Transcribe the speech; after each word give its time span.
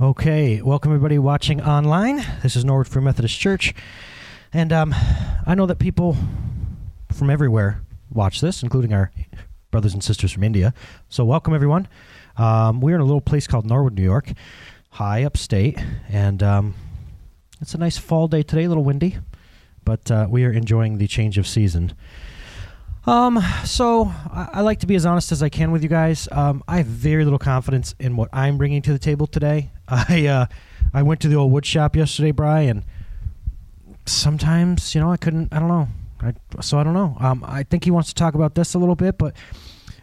Okay, 0.00 0.60
welcome 0.60 0.90
everybody 0.90 1.20
watching 1.20 1.60
online. 1.62 2.16
This 2.42 2.56
is 2.56 2.64
Norwood 2.64 2.88
Free 2.88 3.00
Methodist 3.00 3.38
Church, 3.38 3.72
and 4.52 4.72
um, 4.72 4.92
I 5.46 5.54
know 5.54 5.66
that 5.66 5.78
people 5.78 6.16
from 7.12 7.30
everywhere 7.30 7.80
watch 8.10 8.40
this, 8.40 8.64
including 8.64 8.92
our 8.92 9.12
brothers 9.70 9.94
and 9.94 10.02
sisters 10.02 10.32
from 10.32 10.42
India. 10.42 10.74
So, 11.08 11.24
welcome 11.24 11.54
everyone. 11.54 11.86
Um, 12.36 12.80
we're 12.80 12.96
in 12.96 13.02
a 13.02 13.04
little 13.04 13.20
place 13.20 13.46
called 13.46 13.66
Norwood, 13.66 13.94
New 13.94 14.02
York, 14.02 14.32
high 14.90 15.22
upstate, 15.22 15.78
and 16.08 16.42
um, 16.42 16.74
it's 17.60 17.74
a 17.74 17.78
nice 17.78 17.96
fall 17.96 18.26
day 18.26 18.42
today, 18.42 18.64
a 18.64 18.68
little 18.68 18.82
windy, 18.82 19.18
but 19.84 20.10
uh, 20.10 20.26
we 20.28 20.44
are 20.44 20.50
enjoying 20.50 20.98
the 20.98 21.06
change 21.06 21.38
of 21.38 21.46
season. 21.46 21.92
Um, 23.06 23.42
so 23.64 24.06
I, 24.30 24.48
I 24.54 24.60
like 24.62 24.80
to 24.80 24.86
be 24.86 24.94
as 24.94 25.04
honest 25.04 25.30
as 25.32 25.42
I 25.42 25.48
can 25.48 25.70
with 25.72 25.82
you 25.82 25.88
guys. 25.88 26.26
Um, 26.32 26.62
I 26.66 26.78
have 26.78 26.86
very 26.86 27.24
little 27.24 27.38
confidence 27.38 27.94
in 27.98 28.16
what 28.16 28.30
I'm 28.32 28.56
bringing 28.56 28.82
to 28.82 28.92
the 28.92 28.98
table 28.98 29.26
today. 29.26 29.70
I 29.88 30.26
uh, 30.26 30.46
I 30.92 31.02
went 31.02 31.20
to 31.20 31.28
the 31.28 31.36
old 31.36 31.52
wood 31.52 31.66
shop 31.66 31.96
yesterday, 31.96 32.30
Brian. 32.30 32.84
Sometimes, 34.06 34.94
you 34.94 35.00
know, 35.00 35.10
I 35.12 35.16
couldn't. 35.16 35.52
I 35.52 35.58
don't 35.58 35.68
know. 35.68 35.88
I, 36.20 36.32
so 36.60 36.78
I 36.78 36.84
don't 36.84 36.94
know. 36.94 37.16
Um, 37.20 37.44
I 37.46 37.62
think 37.64 37.84
he 37.84 37.90
wants 37.90 38.08
to 38.08 38.14
talk 38.14 38.34
about 38.34 38.54
this 38.54 38.74
a 38.74 38.78
little 38.78 38.94
bit, 38.94 39.18
but 39.18 39.34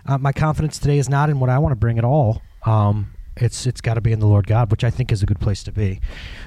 uh, 0.05 0.18
my 0.18 0.31
confidence 0.31 0.77
today 0.77 0.98
is 0.98 1.09
not 1.09 1.29
in 1.29 1.40
what 1.40 1.49
I 1.49 1.57
want 1.57 1.71
to 1.71 1.77
bring 1.77 1.98
at 1.98 2.05
all. 2.05 2.41
Um, 2.65 3.13
it's 3.35 3.65
it's 3.65 3.81
got 3.81 3.95
to 3.95 4.02
be 4.02 4.12
in 4.12 4.20
the 4.20 4.27
Lord 4.27 4.45
God, 4.45 4.70
which 4.70 4.84
I 4.84 4.91
think 4.91 5.12
is 5.12 5.23
a 5.23 5.26
good 5.26 5.40
place 5.40 5.63
to 5.63 5.71
be. 5.71 6.02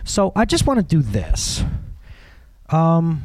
So 0.05 0.31
I 0.37 0.45
just 0.45 0.67
want 0.67 0.79
to 0.79 0.85
do 0.85 1.03
this. 1.03 1.65
Um, 2.71 3.25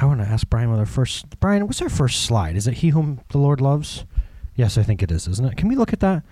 I 0.00 0.06
want 0.06 0.20
to 0.20 0.26
ask 0.26 0.48
Brian 0.48 0.70
what 0.70 0.78
our 0.78 0.86
first 0.86 1.38
Brian, 1.40 1.66
what's 1.66 1.80
our 1.80 1.88
first 1.88 2.22
slide? 2.22 2.56
Is 2.56 2.66
it 2.66 2.74
He 2.74 2.88
whom 2.88 3.20
the 3.30 3.38
Lord 3.38 3.60
loves? 3.60 4.04
Yes, 4.56 4.76
I 4.78 4.82
think 4.82 5.02
it 5.02 5.10
is, 5.10 5.28
isn't 5.28 5.44
it? 5.44 5.56
Can 5.56 5.68
we 5.68 5.76
look 5.76 5.92
at 5.92 6.00
that? 6.00 6.24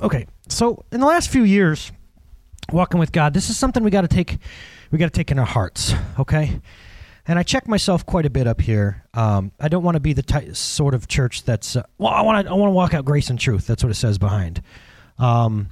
Okay, 0.00 0.26
so 0.48 0.84
in 0.90 1.00
the 1.00 1.06
last 1.06 1.30
few 1.30 1.44
years, 1.44 1.92
walking 2.72 2.98
with 2.98 3.12
God, 3.12 3.34
this 3.34 3.50
is 3.50 3.56
something 3.56 3.82
we 3.82 3.90
got 3.90 4.02
to 4.02 4.08
take. 4.08 4.38
We 4.90 4.98
got 4.98 5.06
to 5.06 5.10
take 5.10 5.30
in 5.30 5.38
our 5.38 5.46
hearts. 5.46 5.94
Okay, 6.18 6.60
and 7.26 7.38
I 7.38 7.42
check 7.42 7.68
myself 7.68 8.04
quite 8.04 8.26
a 8.26 8.30
bit 8.30 8.46
up 8.46 8.60
here. 8.60 9.04
Um, 9.14 9.52
I 9.60 9.68
don't 9.68 9.82
want 9.82 9.94
to 9.94 10.00
be 10.00 10.12
the 10.12 10.22
ty- 10.22 10.52
sort 10.52 10.94
of 10.94 11.08
church 11.08 11.44
that's 11.44 11.76
uh, 11.76 11.84
well. 11.98 12.12
I 12.12 12.22
want 12.22 12.46
to. 12.46 12.52
I 12.52 12.54
want 12.54 12.70
to 12.70 12.74
walk 12.74 12.94
out 12.94 13.04
grace 13.04 13.30
and 13.30 13.38
truth. 13.38 13.66
That's 13.66 13.82
what 13.82 13.90
it 13.90 13.96
says 13.96 14.18
behind. 14.18 14.62
Um, 15.18 15.68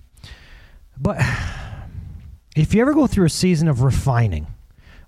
but 0.99 1.19
if 2.57 2.75
you 2.75 2.81
ever 2.81 2.95
go 2.95 3.07
through 3.07 3.27
a 3.27 3.31
season 3.31 3.69
of 3.69 3.83
refining, 3.83 4.47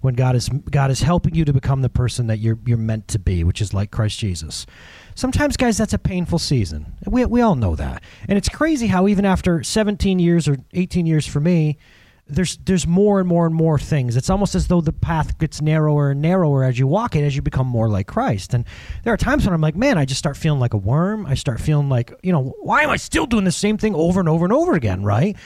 when 0.02 0.14
God 0.14 0.36
is 0.36 0.48
God 0.48 0.90
is 0.90 1.00
helping 1.00 1.34
you 1.34 1.44
to 1.44 1.52
become 1.52 1.80
the 1.80 1.88
person 1.88 2.26
that 2.26 2.38
you're 2.38 2.58
you're 2.66 2.76
meant 2.76 3.08
to 3.08 3.18
be, 3.18 3.42
which 3.44 3.62
is 3.62 3.72
like 3.72 3.90
Christ 3.90 4.18
Jesus. 4.18 4.66
Sometimes, 5.14 5.56
guys, 5.56 5.78
that's 5.78 5.92
a 5.92 5.98
painful 5.98 6.38
season. 6.38 6.92
We 7.06 7.24
we 7.24 7.40
all 7.40 7.54
know 7.54 7.74
that, 7.76 8.02
and 8.28 8.36
it's 8.36 8.48
crazy 8.48 8.88
how 8.88 9.08
even 9.08 9.24
after 9.24 9.62
17 9.62 10.18
years 10.18 10.48
or 10.48 10.58
18 10.74 11.06
years 11.06 11.26
for 11.26 11.40
me, 11.40 11.78
there's 12.26 12.56
there's 12.58 12.86
more 12.86 13.20
and 13.20 13.28
more 13.28 13.46
and 13.46 13.54
more 13.54 13.78
things. 13.78 14.16
It's 14.16 14.30
almost 14.30 14.54
as 14.54 14.66
though 14.66 14.80
the 14.80 14.92
path 14.92 15.38
gets 15.38 15.62
narrower 15.62 16.10
and 16.10 16.20
narrower 16.20 16.64
as 16.64 16.78
you 16.78 16.86
walk 16.86 17.14
it, 17.14 17.22
as 17.22 17.36
you 17.36 17.42
become 17.42 17.66
more 17.66 17.88
like 17.88 18.06
Christ. 18.06 18.54
And 18.54 18.64
there 19.04 19.12
are 19.12 19.18
times 19.18 19.44
when 19.44 19.54
I'm 19.54 19.60
like, 19.60 19.76
man, 19.76 19.98
I 19.98 20.04
just 20.04 20.18
start 20.18 20.36
feeling 20.36 20.60
like 20.60 20.74
a 20.74 20.78
worm. 20.78 21.26
I 21.26 21.34
start 21.34 21.60
feeling 21.60 21.88
like, 21.88 22.12
you 22.22 22.32
know, 22.32 22.54
why 22.60 22.82
am 22.82 22.90
I 22.90 22.96
still 22.96 23.26
doing 23.26 23.44
the 23.44 23.52
same 23.52 23.78
thing 23.78 23.94
over 23.94 24.18
and 24.18 24.28
over 24.28 24.44
and 24.44 24.52
over 24.52 24.74
again, 24.74 25.04
right? 25.04 25.36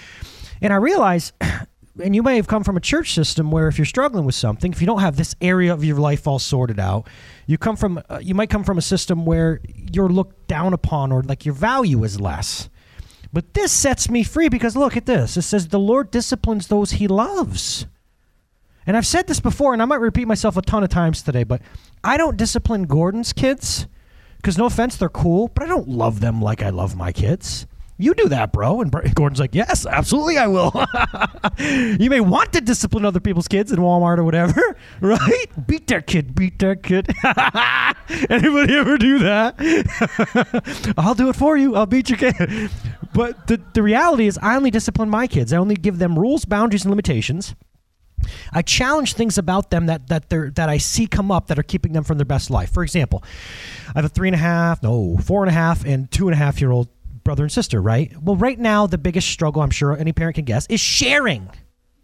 And 0.62 0.72
I 0.72 0.76
realize 0.76 1.32
and 2.02 2.14
you 2.14 2.22
may 2.22 2.36
have 2.36 2.47
come 2.47 2.64
from 2.64 2.77
a 2.77 2.80
church 2.80 3.12
system 3.12 3.50
where 3.50 3.69
if 3.69 3.78
you're 3.78 3.84
struggling 3.84 4.25
with 4.25 4.34
something, 4.34 4.72
if 4.72 4.80
you 4.80 4.86
don't 4.86 5.00
have 5.00 5.16
this 5.16 5.34
area 5.41 5.72
of 5.72 5.84
your 5.84 5.98
life 5.98 6.27
all 6.27 6.38
sorted 6.38 6.78
out, 6.78 7.08
you 7.47 7.58
come 7.58 7.77
from 7.77 8.03
uh, 8.08 8.19
you 8.22 8.34
might 8.34 8.50
come 8.50 8.64
from 8.64 8.78
a 8.78 8.83
system 8.83 9.25
where 9.25 9.61
you're 9.92 10.08
looked 10.08 10.47
down 10.48 10.72
upon 10.72 11.12
or 11.12 11.22
like 11.22 11.44
your 11.44 11.55
value 11.55 12.05
is 12.05 12.20
less. 12.20 12.69
But 13.33 13.55
this 13.55 13.72
sets 13.72 14.08
me 14.08 14.22
free 14.22 14.48
because 14.48 14.77
look 14.77 14.97
at 14.97 15.06
this. 15.06 15.36
It 15.36 15.42
says 15.42 15.69
the 15.69 15.78
Lord 15.78 16.11
disciplines 16.11 16.69
those 16.69 16.92
he 16.92 17.08
loves. 17.08 17.86
And 18.86 18.97
I've 18.97 19.06
said 19.06 19.27
this 19.27 19.41
before 19.41 19.72
and 19.72 19.83
I 19.83 19.84
might 19.84 20.00
repeat 20.00 20.28
myself 20.28 20.56
a 20.56 20.62
ton 20.62 20.84
of 20.84 20.91
times 20.91 21.22
today, 21.22 21.44
but 21.44 21.60
I 22.05 22.16
don't 22.16 22.36
discipline 22.36 22.84
Gordon's 22.84 23.32
kids 23.32 23.87
because 24.37 24.56
no 24.56 24.66
offense, 24.66 24.97
they're 24.97 25.09
cool, 25.09 25.49
but 25.49 25.65
I 25.65 25.66
don't 25.66 25.88
love 25.88 26.20
them 26.20 26.41
like 26.41 26.62
I 26.62 26.70
love 26.70 26.97
my 26.97 27.10
kids. 27.10 27.66
You 27.98 28.12
do 28.12 28.28
that, 28.28 28.52
bro. 28.52 28.82
And 28.82 28.92
Gordon's 29.14 29.40
like, 29.40 29.54
yes, 29.54 29.86
absolutely, 29.86 30.36
I 30.36 30.46
will. 30.48 30.70
you 31.58 32.10
may 32.10 32.20
want 32.20 32.52
to 32.52 32.60
discipline 32.60 33.06
other 33.06 33.20
people's 33.20 33.48
kids 33.48 33.72
in 33.72 33.78
Walmart 33.78 34.18
or 34.18 34.24
whatever, 34.24 34.76
right? 35.00 35.66
Beat 35.66 35.86
that 35.86 36.06
kid, 36.06 36.34
beat 36.34 36.58
that 36.58 36.82
kid. 36.82 37.08
Anybody 38.30 38.74
ever 38.74 38.98
do 38.98 39.18
that? 39.20 40.94
I'll 40.98 41.14
do 41.14 41.30
it 41.30 41.36
for 41.36 41.56
you. 41.56 41.74
I'll 41.74 41.86
beat 41.86 42.10
your 42.10 42.18
kid. 42.18 42.70
But 43.14 43.46
the, 43.46 43.62
the 43.72 43.82
reality 43.82 44.26
is, 44.26 44.38
I 44.42 44.56
only 44.56 44.70
discipline 44.70 45.08
my 45.08 45.26
kids. 45.26 45.54
I 45.54 45.56
only 45.56 45.76
give 45.76 45.98
them 45.98 46.18
rules, 46.18 46.44
boundaries, 46.44 46.84
and 46.84 46.90
limitations. 46.90 47.54
I 48.52 48.62
challenge 48.62 49.14
things 49.14 49.38
about 49.38 49.70
them 49.70 49.86
that 49.86 50.08
that 50.08 50.30
they 50.30 50.48
that 50.54 50.68
I 50.68 50.78
see 50.78 51.06
come 51.06 51.30
up 51.30 51.48
that 51.48 51.58
are 51.58 51.62
keeping 51.62 51.92
them 51.92 52.02
from 52.02 52.18
their 52.18 52.24
best 52.24 52.50
life. 52.50 52.72
For 52.72 52.82
example, 52.82 53.22
I 53.88 53.92
have 53.98 54.04
a 54.06 54.08
three 54.08 54.28
and 54.28 54.34
a 54.34 54.38
half, 54.38 54.82
no, 54.82 55.16
four 55.18 55.42
and 55.42 55.50
a 55.50 55.52
half, 55.52 55.84
and 55.84 56.10
two 56.10 56.26
and 56.26 56.34
a 56.34 56.36
half 56.36 56.60
year 56.60 56.70
old 56.70 56.88
brother 57.26 57.42
and 57.42 57.50
sister, 57.50 57.82
right? 57.82 58.16
Well, 58.22 58.37
right 58.37 58.59
now, 58.59 58.87
the 58.87 58.98
biggest 58.98 59.28
struggle 59.28 59.60
I'm 59.60 59.70
sure 59.70 59.97
any 59.97 60.12
parent 60.12 60.37
can 60.37 60.44
guess 60.44 60.64
is 60.70 60.81
sharing. 60.81 61.50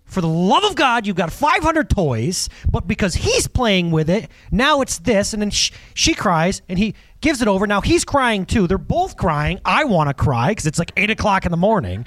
For 0.04 0.20
the 0.20 0.26
love 0.26 0.64
of 0.64 0.74
God, 0.74 1.06
you've 1.06 1.16
got 1.16 1.32
500 1.32 1.88
toys, 1.88 2.48
but 2.70 2.88
because 2.88 3.14
he's 3.14 3.46
playing 3.46 3.92
with 3.92 4.10
it, 4.10 4.28
now 4.50 4.80
it's 4.80 4.98
this, 4.98 5.32
and 5.32 5.40
then 5.40 5.50
sh- 5.50 5.70
she 5.94 6.12
cries, 6.12 6.60
and 6.68 6.76
he 6.76 6.94
gives 7.20 7.40
it 7.40 7.46
over. 7.46 7.68
Now 7.68 7.80
he's 7.80 8.04
crying 8.04 8.44
too. 8.44 8.66
They're 8.66 8.78
both 8.78 9.16
crying. 9.16 9.60
I 9.64 9.84
want 9.84 10.08
to 10.10 10.14
cry 10.14 10.48
because 10.48 10.66
it's 10.66 10.78
like 10.78 10.90
8 10.96 11.10
o'clock 11.10 11.46
in 11.46 11.52
the 11.52 11.56
morning. 11.56 12.04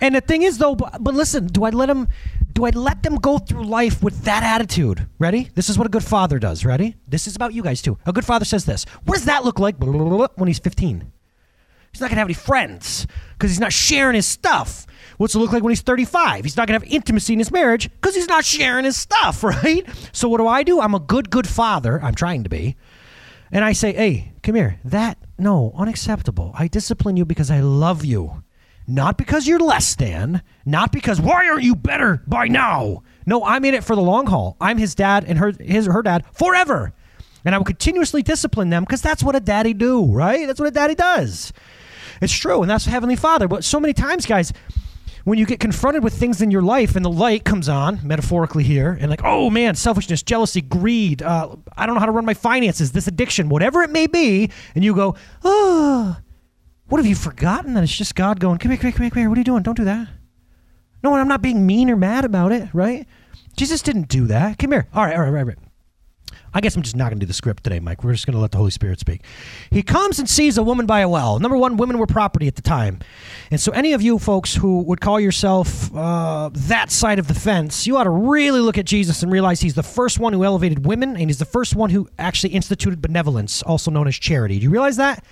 And 0.00 0.14
the 0.14 0.20
thing 0.20 0.42
is, 0.42 0.58
though, 0.58 0.76
but, 0.76 1.02
but 1.02 1.14
listen, 1.14 1.48
do 1.48 1.64
I 1.64 1.70
let 1.70 1.86
them? 1.86 2.08
Do 2.52 2.64
I 2.64 2.70
let 2.70 3.02
them 3.02 3.16
go 3.16 3.38
through 3.38 3.64
life 3.64 4.04
with 4.04 4.22
that 4.22 4.44
attitude? 4.44 5.08
Ready? 5.18 5.50
This 5.56 5.68
is 5.68 5.76
what 5.76 5.88
a 5.88 5.90
good 5.90 6.04
father 6.04 6.38
does. 6.38 6.64
Ready? 6.64 6.94
This 7.08 7.26
is 7.26 7.34
about 7.34 7.52
you 7.52 7.62
guys 7.62 7.82
too. 7.82 7.98
A 8.06 8.12
good 8.12 8.24
father 8.24 8.44
says 8.44 8.64
this. 8.64 8.84
What 9.04 9.16
does 9.16 9.24
that 9.24 9.44
look 9.44 9.58
like 9.58 9.74
when 9.80 10.46
he's 10.46 10.60
15? 10.60 11.10
He's 11.94 12.00
not 12.00 12.08
going 12.08 12.16
to 12.16 12.22
have 12.22 12.26
any 12.26 12.34
friends 12.34 13.06
because 13.34 13.52
he's 13.52 13.60
not 13.60 13.72
sharing 13.72 14.16
his 14.16 14.26
stuff. 14.26 14.84
What's 15.16 15.36
it 15.36 15.38
look 15.38 15.52
like 15.52 15.62
when 15.62 15.70
he's 15.70 15.80
35? 15.80 16.44
He's 16.44 16.56
not 16.56 16.66
going 16.66 16.80
to 16.80 16.84
have 16.84 16.92
intimacy 16.92 17.34
in 17.34 17.38
his 17.38 17.52
marriage 17.52 17.88
because 17.88 18.16
he's 18.16 18.26
not 18.26 18.44
sharing 18.44 18.84
his 18.84 18.96
stuff, 18.96 19.44
right? 19.44 19.86
So 20.10 20.28
what 20.28 20.38
do 20.38 20.48
I 20.48 20.64
do? 20.64 20.80
I'm 20.80 20.92
a 20.92 20.98
good, 20.98 21.30
good 21.30 21.46
father. 21.46 22.02
I'm 22.02 22.16
trying 22.16 22.42
to 22.42 22.50
be. 22.50 22.74
And 23.52 23.64
I 23.64 23.74
say, 23.74 23.92
hey, 23.92 24.32
come 24.42 24.56
here. 24.56 24.80
That, 24.84 25.18
no, 25.38 25.72
unacceptable. 25.76 26.50
I 26.58 26.66
discipline 26.66 27.16
you 27.16 27.24
because 27.24 27.48
I 27.48 27.60
love 27.60 28.04
you. 28.04 28.42
Not 28.88 29.16
because 29.16 29.46
you're 29.46 29.60
less 29.60 29.94
than, 29.94 30.42
not 30.66 30.90
because 30.90 31.20
why 31.20 31.48
aren't 31.48 31.62
you 31.62 31.76
better 31.76 32.24
by 32.26 32.48
now? 32.48 33.04
No, 33.24 33.44
I'm 33.44 33.64
in 33.64 33.74
it 33.74 33.84
for 33.84 33.94
the 33.94 34.02
long 34.02 34.26
haul. 34.26 34.56
I'm 34.60 34.78
his 34.78 34.96
dad 34.96 35.24
and 35.28 35.38
her 35.38 35.52
his 35.60 35.86
her 35.86 36.02
dad 36.02 36.24
forever. 36.32 36.92
And 37.44 37.54
I 37.54 37.58
will 37.58 37.64
continuously 37.64 38.22
discipline 38.22 38.70
them 38.70 38.82
because 38.82 39.00
that's 39.00 39.22
what 39.22 39.36
a 39.36 39.40
daddy 39.40 39.74
do, 39.74 40.04
right? 40.12 40.46
That's 40.46 40.58
what 40.58 40.68
a 40.68 40.72
daddy 40.72 40.94
does. 40.94 41.52
It's 42.20 42.32
true, 42.32 42.62
and 42.62 42.70
that's 42.70 42.86
Heavenly 42.86 43.16
Father. 43.16 43.48
But 43.48 43.64
so 43.64 43.80
many 43.80 43.92
times, 43.92 44.26
guys, 44.26 44.52
when 45.24 45.38
you 45.38 45.46
get 45.46 45.58
confronted 45.58 46.04
with 46.04 46.14
things 46.14 46.42
in 46.42 46.50
your 46.50 46.62
life 46.62 46.96
and 46.96 47.04
the 47.04 47.10
light 47.10 47.44
comes 47.44 47.68
on, 47.68 48.00
metaphorically 48.04 48.62
here, 48.62 48.96
and 49.00 49.10
like, 49.10 49.22
oh 49.24 49.50
man, 49.50 49.74
selfishness, 49.74 50.22
jealousy, 50.22 50.60
greed, 50.60 51.22
uh, 51.22 51.56
I 51.76 51.86
don't 51.86 51.94
know 51.94 52.00
how 52.00 52.06
to 52.06 52.12
run 52.12 52.26
my 52.26 52.34
finances, 52.34 52.92
this 52.92 53.06
addiction, 53.06 53.48
whatever 53.48 53.82
it 53.82 53.90
may 53.90 54.06
be, 54.06 54.50
and 54.74 54.84
you 54.84 54.94
go, 54.94 55.16
oh, 55.42 56.16
what 56.88 56.98
have 56.98 57.06
you 57.06 57.14
forgotten 57.14 57.74
that 57.74 57.82
it's 57.82 57.96
just 57.96 58.14
God 58.14 58.38
going, 58.38 58.58
come 58.58 58.70
here, 58.70 58.78
come 58.78 58.90
here, 58.90 58.92
come 58.92 59.02
here, 59.04 59.10
come 59.10 59.20
here, 59.22 59.28
what 59.30 59.38
are 59.38 59.40
you 59.40 59.44
doing? 59.44 59.62
Don't 59.62 59.76
do 59.76 59.84
that. 59.84 60.08
No, 61.02 61.14
I'm 61.14 61.28
not 61.28 61.42
being 61.42 61.66
mean 61.66 61.90
or 61.90 61.96
mad 61.96 62.24
about 62.24 62.52
it, 62.52 62.68
right? 62.72 63.06
Jesus 63.56 63.82
didn't 63.82 64.08
do 64.08 64.26
that. 64.26 64.58
Come 64.58 64.72
here. 64.72 64.88
All 64.94 65.04
right, 65.04 65.14
all 65.14 65.20
right, 65.22 65.28
all 65.28 65.32
right, 65.34 65.40
all 65.40 65.46
right. 65.46 65.58
I 66.54 66.60
guess 66.60 66.76
I'm 66.76 66.82
just 66.82 66.94
not 66.94 67.06
going 67.10 67.18
to 67.18 67.26
do 67.26 67.26
the 67.26 67.34
script 67.34 67.64
today, 67.64 67.80
Mike. 67.80 68.04
We're 68.04 68.12
just 68.12 68.26
going 68.26 68.36
to 68.36 68.40
let 68.40 68.52
the 68.52 68.58
Holy 68.58 68.70
Spirit 68.70 69.00
speak. 69.00 69.22
He 69.70 69.82
comes 69.82 70.20
and 70.20 70.30
sees 70.30 70.56
a 70.56 70.62
woman 70.62 70.86
by 70.86 71.00
a 71.00 71.08
well. 71.08 71.40
Number 71.40 71.56
one, 71.56 71.76
women 71.76 71.98
were 71.98 72.06
property 72.06 72.46
at 72.46 72.54
the 72.54 72.62
time. 72.62 73.00
And 73.50 73.60
so, 73.60 73.72
any 73.72 73.92
of 73.92 74.02
you 74.02 74.20
folks 74.20 74.54
who 74.54 74.82
would 74.82 75.00
call 75.00 75.18
yourself 75.18 75.94
uh, 75.94 76.50
that 76.52 76.92
side 76.92 77.18
of 77.18 77.26
the 77.26 77.34
fence, 77.34 77.88
you 77.88 77.96
ought 77.96 78.04
to 78.04 78.10
really 78.10 78.60
look 78.60 78.78
at 78.78 78.84
Jesus 78.84 79.24
and 79.24 79.32
realize 79.32 79.60
he's 79.60 79.74
the 79.74 79.82
first 79.82 80.20
one 80.20 80.32
who 80.32 80.44
elevated 80.44 80.86
women, 80.86 81.16
and 81.16 81.28
he's 81.28 81.38
the 81.38 81.44
first 81.44 81.74
one 81.74 81.90
who 81.90 82.08
actually 82.20 82.52
instituted 82.54 83.02
benevolence, 83.02 83.60
also 83.62 83.90
known 83.90 84.06
as 84.06 84.14
charity. 84.14 84.58
Do 84.58 84.62
you 84.62 84.70
realize 84.70 84.96
that? 84.96 85.24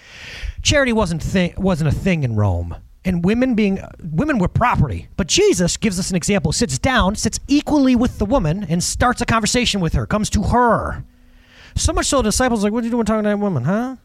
Charity 0.63 0.93
wasn't, 0.93 1.23
thi- 1.23 1.55
wasn't 1.57 1.89
a 1.89 1.97
thing 1.97 2.25
in 2.25 2.35
Rome 2.35 2.77
and 3.05 3.25
women 3.25 3.55
being 3.55 3.81
women 4.01 4.39
were 4.39 4.49
property. 4.49 5.09
But 5.17 5.27
Jesus 5.27 5.77
gives 5.77 5.99
us 5.99 6.11
an 6.11 6.17
example, 6.17 6.53
sits 6.53 6.79
down, 6.79 7.17
sits 7.17 7.41
equally 7.49 7.97
with 7.97 8.19
the 8.19 8.27
woman 8.27 8.65
and 8.69 8.83
starts 8.83 9.21
a 9.21 9.27
conversation 9.27 9.81
with 9.81 9.93
her, 9.95 10.07
comes 10.07 10.31
to 10.31 10.43
her. 10.45 11.05
So 11.77 11.93
much 11.93 12.07
so 12.07 12.19
the 12.19 12.25
disciples 12.25 12.63
like, 12.63 12.73
what 12.73 12.83
are 12.83 12.87
you 12.87 12.91
doing 12.91 13.05
talking 13.05 13.25
to 13.25 13.31
that 13.31 13.39
woman, 13.39 13.65
huh? 13.65 13.97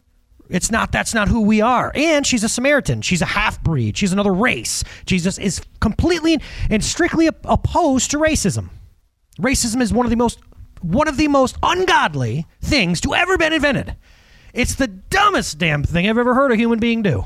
It's 0.48 0.70
not 0.70 0.92
that's 0.92 1.12
not 1.12 1.28
who 1.28 1.42
we 1.42 1.60
are. 1.60 1.92
And 1.94 2.26
she's 2.26 2.42
a 2.42 2.48
Samaritan. 2.48 3.02
She's 3.02 3.20
a 3.20 3.26
half 3.26 3.62
breed. 3.62 3.96
She's 3.96 4.12
another 4.12 4.32
race. 4.32 4.82
Jesus 5.04 5.38
is 5.38 5.60
completely 5.80 6.40
and 6.70 6.82
strictly 6.82 7.26
opposed 7.26 8.10
to 8.12 8.18
racism. 8.18 8.70
Racism 9.38 9.82
is 9.82 9.92
one 9.92 10.06
of 10.06 10.10
the 10.10 10.16
most 10.16 10.38
one 10.80 11.08
of 11.08 11.16
the 11.16 11.28
most 11.28 11.56
ungodly 11.62 12.46
things 12.62 13.00
to 13.02 13.14
ever 13.14 13.36
been 13.36 13.52
invented. 13.52 13.96
It's 14.54 14.76
the 14.76 14.86
dumbest 14.86 15.58
damn 15.58 15.82
thing 15.82 16.08
I've 16.08 16.18
ever 16.18 16.34
heard 16.34 16.52
a 16.52 16.56
human 16.56 16.78
being 16.78 17.02
do. 17.02 17.24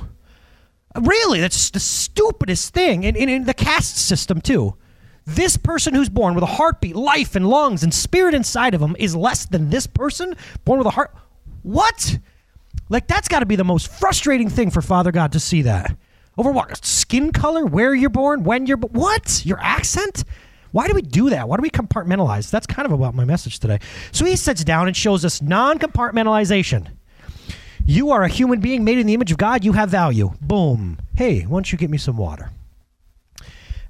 Really, 1.01 1.41
that's 1.41 1.71
the 1.71 1.81
stupidest 1.81 2.75
thing. 2.75 3.07
And 3.07 3.17
in 3.17 3.45
the 3.45 3.55
caste 3.55 3.97
system, 3.97 4.41
too. 4.41 4.77
This 5.25 5.57
person 5.57 5.95
who's 5.95 6.09
born 6.09 6.35
with 6.35 6.43
a 6.43 6.47
heartbeat, 6.47 6.97
life, 6.97 7.37
and 7.37 7.49
lungs 7.49 7.83
and 7.83 7.95
spirit 7.95 8.35
inside 8.35 8.75
of 8.75 8.83
him 8.83 8.97
is 8.99 9.15
less 9.15 9.47
than 9.47 9.71
this 9.71 9.87
person 9.87 10.35
born 10.65 10.79
with 10.79 10.87
a 10.87 10.91
heart. 10.91 11.15
What? 11.63 12.19
Like, 12.89 13.07
that's 13.07 13.29
got 13.29 13.41
to 13.41 13.47
be 13.47 13.57
the 13.57 13.65
most 13.65 13.89
frustrating 13.89 14.51
thing 14.51 14.71
for 14.71 14.83
Father 14.83 15.13
God 15.13 15.33
to 15.33 15.41
see 15.41 15.63
that. 15.63 15.97
Over 16.37 16.51
what? 16.51 16.85
Skin 16.85 17.31
color? 17.33 17.65
Where 17.65 17.95
you're 17.95 18.11
born? 18.11 18.43
When 18.43 18.67
you're? 18.67 18.79
What? 18.79 19.45
Your 19.45 19.61
accent? 19.61 20.25
Why 20.73 20.89
do 20.89 20.95
we 20.95 21.03
do 21.03 21.31
that? 21.31 21.49
Why 21.49 21.57
do 21.57 21.63
we 21.63 21.71
compartmentalize? 21.71 22.51
That's 22.51 22.67
kind 22.67 22.87
of 22.87 22.93
about 22.93 23.15
my 23.15 23.25
message 23.25 23.61
today. 23.61 23.79
So 24.11 24.25
he 24.25 24.37
sits 24.37 24.65
down 24.65 24.87
and 24.87 24.97
shows 24.97 25.25
us 25.25 25.43
non 25.43 25.79
compartmentalization. 25.79 26.89
You 27.85 28.11
are 28.11 28.23
a 28.23 28.29
human 28.29 28.61
being 28.61 28.85
made 28.85 28.99
in 28.99 29.07
the 29.07 29.15
image 29.15 29.31
of 29.31 29.39
God. 29.39 29.65
You 29.65 29.73
have 29.73 29.91
value. 29.91 30.33
Boom. 30.41 30.99
Hey, 31.17 31.43
why 31.43 31.57
don't 31.57 31.71
you 31.71 31.77
get 31.77 31.91
me 31.91 31.99
some 31.99 32.17
water? 32.17 32.51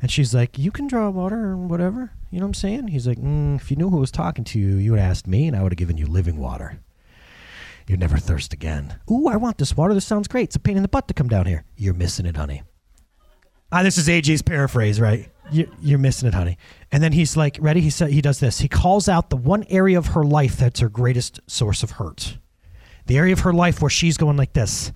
And 0.02 0.10
she's 0.10 0.34
like, 0.34 0.58
You 0.58 0.70
can 0.70 0.88
draw 0.88 1.08
water 1.08 1.38
or 1.38 1.56
whatever. 1.56 2.12
You 2.30 2.40
know 2.40 2.46
what 2.46 2.50
I'm 2.50 2.54
saying? 2.54 2.88
He's 2.88 3.06
like, 3.06 3.18
mm, 3.18 3.56
If 3.56 3.70
you 3.70 3.76
knew 3.76 3.88
who 3.88 3.98
was 3.98 4.10
talking 4.10 4.44
to 4.44 4.58
you, 4.58 4.74
you 4.74 4.90
would 4.90 5.00
have 5.00 5.10
asked 5.10 5.26
me, 5.28 5.46
and 5.46 5.56
I 5.56 5.62
would 5.62 5.72
have 5.72 5.78
given 5.78 5.96
you 5.96 6.06
living 6.06 6.38
water. 6.38 6.80
You'd 7.86 8.00
never 8.00 8.18
thirst 8.18 8.52
again. 8.52 8.96
Ooh, 9.10 9.28
I 9.28 9.36
want 9.36 9.58
this 9.58 9.76
water. 9.76 9.94
This 9.94 10.04
sounds 10.04 10.28
great. 10.28 10.44
It's 10.44 10.56
a 10.56 10.60
pain 10.60 10.76
in 10.76 10.82
the 10.82 10.88
butt 10.88 11.08
to 11.08 11.14
come 11.14 11.28
down 11.28 11.46
here. 11.46 11.64
You're 11.76 11.94
missing 11.94 12.26
it, 12.26 12.36
honey. 12.36 12.62
Ah, 13.70 13.82
this 13.82 13.96
is 13.96 14.08
AJ's 14.08 14.42
paraphrase, 14.42 15.00
right? 15.00 15.30
You're, 15.50 15.66
you're 15.80 15.98
missing 15.98 16.28
it, 16.28 16.34
honey. 16.34 16.58
And 16.90 17.02
then 17.02 17.12
he's 17.12 17.36
like, 17.36 17.58
ready? 17.60 17.80
He 17.80 17.90
said 17.90 18.10
he 18.10 18.20
does 18.20 18.38
this. 18.38 18.60
He 18.60 18.68
calls 18.68 19.08
out 19.08 19.30
the 19.30 19.36
one 19.36 19.64
area 19.68 19.98
of 19.98 20.08
her 20.08 20.24
life 20.24 20.56
that's 20.58 20.80
her 20.80 20.88
greatest 20.88 21.40
source 21.46 21.82
of 21.82 21.92
hurt. 21.92 22.38
The 23.06 23.18
area 23.18 23.32
of 23.32 23.40
her 23.40 23.52
life 23.52 23.80
where 23.80 23.90
she's 23.90 24.16
going 24.16 24.36
like 24.36 24.52
this. 24.52 24.92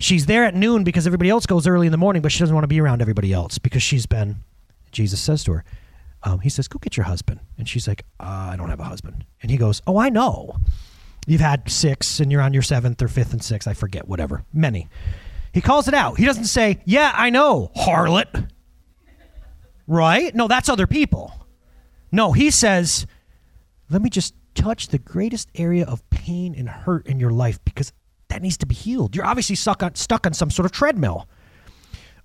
She's 0.00 0.26
there 0.26 0.44
at 0.44 0.54
noon 0.54 0.82
because 0.82 1.06
everybody 1.06 1.30
else 1.30 1.46
goes 1.46 1.66
early 1.66 1.86
in 1.86 1.92
the 1.92 1.98
morning, 1.98 2.22
but 2.22 2.32
she 2.32 2.40
doesn't 2.40 2.54
want 2.54 2.64
to 2.64 2.68
be 2.68 2.80
around 2.80 3.00
everybody 3.02 3.32
else 3.32 3.58
because 3.58 3.82
she's 3.82 4.06
been. 4.06 4.36
Jesus 4.90 5.20
says 5.20 5.44
to 5.44 5.52
her, 5.52 5.64
um, 6.24 6.40
he 6.40 6.48
says, 6.48 6.66
"Go 6.66 6.78
get 6.78 6.96
your 6.96 7.04
husband," 7.04 7.40
and 7.56 7.68
she's 7.68 7.86
like, 7.86 8.04
uh, 8.18 8.50
"I 8.52 8.56
don't 8.56 8.70
have 8.70 8.80
a 8.80 8.84
husband." 8.84 9.24
And 9.42 9.50
he 9.50 9.56
goes, 9.56 9.80
"Oh, 9.86 9.98
I 9.98 10.08
know. 10.08 10.56
You've 11.26 11.40
had 11.40 11.70
six, 11.70 12.18
and 12.18 12.32
you're 12.32 12.40
on 12.40 12.52
your 12.52 12.62
seventh 12.62 13.00
or 13.00 13.08
fifth 13.08 13.32
and 13.32 13.44
sixth. 13.44 13.68
I 13.68 13.74
forget, 13.74 14.08
whatever, 14.08 14.44
many." 14.52 14.88
He 15.52 15.60
calls 15.60 15.86
it 15.86 15.94
out. 15.94 16.18
He 16.18 16.24
doesn't 16.24 16.44
say, 16.44 16.80
"Yeah, 16.84 17.12
I 17.14 17.30
know, 17.30 17.70
harlot." 17.76 18.48
Right? 19.86 20.34
No, 20.34 20.48
that's 20.48 20.68
other 20.68 20.86
people. 20.86 21.34
No, 22.12 22.32
he 22.32 22.50
says, 22.50 23.06
let 23.88 24.02
me 24.02 24.10
just 24.10 24.34
touch 24.54 24.88
the 24.88 24.98
greatest 24.98 25.48
area 25.54 25.84
of 25.84 26.08
pain 26.10 26.54
and 26.56 26.68
hurt 26.68 27.06
in 27.06 27.20
your 27.20 27.30
life 27.30 27.58
because 27.64 27.92
that 28.30 28.42
needs 28.42 28.56
to 28.58 28.66
be 28.66 28.74
healed. 28.74 29.14
You're 29.14 29.26
obviously 29.26 29.56
stuck 29.56 29.82
on, 29.82 29.94
stuck 29.94 30.26
on 30.26 30.32
some 30.32 30.50
sort 30.50 30.66
of 30.66 30.72
treadmill. 30.72 31.28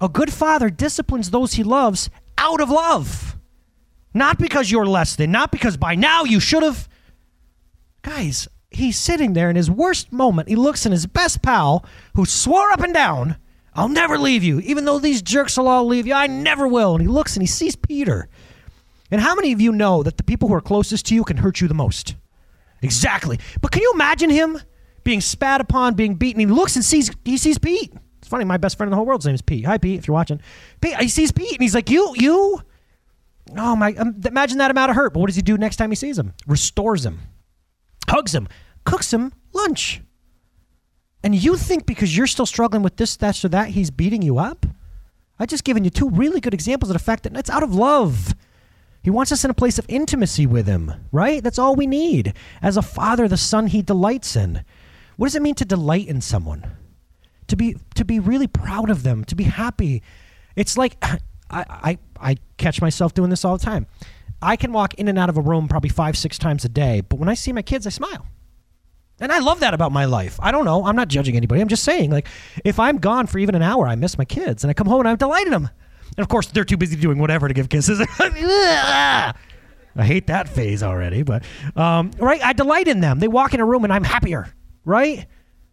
A 0.02 0.10
good 0.10 0.32
father 0.32 0.70
disciplines 0.70 1.30
those 1.30 1.54
he 1.54 1.64
loves 1.64 2.10
out 2.38 2.62
of 2.62 2.70
love. 2.70 3.38
Not 4.14 4.40
because 4.40 4.72
you're 4.72 4.86
less 4.86 5.16
than, 5.16 5.32
not 5.32 5.52
because 5.52 5.78
by 5.78 5.96
now 5.96 6.24
you 6.24 6.40
should 6.40 6.64
have. 6.64 6.88
Guys, 8.02 8.48
he's 8.72 8.98
sitting 8.98 9.34
there 9.34 9.50
in 9.50 9.56
his 9.56 9.70
worst 9.70 10.12
moment. 10.12 10.48
He 10.48 10.56
looks 10.56 10.86
in 10.86 10.92
his 10.92 11.06
best 11.06 11.42
pal, 11.42 11.86
who 12.16 12.26
swore 12.26 12.72
up 12.72 12.82
and 12.82 12.94
down 12.94 13.38
I'll 13.76 13.90
never 13.90 14.18
leave 14.18 14.44
you. 14.44 14.60
Even 14.62 14.86
though 14.86 15.00
these 15.00 15.22
jerks 15.22 15.58
will 15.58 15.68
all 15.68 15.86
leave 15.86 16.08
you, 16.08 16.14
I 16.14 16.28
never 16.28 16.68
will. 16.68 16.94
And 16.94 17.02
he 17.02 17.08
looks 17.08 17.36
and 17.36 17.44
he 17.44 17.48
sees 17.48 17.76
Peter. 17.76 18.30
And 19.12 19.20
how 19.20 19.36
many 19.36 19.52
of 19.52 19.60
you 19.60 19.72
know 19.72 20.02
that 20.02 20.18
the 20.18 20.24
people 20.24 20.48
who 20.48 20.56
are 20.56 20.62
closest 20.62 21.06
to 21.08 21.16
you 21.16 21.24
can 21.26 21.38
hurt 21.38 21.60
you 21.60 21.68
the 21.68 21.74
most? 21.74 22.16
Exactly. 22.82 23.40
But 23.62 23.72
can 23.72 23.82
you 23.82 23.92
imagine 23.94 24.30
him 24.30 24.60
being 25.06 25.22
spat 25.22 25.62
upon, 25.62 25.94
being 25.94 26.16
beaten? 26.16 26.42
He 26.42 26.46
looks 26.46 26.76
and 26.76 26.84
sees 26.84 27.10
he 27.24 27.38
sees 27.38 27.58
Pete. 27.58 27.94
It's 28.20 28.28
funny, 28.28 28.44
my 28.44 28.58
best 28.58 28.76
friend 28.76 28.90
in 28.90 28.92
the 28.92 28.98
whole 28.98 29.06
world's 29.06 29.26
name 29.26 29.36
is 29.36 29.42
Pete. 29.42 29.66
Hi, 29.66 29.78
Pete, 29.78 30.00
if 30.00 30.08
you're 30.08 30.14
watching. 30.14 30.42
Pete, 30.82 30.98
he 30.98 31.08
sees 31.08 31.32
Pete 31.32 31.54
and 31.54 31.62
he's 31.62 31.76
like, 31.76 31.90
You, 31.90 32.14
you? 32.18 32.62
Oh 33.56 33.76
my 33.76 33.94
um, 33.94 34.20
imagine 34.26 34.58
that 34.58 34.72
amount 34.72 34.90
of 34.90 34.98
hurt. 34.98 35.14
But 35.14 35.22
what 35.22 35.28
does 35.28 35.38
he 35.38 35.42
do 35.42 35.58
next 35.58 35.78
time 35.78 35.92
he 35.92 35.96
sees 35.96 36.20
him? 36.20 36.34
Restores 36.46 37.06
him, 37.06 37.20
hugs 38.10 38.36
him, 38.36 38.50
cooks 38.84 39.14
him 39.14 39.32
lunch. 39.54 40.02
And 41.24 41.34
you 41.34 41.56
think 41.56 41.88
because 41.88 42.16
you're 42.16 42.28
still 42.28 42.46
struggling 42.46 42.84
with 42.84 42.98
this, 42.98 43.16
that, 43.18 43.44
or 43.44 43.50
that, 43.50 43.70
he's 43.70 43.90
beating 43.90 44.22
you 44.22 44.38
up? 44.38 44.66
I 45.40 45.48
just 45.48 45.64
given 45.64 45.84
you 45.84 45.90
two 45.90 46.10
really 46.10 46.40
good 46.40 46.54
examples 46.54 46.92
of 46.92 46.94
the 46.94 47.04
fact 47.04 47.24
that 47.24 47.36
it's 47.36 47.50
out 47.50 47.64
of 47.64 47.74
love. 47.74 48.36
He 49.02 49.10
wants 49.10 49.32
us 49.32 49.44
in 49.44 49.52
a 49.52 49.56
place 49.56 49.78
of 49.80 49.86
intimacy 49.90 50.46
with 50.46 50.68
him, 50.68 50.92
right? 51.12 51.44
That's 51.44 51.60
all 51.60 51.76
we 51.76 51.88
need. 51.88 52.34
As 52.62 52.78
a 52.78 52.82
father, 52.82 53.28
the 53.28 53.38
son 53.38 53.68
he 53.68 53.82
delights 53.82 54.36
in. 54.36 54.64
What 55.18 55.28
does 55.28 55.36
it 55.36 55.42
mean 55.42 55.56
to 55.56 55.66
delight 55.66 56.08
in 56.08 56.22
someone? 56.22 56.66
To 57.48 57.56
be 57.56 57.78
to 57.96 58.04
be 58.04 58.20
really 58.20 58.48
proud 58.48 58.90
of 58.90 59.04
them, 59.04 59.24
to 59.26 59.36
be 59.36 59.44
happy. 59.44 60.02
It's 60.56 60.78
like 60.78 60.98
I, 61.02 61.20
I 61.50 61.98
I 62.20 62.38
catch 62.58 62.82
myself 62.82 63.14
doing 63.14 63.30
this 63.30 63.46
all 63.46 63.58
the 63.58 63.64
time. 63.64 63.88
I 64.42 64.56
can 64.56 64.74
walk 64.74 64.96
in 64.96 65.08
and 65.08 65.18
out 65.18 65.30
of 65.30 65.38
a 65.38 65.42
room 65.42 65.68
probably 65.68 65.90
five, 65.90 66.18
six 66.18 66.38
times 66.38 66.66
a 66.66 66.70
day, 66.70 67.02
but 67.02 67.20
when 67.20 67.30
I 67.30 67.34
see 67.34 67.54
my 67.54 67.62
kids, 67.62 67.88
I 67.88 67.90
smile. 67.90 68.26
And 69.20 69.32
I 69.32 69.40
love 69.40 69.62
that 69.62 69.74
about 69.74 69.94
my 69.94 70.06
life. 70.06 70.38
I 70.42 70.52
don't 70.52 70.66
know. 70.66 70.86
I'm 70.86 70.96
not 70.96 71.08
judging 71.08 71.38
anybody. 71.38 71.62
I'm 71.62 71.70
just 71.70 71.84
saying, 71.84 72.12
like, 72.12 72.28
if 72.66 72.80
I'm 72.80 72.98
gone 72.98 73.28
for 73.28 73.40
even 73.40 73.56
an 73.56 73.62
hour, 73.62 73.88
I 73.88 73.96
miss 73.96 74.18
my 74.18 74.26
kids, 74.26 74.64
and 74.64 74.70
I 74.70 74.74
come 74.74 74.88
home 74.88 75.00
and 75.00 75.08
I'm 75.08 75.16
delighted 75.16 75.54
them. 75.54 75.70
And 76.18 76.24
of 76.24 76.28
course, 76.28 76.48
they're 76.48 76.66
too 76.66 76.78
busy 76.78 76.98
doing 76.98 77.18
whatever 77.18 77.48
to 77.48 77.54
give 77.54 77.70
kisses. 77.70 78.06
I 79.98 80.04
hate 80.04 80.28
that 80.28 80.50
phase 80.50 80.84
already, 80.84 81.24
but 81.24 81.44
um, 81.76 82.12
right, 82.20 82.44
I 82.44 82.52
delight 82.54 82.88
in 82.90 83.00
them. 83.00 83.20
They 83.20 83.30
walk 83.30 83.54
in 83.54 83.62
a 83.62 83.66
room 83.66 83.86
and 83.86 83.94
I'm 83.94 84.04
happier. 84.04 84.50
Right? 84.86 85.26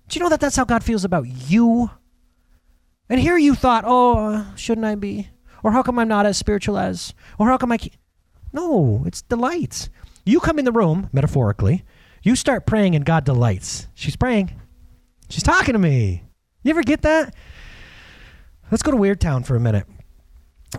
Do 0.08 0.18
you 0.18 0.22
know 0.22 0.30
that 0.30 0.40
that's 0.40 0.56
how 0.56 0.64
God 0.64 0.82
feels 0.82 1.04
about 1.04 1.28
you? 1.28 1.90
And 3.08 3.20
here 3.20 3.36
you 3.36 3.54
thought, 3.54 3.84
oh, 3.86 4.46
shouldn't 4.56 4.86
I 4.86 4.94
be? 4.94 5.28
Or 5.62 5.70
how 5.70 5.82
come 5.82 5.98
I'm 5.98 6.08
not 6.08 6.26
as 6.26 6.38
spiritual 6.38 6.78
as? 6.78 7.14
Or 7.38 7.46
how 7.46 7.56
come 7.56 7.70
I? 7.70 7.76
Can't? 7.76 7.96
No, 8.52 9.04
it's 9.06 9.22
delight. 9.22 9.88
You 10.24 10.40
come 10.40 10.58
in 10.58 10.64
the 10.64 10.72
room 10.72 11.08
metaphorically 11.12 11.84
you 12.22 12.36
start 12.36 12.66
praying 12.66 12.94
and 12.94 13.04
God 13.04 13.24
delights. 13.24 13.88
She's 13.94 14.16
praying. 14.16 14.52
She's 15.28 15.42
talking 15.42 15.72
to 15.72 15.78
me. 15.78 16.22
You 16.62 16.70
ever 16.70 16.82
get 16.82 17.02
that? 17.02 17.34
Let's 18.70 18.82
go 18.82 18.90
to 18.90 18.96
Weird 18.96 19.20
Town 19.20 19.42
for 19.42 19.56
a 19.56 19.60
minute. 19.60 19.86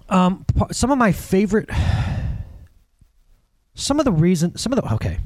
Um, 0.09 0.45
some 0.71 0.91
of 0.91 0.97
my 0.97 1.12
favorite, 1.12 1.69
some 3.75 4.00
of 4.00 4.06
the 4.06 4.12
reason, 4.12 4.57
some 4.57 4.74
of 4.74 4.81
the 4.81 4.94
okay, 4.94 5.19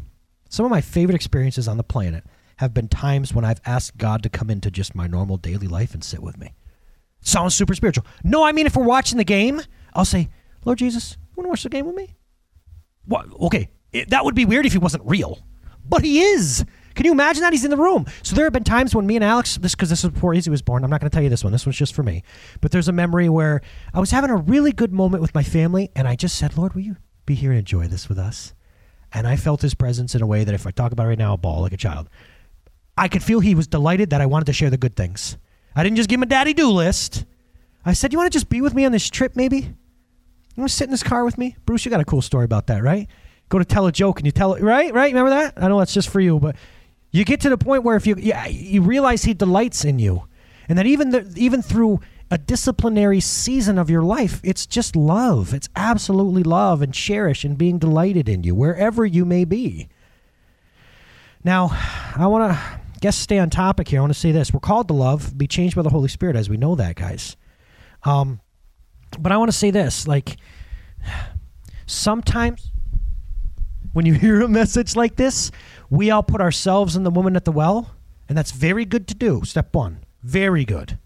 some 0.50 0.66
of 0.66 0.72
my 0.72 0.82
favorite 0.82 1.16
experiences 1.16 1.68
on 1.68 1.78
the 1.78 1.84
planet 1.84 2.26
have 2.58 2.74
been 2.74 2.88
times 2.88 3.34
when 3.34 3.46
I've 3.46 3.62
asked 3.66 3.98
God 3.98 4.24
to 4.24 4.30
come 4.30 4.50
into 4.50 4.70
just 4.70 4.96
my 4.96 5.08
normal 5.08 5.38
daily 5.38 5.68
life 5.68 5.94
and 5.94 6.04
sit 6.04 6.22
with 6.22 6.38
me. 6.38 6.54
Sounds 7.22 7.56
super 7.56 7.74
spiritual. 7.74 8.06
No, 8.24 8.44
I 8.44 8.52
mean 8.52 8.66
if 8.66 8.76
we're 8.76 8.84
watching 8.84 9.18
the 9.18 9.24
game, 9.24 9.62
I'll 9.94 10.06
say, 10.06 10.30
Lord 10.66 10.80
Jesus, 10.80 11.18
you 11.20 11.34
want 11.36 11.46
to 11.46 11.50
watch 11.50 11.64
the 11.64 11.70
game 11.70 11.86
with 11.86 11.96
me? 11.96 12.16
What? 13.06 13.28
Okay, 13.42 13.70
it, 13.92 14.10
that 14.10 14.26
would 14.26 14.36
be 14.36 14.46
weird 14.46 14.66
if 14.66 14.74
he 14.74 14.78
wasn't 14.78 15.04
real 15.06 15.40
but 15.90 16.04
he 16.04 16.22
is. 16.22 16.66
Can 16.96 17.06
you 17.06 17.12
imagine 17.12 17.42
that? 17.42 17.54
He's 17.54 17.64
in 17.64 17.72
the 17.72 17.78
room. 17.78 18.06
So 18.24 18.36
there 18.36 18.46
have 18.46 18.54
been 18.54 18.64
times 18.64 18.96
when 18.96 19.06
me 19.06 19.16
and 19.16 19.24
Alex, 19.24 19.58
this 19.58 19.76
because 19.76 19.90
this 19.90 20.04
was 20.04 20.14
before 20.14 20.34
Izzy 20.34 20.50
was 20.50 20.64
born. 20.64 20.84
I'm 20.84 20.90
not 20.90 21.00
going 21.00 21.10
to 21.10 21.14
tell 21.14 21.24
you 21.24 21.30
this 21.30 21.44
one. 21.44 21.54
This 21.54 21.66
one's 21.66 21.78
just 21.78 21.94
for 21.94 22.04
me. 22.04 22.24
But 22.60 22.72
there's 22.72 22.88
a 22.88 22.94
memory 22.94 23.30
where 23.30 23.62
I 23.94 24.00
was 24.00 24.12
having 24.12 24.32
a 24.32 24.36
really 24.36 24.72
good 24.72 24.92
moment 24.92 25.22
with 25.22 25.36
my 25.36 25.44
family, 25.44 25.92
and 25.96 26.08
I 26.08 26.16
just 26.16 26.38
said, 26.38 26.58
"Lord, 26.58 26.74
will 26.74 26.82
you 26.82 26.98
be 27.26 27.36
here 27.36 27.52
and 27.52 27.60
enjoy 27.60 27.88
this 27.88 28.10
with 28.10 28.18
us?" 28.18 28.54
And 29.14 29.28
I 29.28 29.36
felt 29.36 29.62
His 29.62 29.76
presence 29.76 30.16
in 30.16 30.24
a 30.24 30.28
way 30.28 30.44
that 30.44 30.56
if 30.56 30.66
I 30.66 30.72
talk 30.72 30.92
about 30.92 31.06
it 31.06 31.10
right 31.10 31.18
now, 31.18 31.32
I'll 31.32 31.38
bawl 31.38 31.62
like 31.62 31.74
a 31.74 31.78
child. 31.78 32.10
I 32.98 33.08
could 33.08 33.24
feel 33.24 33.40
He 33.40 33.56
was 33.56 33.68
delighted 33.68 34.10
that 34.10 34.22
I 34.22 34.26
wanted 34.26 34.46
to 34.46 34.54
share 34.54 34.70
the 34.70 34.78
good 34.78 34.96
things. 34.96 35.38
I 35.76 35.84
didn't 35.84 35.98
just 35.98 36.10
give 36.10 36.18
him 36.18 36.24
a 36.24 36.28
daddy 36.28 36.54
do 36.54 36.70
list. 36.70 37.26
I 37.86 37.94
said, 37.94 38.12
"You 38.12 38.20
want 38.20 38.32
to 38.32 38.36
just 38.36 38.50
be 38.50 38.62
with 38.62 38.74
me 38.74 38.86
on 38.86 38.92
this 38.92 39.10
trip, 39.10 39.36
maybe? 39.36 39.58
You 39.58 40.62
want 40.62 40.70
to 40.72 40.76
sit 40.76 40.86
in 40.86 40.92
this 40.92 41.04
car 41.04 41.24
with 41.24 41.38
me, 41.38 41.56
Bruce? 41.66 41.86
You 41.86 41.92
got 41.92 42.00
a 42.00 42.06
cool 42.06 42.22
story 42.22 42.46
about 42.46 42.68
that, 42.68 42.82
right?" 42.84 43.08
go 43.50 43.60
to 43.60 43.66
tell 43.66 43.88
a 43.88 43.92
joke 43.92 44.20
and 44.20 44.26
you 44.26 44.32
tell 44.32 44.54
it 44.54 44.64
right, 44.64 44.94
right. 44.94 45.14
Remember 45.14 45.30
that? 45.30 45.54
I 45.58 45.68
know 45.68 45.80
that's 45.80 45.94
just 45.94 46.10
for 46.10 46.20
you, 46.20 46.40
but 46.40 46.56
you 47.12 47.24
get 47.24 47.42
to 47.42 47.50
the 47.50 47.58
point 47.58 47.84
where 47.84 47.96
if 47.96 48.06
you 48.06 48.16
you, 48.18 48.34
you 48.50 48.82
realize 48.82 49.24
he 49.24 49.34
delights 49.34 49.86
in 49.86 50.00
you, 50.00 50.28
and 50.68 50.78
that 50.78 50.86
even 50.86 51.12
the, 51.12 51.34
even 51.36 51.62
through 51.62 52.00
a 52.30 52.38
disciplinary 52.38 53.22
season 53.22 53.78
of 53.78 53.90
your 53.90 54.04
life, 54.04 54.42
it's 54.44 54.66
just 54.66 54.96
love. 54.96 55.54
It's 55.54 55.70
absolutely 55.76 56.44
love 56.44 56.82
and 56.82 56.94
cherish 56.94 57.46
and 57.46 57.58
being 57.58 57.80
delighted 57.80 58.28
in 58.28 58.44
you 58.44 58.54
wherever 58.54 59.06
you 59.06 59.24
may 59.24 59.46
be. 59.46 59.88
Now, 61.44 61.70
I 62.18 62.28
want 62.28 62.52
to 62.52 62.80
guess 63.00 63.16
stay 63.18 63.40
on 63.40 63.50
topic 63.50 63.88
here. 63.88 64.00
I 64.00 64.02
want 64.02 64.14
to 64.14 64.20
say 64.20 64.32
this: 64.32 64.54
we're 64.54 64.60
called 64.60 64.88
to 64.90 64.94
love, 64.94 65.38
be 65.38 65.48
changed 65.48 65.76
by 65.76 65.82
the 65.82 65.90
Holy 65.90 66.08
Spirit, 66.08 66.36
as 66.36 66.50
we 66.50 66.58
know 66.58 66.76
that, 66.76 66.96
guys. 66.96 67.36
Um, 68.04 68.42
but 69.20 69.32
I 69.32 69.38
want 69.38 69.52
to 69.52 69.58
say 69.58 69.72
this: 69.72 70.08
like 70.08 70.38
sometimes 71.86 72.72
when 73.94 74.06
you 74.06 74.14
hear 74.20 74.42
a 74.42 74.48
message 74.48 74.96
like 74.96 75.16
this, 75.16 75.52
we 75.90 76.12
all 76.12 76.24
put 76.24 76.42
ourselves 76.42 76.96
in 76.96 77.04
the 77.04 77.12
woman 77.12 77.36
at 77.36 77.46
the 77.46 77.52
well, 77.52 77.92
and 78.30 78.38
that's 78.38 78.52
very 78.52 78.86
good 78.86 79.08
to 79.08 79.16
do. 79.16 79.42
Step 79.44 79.74
one, 79.76 80.04
very 80.24 80.66
good. 80.66 80.98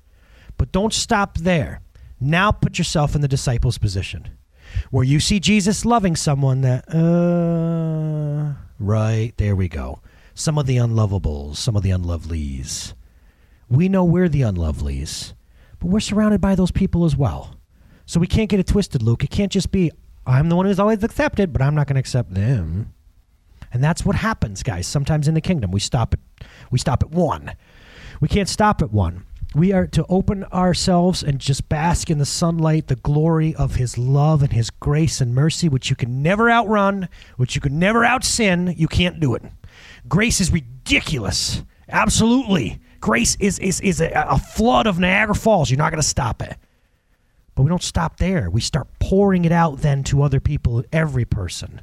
But 0.57 0.71
don't 0.71 0.93
stop 0.93 1.37
there. 1.37 1.81
Now 2.19 2.51
put 2.51 2.77
yourself 2.77 3.15
in 3.15 3.21
the 3.21 3.27
disciples' 3.27 3.79
position 3.79 4.29
where 4.89 5.03
you 5.03 5.19
see 5.19 5.39
Jesus 5.39 5.85
loving 5.85 6.15
someone 6.15 6.61
that, 6.61 6.85
uh, 6.93 8.53
right, 8.79 9.33
there 9.37 9.55
we 9.55 9.67
go. 9.67 10.01
Some 10.33 10.57
of 10.57 10.65
the 10.65 10.77
unlovables, 10.77 11.57
some 11.57 11.75
of 11.75 11.83
the 11.83 11.91
unlovelies. 11.91 12.93
We 13.69 13.89
know 13.89 14.03
we're 14.03 14.29
the 14.29 14.41
unlovelies, 14.41 15.33
but 15.79 15.87
we're 15.87 15.99
surrounded 15.99 16.41
by 16.41 16.55
those 16.55 16.71
people 16.71 17.05
as 17.05 17.15
well. 17.15 17.55
So 18.05 18.19
we 18.19 18.27
can't 18.27 18.49
get 18.49 18.59
it 18.59 18.67
twisted, 18.67 19.01
Luke. 19.01 19.23
It 19.23 19.29
can't 19.29 19.51
just 19.51 19.71
be, 19.71 19.91
I'm 20.25 20.49
the 20.49 20.55
one 20.55 20.65
who's 20.65 20.79
always 20.79 21.03
accepted, 21.03 21.53
but 21.53 21.61
I'm 21.61 21.75
not 21.75 21.87
going 21.87 21.95
to 21.95 22.01
accept 22.01 22.33
them. 22.33 22.93
And 23.73 23.83
that's 23.83 24.05
what 24.05 24.15
happens, 24.15 24.63
guys. 24.63 24.85
Sometimes 24.85 25.27
in 25.27 25.33
the 25.33 25.41
kingdom, 25.41 25.71
we 25.71 25.79
stop 25.79 26.13
at 26.13 26.47
we 26.69 26.79
stop 26.79 27.03
at 27.03 27.11
one. 27.11 27.53
We 28.19 28.27
can't 28.27 28.49
stop 28.49 28.81
at 28.81 28.91
one. 28.91 29.25
We 29.53 29.73
are 29.73 29.87
to 29.87 30.05
open 30.07 30.45
ourselves 30.45 31.23
and 31.23 31.39
just 31.39 31.67
bask 31.67 32.09
in 32.09 32.17
the 32.17 32.25
sunlight, 32.25 32.87
the 32.87 32.95
glory 32.95 33.53
of 33.55 33.75
His 33.75 33.97
love 33.97 34.41
and 34.41 34.53
His 34.53 34.69
grace 34.69 35.19
and 35.19 35.35
mercy, 35.35 35.67
which 35.67 35.89
you 35.89 35.95
can 35.95 36.21
never 36.21 36.49
outrun, 36.49 37.09
which 37.37 37.55
you 37.55 37.61
can 37.61 37.77
never 37.77 38.01
outsin. 38.01 38.77
You 38.77 38.87
can't 38.87 39.19
do 39.19 39.35
it. 39.35 39.43
Grace 40.07 40.41
is 40.41 40.51
ridiculous. 40.51 41.63
Absolutely. 41.89 42.79
Grace 42.99 43.35
is, 43.39 43.59
is, 43.59 43.81
is 43.81 44.01
a, 44.01 44.11
a 44.15 44.37
flood 44.37 44.87
of 44.87 44.99
Niagara 44.99 45.35
Falls. 45.35 45.69
You're 45.69 45.77
not 45.77 45.91
going 45.91 46.01
to 46.01 46.07
stop 46.07 46.41
it. 46.41 46.55
But 47.55 47.63
we 47.63 47.69
don't 47.69 47.83
stop 47.83 48.17
there. 48.17 48.49
We 48.49 48.61
start 48.61 48.87
pouring 48.99 49.45
it 49.45 49.51
out 49.51 49.79
then 49.79 50.03
to 50.05 50.21
other 50.21 50.39
people, 50.39 50.83
every 50.91 51.25
person. 51.25 51.81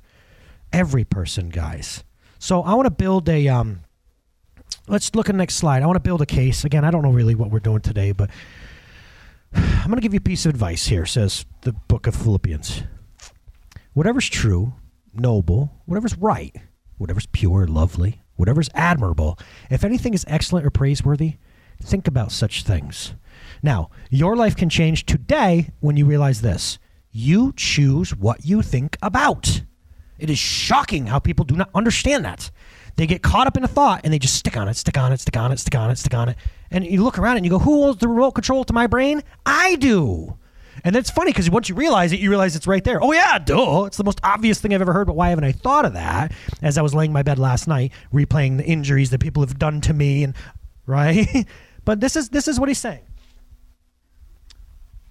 Every 0.72 1.04
person, 1.04 1.50
guys. 1.50 2.04
So 2.38 2.62
I 2.62 2.74
want 2.74 2.86
to 2.86 2.90
build 2.90 3.28
a 3.28 3.48
um, 3.48 3.80
let's 4.86 5.14
look 5.14 5.28
at 5.28 5.32
the 5.32 5.38
next 5.38 5.56
slide. 5.56 5.82
I 5.82 5.86
want 5.86 5.96
to 5.96 6.00
build 6.00 6.22
a 6.22 6.26
case. 6.26 6.64
Again, 6.64 6.84
I 6.84 6.90
don't 6.90 7.02
know 7.02 7.12
really 7.12 7.34
what 7.34 7.50
we're 7.50 7.58
doing 7.60 7.80
today, 7.80 8.12
but 8.12 8.30
I'm 9.54 9.86
going 9.86 9.96
to 9.96 10.00
give 10.00 10.14
you 10.14 10.18
a 10.18 10.22
piece 10.22 10.46
of 10.46 10.50
advice 10.50 10.86
here, 10.86 11.06
says 11.06 11.44
the 11.62 11.72
book 11.72 12.06
of 12.06 12.14
Philippians. 12.14 12.82
Whatever's 13.92 14.28
true, 14.28 14.74
noble, 15.12 15.72
whatever's 15.86 16.16
right, 16.16 16.54
whatever's 16.98 17.26
pure, 17.26 17.66
lovely, 17.66 18.22
whatever's 18.36 18.68
admirable, 18.74 19.38
if 19.70 19.84
anything 19.84 20.14
is 20.14 20.24
excellent 20.28 20.66
or 20.66 20.70
praiseworthy, 20.70 21.36
think 21.82 22.06
about 22.06 22.32
such 22.32 22.62
things. 22.62 23.14
Now, 23.62 23.90
your 24.10 24.36
life 24.36 24.56
can 24.56 24.68
change 24.68 25.06
today 25.06 25.70
when 25.80 25.96
you 25.96 26.04
realize 26.04 26.40
this. 26.40 26.78
You 27.10 27.52
choose 27.56 28.14
what 28.14 28.44
you 28.44 28.62
think 28.62 28.96
about. 29.02 29.62
It 30.18 30.30
is 30.30 30.38
shocking 30.38 31.06
how 31.06 31.18
people 31.18 31.44
do 31.44 31.56
not 31.56 31.70
understand 31.74 32.24
that. 32.24 32.50
They 32.96 33.06
get 33.06 33.22
caught 33.22 33.46
up 33.46 33.56
in 33.56 33.62
a 33.62 33.68
thought 33.68 34.00
and 34.02 34.12
they 34.12 34.18
just 34.18 34.34
stick 34.34 34.56
on 34.56 34.68
it, 34.68 34.76
stick 34.76 34.98
on 34.98 35.12
it, 35.12 35.20
stick 35.20 35.36
on 35.36 35.52
it, 35.52 35.58
stick 35.58 35.74
on 35.76 35.90
it, 35.90 35.98
stick 35.98 36.14
on 36.14 36.28
it. 36.28 36.36
And 36.70 36.84
you 36.84 37.04
look 37.04 37.18
around 37.18 37.36
and 37.36 37.46
you 37.46 37.50
go, 37.50 37.60
who 37.60 37.70
holds 37.70 38.00
the 38.00 38.08
remote 38.08 38.32
control 38.32 38.64
to 38.64 38.72
my 38.72 38.88
brain? 38.88 39.22
I 39.46 39.76
do. 39.76 40.36
And 40.84 40.96
it's 40.96 41.10
funny 41.10 41.30
because 41.30 41.50
once 41.50 41.68
you 41.68 41.74
realize 41.74 42.12
it, 42.12 42.20
you 42.20 42.30
realize 42.30 42.56
it's 42.56 42.66
right 42.66 42.82
there. 42.82 43.02
Oh, 43.02 43.12
yeah, 43.12 43.38
duh. 43.38 43.84
It's 43.84 43.96
the 43.96 44.04
most 44.04 44.20
obvious 44.22 44.60
thing 44.60 44.74
I've 44.74 44.80
ever 44.80 44.92
heard, 44.92 45.06
but 45.06 45.16
why 45.16 45.30
haven't 45.30 45.44
I 45.44 45.52
thought 45.52 45.84
of 45.84 45.94
that 45.94 46.32
as 46.62 46.78
I 46.78 46.82
was 46.82 46.94
laying 46.94 47.10
in 47.10 47.14
my 47.14 47.22
bed 47.22 47.38
last 47.38 47.68
night, 47.68 47.92
replaying 48.12 48.56
the 48.56 48.64
injuries 48.64 49.10
that 49.10 49.20
people 49.20 49.42
have 49.42 49.58
done 49.58 49.80
to 49.82 49.92
me 49.92 50.24
and 50.24 50.34
right? 50.86 51.46
but 51.84 52.00
this 52.00 52.16
is 52.16 52.30
this 52.30 52.48
is 52.48 52.58
what 52.58 52.68
he's 52.68 52.78
saying. 52.78 53.02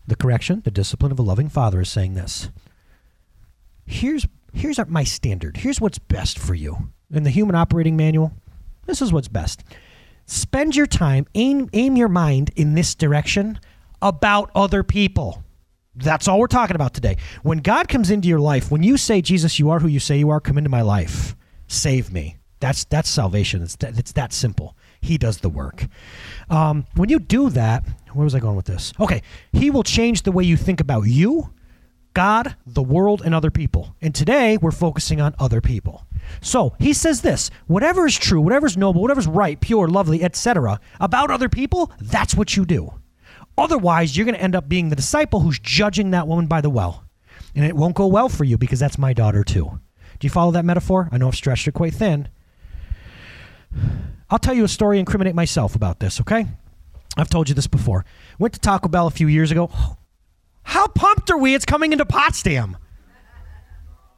The 0.07 0.15
correction, 0.15 0.61
the 0.63 0.71
discipline 0.71 1.11
of 1.11 1.19
a 1.19 1.23
loving 1.23 1.49
father 1.49 1.81
is 1.81 1.89
saying 1.89 2.15
this. 2.15 2.49
Here's 3.85 4.25
here's 4.53 4.79
my 4.87 5.03
standard. 5.03 5.57
Here's 5.57 5.79
what's 5.79 5.99
best 5.99 6.39
for 6.39 6.55
you 6.55 6.89
in 7.11 7.23
the 7.23 7.29
human 7.29 7.55
operating 7.55 7.95
manual, 7.95 8.33
this 8.85 9.01
is 9.01 9.13
what's 9.13 9.27
best. 9.27 9.63
Spend 10.25 10.75
your 10.75 10.87
time, 10.87 11.25
aim, 11.35 11.69
aim 11.73 11.95
your 11.95 12.09
mind 12.09 12.51
in 12.55 12.73
this 12.73 12.95
direction 12.95 13.59
about 14.01 14.51
other 14.53 14.83
people. 14.83 15.43
That's 15.97 16.27
all 16.27 16.39
we're 16.39 16.47
talking 16.47 16.75
about 16.75 16.93
today. 16.93 17.17
When 17.43 17.59
God 17.59 17.87
comes 17.87 18.11
into 18.11 18.27
your 18.27 18.39
life, 18.39 18.71
when 18.71 18.83
you 18.83 18.97
say, 18.97 19.21
Jesus, 19.21 19.59
you 19.59 19.69
are 19.69 19.79
who 19.79 19.87
you 19.87 19.99
say 19.99 20.17
you 20.17 20.29
are, 20.29 20.39
come 20.39 20.57
into 20.57 20.69
my 20.69 20.81
life, 20.81 21.35
save 21.67 22.11
me. 22.11 22.37
That's, 22.59 22.85
that's 22.85 23.09
salvation. 23.09 23.61
It's, 23.63 23.75
that, 23.77 23.97
it's 23.97 24.11
that 24.13 24.33
simple. 24.33 24.75
He 25.01 25.17
does 25.17 25.39
the 25.39 25.49
work. 25.49 25.85
Um, 26.49 26.85
when 26.95 27.09
you 27.09 27.19
do 27.19 27.49
that, 27.51 27.83
where 28.13 28.23
was 28.23 28.35
I 28.35 28.39
going 28.39 28.55
with 28.55 28.65
this? 28.65 28.93
Okay, 28.99 29.21
He 29.51 29.69
will 29.69 29.83
change 29.83 30.23
the 30.23 30.31
way 30.31 30.43
you 30.43 30.57
think 30.57 30.79
about 30.79 31.03
you, 31.03 31.51
God, 32.13 32.55
the 32.65 32.81
world, 32.81 33.21
and 33.23 33.35
other 33.35 33.51
people. 33.51 33.95
And 34.01 34.13
today, 34.13 34.57
we're 34.57 34.71
focusing 34.71 35.21
on 35.21 35.35
other 35.37 35.61
people. 35.61 36.07
So 36.41 36.75
he 36.79 36.93
says 36.93 37.21
this 37.21 37.49
whatever 37.67 38.05
is 38.05 38.17
true, 38.17 38.41
whatever 38.41 38.67
is 38.67 38.77
noble, 38.77 39.01
whatever 39.01 39.19
is 39.19 39.27
right, 39.27 39.59
pure, 39.59 39.87
lovely, 39.87 40.23
etc., 40.23 40.79
about 40.99 41.31
other 41.31 41.49
people, 41.49 41.91
that's 41.99 42.35
what 42.35 42.55
you 42.55 42.65
do. 42.65 42.93
Otherwise, 43.57 44.15
you're 44.15 44.25
going 44.25 44.35
to 44.35 44.41
end 44.41 44.55
up 44.55 44.69
being 44.69 44.89
the 44.89 44.95
disciple 44.95 45.39
who's 45.39 45.59
judging 45.59 46.11
that 46.11 46.27
woman 46.27 46.45
by 46.45 46.61
the 46.61 46.69
well. 46.69 47.03
And 47.55 47.65
it 47.65 47.75
won't 47.75 47.95
go 47.95 48.07
well 48.07 48.29
for 48.29 48.43
you 48.43 48.57
because 48.57 48.79
that's 48.79 48.97
my 48.97 49.13
daughter 49.13 49.43
too. 49.43 49.79
Do 50.19 50.25
you 50.25 50.29
follow 50.29 50.51
that 50.51 50.65
metaphor? 50.65 51.09
I 51.11 51.17
know 51.17 51.27
I've 51.27 51.35
stretched 51.35 51.67
it 51.67 51.73
quite 51.73 51.93
thin. 51.93 52.29
I'll 54.29 54.39
tell 54.39 54.53
you 54.53 54.63
a 54.63 54.67
story, 54.67 54.99
incriminate 54.99 55.35
myself 55.35 55.75
about 55.75 55.99
this, 55.99 56.21
okay? 56.21 56.45
I've 57.17 57.29
told 57.29 57.49
you 57.49 57.55
this 57.55 57.67
before. 57.67 58.05
Went 58.37 58.53
to 58.53 58.59
Taco 58.59 58.89
Bell 58.89 59.07
a 59.07 59.11
few 59.11 59.27
years 59.27 59.51
ago. 59.51 59.71
How 60.63 60.87
pumped 60.87 61.31
are 61.31 61.37
we? 61.37 61.55
It's 61.55 61.65
coming 61.65 61.93
into 61.93 62.05
Potsdam. 62.05 62.77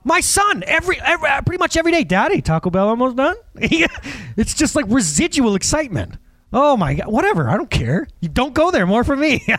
My 0.04 0.22
son, 0.22 0.64
every, 0.66 1.00
every 1.02 1.30
pretty 1.46 1.60
much 1.60 1.78
every 1.78 1.92
day, 1.92 2.04
Daddy, 2.04 2.42
Taco 2.42 2.70
Bell 2.70 2.90
almost 2.90 3.16
done. 3.16 3.36
it's 3.56 4.54
just 4.54 4.76
like 4.76 4.86
residual 4.90 5.56
excitement. 5.56 6.16
Oh 6.52 6.76
my 6.78 6.96
god, 6.96 7.08
whatever. 7.08 7.50
I 7.50 7.58
don't 7.58 7.70
care. 7.70 8.08
You 8.22 8.30
don't 8.30 8.54
go 8.54 8.72
there. 8.72 8.88
More 8.88 9.04
for 9.04 9.16
me. 9.16 9.46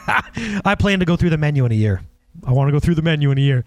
I 0.64 0.74
plan 0.78 1.00
to 1.00 1.04
go 1.04 1.16
through 1.16 1.30
the 1.30 1.38
menu 1.38 1.64
in 1.64 1.72
a 1.72 1.76
year. 1.76 2.02
I 2.44 2.52
want 2.52 2.68
to 2.68 2.72
go 2.72 2.80
through 2.80 2.96
the 2.96 3.02
menu 3.02 3.30
in 3.30 3.38
a 3.38 3.40
year. 3.40 3.64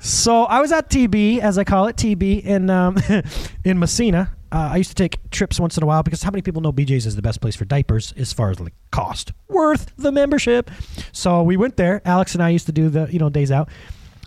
So 0.00 0.44
I 0.44 0.60
was 0.60 0.70
at 0.70 0.90
TB, 0.90 1.40
as 1.40 1.58
I 1.58 1.64
call 1.64 1.86
it, 1.86 1.96
TB 1.96 2.44
in 2.44 2.70
um, 2.70 2.96
in 3.64 3.78
Massena. 3.78 4.32
Uh, 4.50 4.70
I 4.72 4.76
used 4.76 4.88
to 4.90 4.94
take 4.94 5.18
trips 5.30 5.60
once 5.60 5.76
in 5.76 5.82
a 5.82 5.86
while 5.86 6.02
because 6.02 6.22
how 6.22 6.30
many 6.30 6.40
people 6.40 6.62
know 6.62 6.72
BJ's 6.72 7.04
is 7.04 7.16
the 7.16 7.22
best 7.22 7.40
place 7.42 7.54
for 7.54 7.66
diapers 7.66 8.12
as 8.16 8.32
far 8.32 8.50
as 8.50 8.58
like 8.58 8.72
cost 8.90 9.32
worth 9.48 9.92
the 9.96 10.12
membership? 10.12 10.70
So 11.12 11.42
we 11.42 11.56
went 11.56 11.76
there. 11.76 12.00
Alex 12.04 12.34
and 12.34 12.42
I 12.42 12.50
used 12.50 12.66
to 12.66 12.72
do 12.72 12.88
the 12.88 13.08
you 13.10 13.18
know 13.18 13.28
days 13.28 13.50
out. 13.50 13.68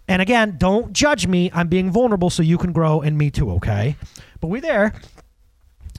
And 0.07 0.21
again, 0.21 0.55
don't 0.57 0.91
judge 0.93 1.25
me. 1.25 1.49
I'm 1.53 1.69
being 1.69 1.89
vulnerable 1.89 2.29
so 2.29 2.43
you 2.43 2.57
can 2.57 2.73
grow 2.73 3.01
and 3.01 3.17
me 3.17 3.31
too, 3.31 3.49
okay? 3.51 3.95
But 4.41 4.47
we're 4.47 4.61
there. 4.61 4.93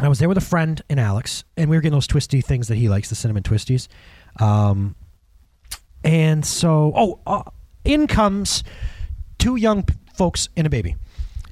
I 0.04 0.08
was 0.08 0.18
there 0.18 0.28
with 0.28 0.38
a 0.38 0.42
friend 0.42 0.82
and 0.88 0.98
Alex, 0.98 1.44
and 1.56 1.70
we 1.70 1.76
were 1.76 1.80
getting 1.80 1.94
those 1.94 2.06
twisty 2.06 2.40
things 2.40 2.68
that 2.68 2.76
he 2.76 2.88
likes, 2.88 3.08
the 3.08 3.14
cinnamon 3.14 3.42
twisties. 3.42 3.88
Um, 4.40 4.96
and 6.04 6.44
so, 6.44 6.92
oh, 6.96 7.20
uh, 7.26 7.42
in 7.84 8.06
comes 8.06 8.64
two 9.38 9.56
young 9.56 9.84
folks 10.14 10.48
and 10.56 10.66
a 10.66 10.70
baby. 10.70 10.96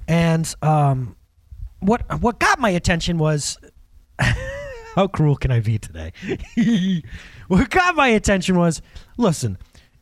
And 0.09 0.53
um, 0.63 1.17
what 1.81 2.21
what 2.21 2.41
got 2.41 2.59
my 2.59 2.71
attention 2.71 3.19
was 3.19 3.59
how 4.95 5.07
cruel 5.07 5.37
can 5.37 5.51
I 5.51 5.61
be 5.61 5.79
today? 5.79 6.13
what 7.49 7.71
got 7.71 7.95
my 7.95 8.09
attention 8.09 8.59
was 8.59 8.83
listen, 9.17 9.59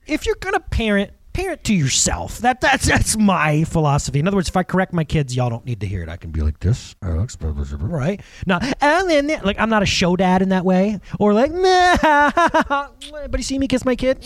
if 0.06 0.26
you're 0.26 0.36
gonna 0.40 0.60
parent 0.60 1.10
parent 1.38 1.62
to 1.64 1.74
yourself. 1.74 2.38
That 2.38 2.60
that's 2.60 2.86
that's 2.86 3.16
my 3.16 3.64
philosophy. 3.64 4.18
In 4.18 4.26
other 4.26 4.36
words, 4.36 4.48
if 4.48 4.56
I 4.56 4.64
correct 4.64 4.92
my 4.92 5.04
kids, 5.04 5.36
y'all 5.36 5.48
don't 5.48 5.64
need 5.64 5.80
to 5.80 5.86
hear 5.86 6.02
it. 6.02 6.08
I 6.08 6.16
can 6.16 6.30
be 6.30 6.40
like 6.40 6.58
this, 6.58 6.96
Alex, 7.00 7.36
right? 7.40 8.20
Now, 8.44 8.58
and 8.80 9.08
then 9.08 9.28
like 9.44 9.58
I'm 9.58 9.70
not 9.70 9.82
a 9.82 9.86
show 9.86 10.16
dad 10.16 10.42
in 10.42 10.48
that 10.48 10.64
way, 10.64 10.98
or 11.18 11.32
like, 11.32 11.52
but 11.52 13.36
you 13.36 13.42
see 13.42 13.58
me 13.58 13.68
kiss 13.68 13.84
my 13.84 13.94
kid. 13.94 14.20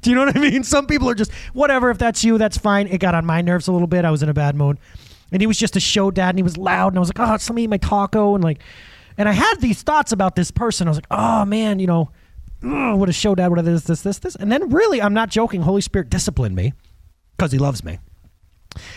Do 0.00 0.10
you 0.10 0.16
know 0.16 0.24
what 0.24 0.36
I 0.36 0.40
mean? 0.40 0.64
Some 0.64 0.86
people 0.86 1.10
are 1.10 1.14
just 1.14 1.32
whatever. 1.52 1.90
If 1.90 1.98
that's 1.98 2.24
you, 2.24 2.38
that's 2.38 2.56
fine. 2.56 2.86
It 2.88 2.98
got 2.98 3.14
on 3.14 3.26
my 3.26 3.42
nerves 3.42 3.68
a 3.68 3.72
little 3.72 3.88
bit. 3.88 4.04
I 4.04 4.10
was 4.10 4.22
in 4.22 4.28
a 4.28 4.34
bad 4.34 4.56
mood, 4.56 4.78
and 5.30 5.42
he 5.42 5.46
was 5.46 5.58
just 5.58 5.76
a 5.76 5.80
show 5.80 6.10
dad, 6.10 6.30
and 6.30 6.38
he 6.38 6.42
was 6.42 6.56
loud, 6.56 6.88
and 6.88 6.98
I 6.98 7.00
was 7.00 7.10
like, 7.10 7.20
oh, 7.20 7.36
somebody 7.36 7.64
eat 7.64 7.70
my 7.70 7.76
taco, 7.76 8.34
and 8.34 8.42
like, 8.42 8.62
and 9.18 9.28
I 9.28 9.32
had 9.32 9.60
these 9.60 9.82
thoughts 9.82 10.12
about 10.12 10.36
this 10.36 10.50
person. 10.50 10.88
I 10.88 10.90
was 10.90 10.98
like, 10.98 11.06
oh 11.10 11.44
man, 11.44 11.78
you 11.78 11.86
know 11.86 12.10
what 12.62 13.08
a 13.08 13.12
show 13.12 13.34
dad, 13.34 13.48
what 13.48 13.66
is 13.66 13.84
this, 13.84 14.02
this, 14.02 14.18
this. 14.18 14.36
And 14.36 14.50
then 14.50 14.70
really, 14.70 15.00
I'm 15.00 15.14
not 15.14 15.28
joking, 15.28 15.62
Holy 15.62 15.80
Spirit 15.80 16.10
disciplined 16.10 16.54
me 16.54 16.72
because 17.36 17.52
he 17.52 17.58
loves 17.58 17.84
me. 17.84 17.98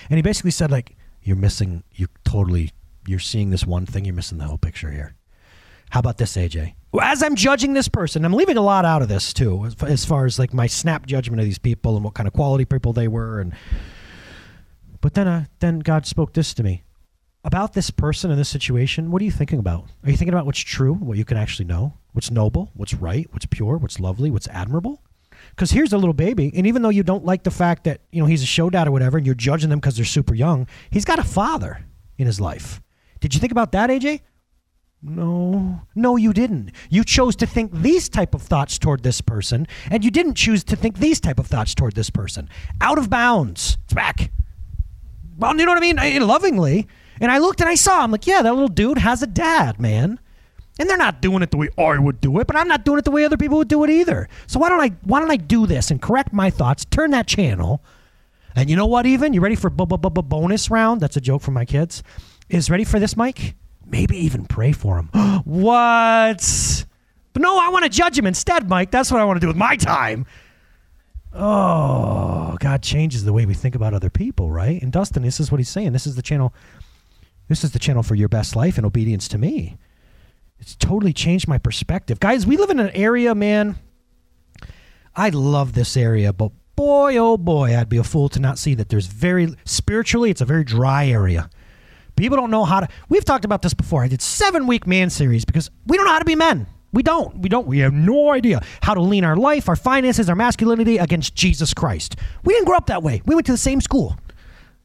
And 0.09 0.17
he 0.17 0.21
basically 0.21 0.51
said, 0.51 0.71
like, 0.71 0.95
you're 1.21 1.35
missing, 1.35 1.83
you 1.93 2.07
totally, 2.25 2.71
you're 3.07 3.19
seeing 3.19 3.49
this 3.49 3.65
one 3.65 3.85
thing, 3.85 4.05
you're 4.05 4.15
missing 4.15 4.37
the 4.37 4.45
whole 4.45 4.57
picture 4.57 4.91
here. 4.91 5.15
How 5.89 5.99
about 5.99 6.17
this, 6.17 6.35
AJ? 6.37 6.75
As 7.01 7.23
I'm 7.23 7.35
judging 7.35 7.73
this 7.73 7.87
person, 7.87 8.25
I'm 8.25 8.33
leaving 8.33 8.57
a 8.57 8.61
lot 8.61 8.85
out 8.85 9.01
of 9.01 9.09
this 9.09 9.33
too, 9.33 9.69
as 9.81 10.05
far 10.05 10.25
as 10.25 10.39
like 10.39 10.53
my 10.53 10.67
snap 10.67 11.05
judgment 11.05 11.39
of 11.39 11.45
these 11.45 11.59
people 11.59 11.95
and 11.95 12.03
what 12.03 12.13
kind 12.13 12.27
of 12.27 12.33
quality 12.33 12.65
people 12.65 12.93
they 12.93 13.07
were. 13.07 13.39
And 13.39 13.53
but 15.01 15.13
then, 15.13 15.27
uh, 15.27 15.45
then 15.59 15.79
God 15.79 16.05
spoke 16.05 16.33
this 16.33 16.53
to 16.55 16.63
me 16.63 16.83
about 17.43 17.73
this 17.73 17.89
person 17.89 18.31
in 18.31 18.37
this 18.37 18.49
situation. 18.49 19.11
What 19.11 19.21
are 19.21 19.25
you 19.25 19.31
thinking 19.31 19.59
about? 19.59 19.85
Are 20.03 20.11
you 20.11 20.17
thinking 20.17 20.33
about 20.33 20.45
what's 20.45 20.59
true, 20.59 20.93
what 20.93 21.17
you 21.17 21.25
can 21.25 21.37
actually 21.37 21.65
know? 21.65 21.93
What's 22.19 22.31
noble, 22.31 22.69
what's 22.73 22.93
right, 22.93 23.29
what's 23.31 23.45
pure, 23.45 23.77
what's 23.77 23.97
lovely, 23.97 24.29
what's 24.29 24.49
admirable. 24.49 25.01
Because 25.51 25.71
here's 25.71 25.93
a 25.93 25.97
little 25.97 26.13
baby, 26.13 26.51
and 26.53 26.67
even 26.67 26.81
though 26.81 26.89
you 26.89 27.01
don't 27.01 27.23
like 27.23 27.43
the 27.43 27.51
fact 27.51 27.85
that 27.85 28.01
you 28.11 28.21
know 28.21 28.25
he's 28.25 28.43
a 28.43 28.45
show 28.45 28.69
dad 28.69 28.89
or 28.89 28.91
whatever, 28.91 29.17
and 29.17 29.25
you're 29.25 29.33
judging 29.33 29.69
them 29.69 29.79
because 29.79 29.95
they're 29.95 30.03
super 30.03 30.35
young, 30.35 30.67
he's 30.89 31.05
got 31.05 31.17
a 31.17 31.23
father 31.23 31.85
in 32.17 32.27
his 32.27 32.41
life. 32.41 32.81
Did 33.21 33.33
you 33.33 33.39
think 33.39 33.53
about 33.53 33.71
that, 33.71 33.89
AJ? 33.89 34.19
No, 35.01 35.79
no, 35.95 36.17
you 36.17 36.33
didn't. 36.33 36.73
You 36.89 37.05
chose 37.05 37.37
to 37.37 37.45
think 37.45 37.71
these 37.71 38.09
type 38.09 38.35
of 38.35 38.41
thoughts 38.41 38.77
toward 38.77 39.01
this 39.01 39.21
person, 39.21 39.65
and 39.89 40.03
you 40.03 40.11
didn't 40.11 40.35
choose 40.35 40.65
to 40.65 40.75
think 40.75 40.97
these 40.97 41.21
type 41.21 41.39
of 41.39 41.47
thoughts 41.47 41.73
toward 41.73 41.95
this 41.95 42.09
person. 42.09 42.49
Out 42.81 42.97
of 42.97 43.09
bounds. 43.09 43.77
It's 43.85 43.93
back. 43.93 44.29
Well, 45.37 45.55
you 45.55 45.65
know 45.65 45.71
what 45.71 45.77
I 45.77 45.79
mean? 45.79 45.99
I, 45.99 46.17
lovingly. 46.17 46.85
And 47.21 47.31
I 47.31 47.37
looked 47.37 47.61
and 47.61 47.69
I 47.69 47.75
saw. 47.75 48.03
I'm 48.03 48.11
like, 48.11 48.27
yeah, 48.27 48.41
that 48.41 48.53
little 48.53 48.67
dude 48.67 48.97
has 48.97 49.23
a 49.23 49.27
dad, 49.27 49.79
man. 49.79 50.19
And 50.79 50.89
they're 50.89 50.97
not 50.97 51.21
doing 51.21 51.43
it 51.43 51.51
the 51.51 51.57
way 51.57 51.69
I 51.77 51.99
would 51.99 52.21
do 52.21 52.39
it, 52.39 52.47
but 52.47 52.55
I'm 52.55 52.67
not 52.67 52.85
doing 52.85 52.99
it 52.99 53.05
the 53.05 53.11
way 53.11 53.25
other 53.25 53.37
people 53.37 53.57
would 53.57 53.67
do 53.67 53.83
it 53.83 53.89
either. 53.89 54.29
So 54.47 54.59
why 54.59 54.69
don't 54.69 54.81
I 54.81 54.89
why 55.03 55.19
don't 55.19 55.29
I 55.29 55.35
do 55.35 55.67
this 55.67 55.91
and 55.91 56.01
correct 56.01 56.31
my 56.31 56.49
thoughts, 56.49 56.85
turn 56.85 57.11
that 57.11 57.27
channel, 57.27 57.83
and 58.55 58.69
you 58.69 58.75
know 58.75 58.85
what? 58.85 59.05
Even 59.05 59.33
you 59.33 59.41
ready 59.41 59.55
for 59.55 59.69
bu- 59.69 59.85
bu- 59.85 59.97
bu- 59.97 60.21
bonus 60.21 60.69
round? 60.69 61.01
That's 61.01 61.17
a 61.17 61.21
joke 61.21 61.41
for 61.41 61.51
my 61.51 61.65
kids. 61.65 62.01
Is 62.49 62.69
ready 62.69 62.83
for 62.83 62.99
this, 62.99 63.15
Mike? 63.15 63.55
Maybe 63.85 64.17
even 64.17 64.45
pray 64.45 64.71
for 64.71 64.97
him. 64.97 65.07
what? 65.43 66.85
But 67.33 67.41
no, 67.41 67.59
I 67.59 67.69
want 67.69 67.83
to 67.83 67.89
judge 67.89 68.17
him 68.17 68.25
instead, 68.25 68.69
Mike. 68.69 68.91
That's 68.91 69.11
what 69.11 69.21
I 69.21 69.25
want 69.25 69.37
to 69.37 69.41
do 69.41 69.47
with 69.47 69.57
my 69.57 69.75
time. 69.75 70.25
Oh, 71.33 72.57
God 72.59 72.81
changes 72.81 73.23
the 73.23 73.33
way 73.33 73.45
we 73.45 73.53
think 73.53 73.75
about 73.75 73.93
other 73.93 74.09
people, 74.09 74.49
right? 74.49 74.81
And 74.81 74.91
Dustin, 74.91 75.23
this 75.23 75.39
is 75.39 75.51
what 75.51 75.59
he's 75.59 75.69
saying. 75.69 75.93
This 75.93 76.07
is 76.07 76.15
the 76.15 76.21
channel. 76.21 76.53
This 77.47 77.63
is 77.63 77.71
the 77.71 77.79
channel 77.79 78.03
for 78.03 78.15
your 78.15 78.29
best 78.29 78.55
life 78.55 78.77
and 78.77 78.85
obedience 78.85 79.27
to 79.29 79.37
me. 79.37 79.77
It's 80.59 80.75
totally 80.75 81.13
changed 81.13 81.47
my 81.47 81.57
perspective. 81.57 82.19
Guys, 82.19 82.45
we 82.45 82.57
live 82.57 82.69
in 82.69 82.79
an 82.79 82.89
area, 82.91 83.33
man. 83.33 83.77
I 85.15 85.29
love 85.29 85.73
this 85.73 85.97
area, 85.97 86.31
but 86.31 86.51
boy, 86.75 87.17
oh 87.17 87.37
boy, 87.37 87.77
I'd 87.77 87.89
be 87.89 87.97
a 87.97 88.03
fool 88.03 88.29
to 88.29 88.39
not 88.39 88.57
see 88.57 88.73
that 88.75 88.89
there's 88.89 89.07
very, 89.07 89.53
spiritually, 89.65 90.29
it's 90.29 90.41
a 90.41 90.45
very 90.45 90.63
dry 90.63 91.07
area. 91.07 91.49
People 92.15 92.37
don't 92.37 92.51
know 92.51 92.65
how 92.65 92.81
to. 92.81 92.87
We've 93.07 93.23
talked 93.23 93.45
about 93.45 93.61
this 93.61 93.73
before. 93.73 94.03
I 94.03 94.09
did 94.09 94.21
seven 94.21 94.67
week 94.67 94.85
man 94.85 95.09
series 95.09 95.45
because 95.45 95.71
we 95.87 95.95
don't 95.95 96.05
know 96.05 96.11
how 96.11 96.19
to 96.19 96.25
be 96.25 96.35
men. 96.35 96.67
We 96.91 97.01
don't. 97.01 97.39
We 97.39 97.47
don't. 97.47 97.65
We 97.65 97.79
have 97.79 97.93
no 97.93 98.31
idea 98.31 98.61
how 98.81 98.93
to 98.93 99.01
lean 99.01 99.23
our 99.23 99.37
life, 99.37 99.69
our 99.69 99.77
finances, 99.77 100.29
our 100.29 100.35
masculinity 100.35 100.97
against 100.97 101.33
Jesus 101.33 101.73
Christ. 101.73 102.17
We 102.43 102.53
didn't 102.53 102.65
grow 102.65 102.75
up 102.75 102.87
that 102.87 103.03
way. 103.03 103.21
We 103.25 103.35
went 103.35 103.45
to 103.45 103.53
the 103.53 103.57
same 103.57 103.79
school. 103.79 104.17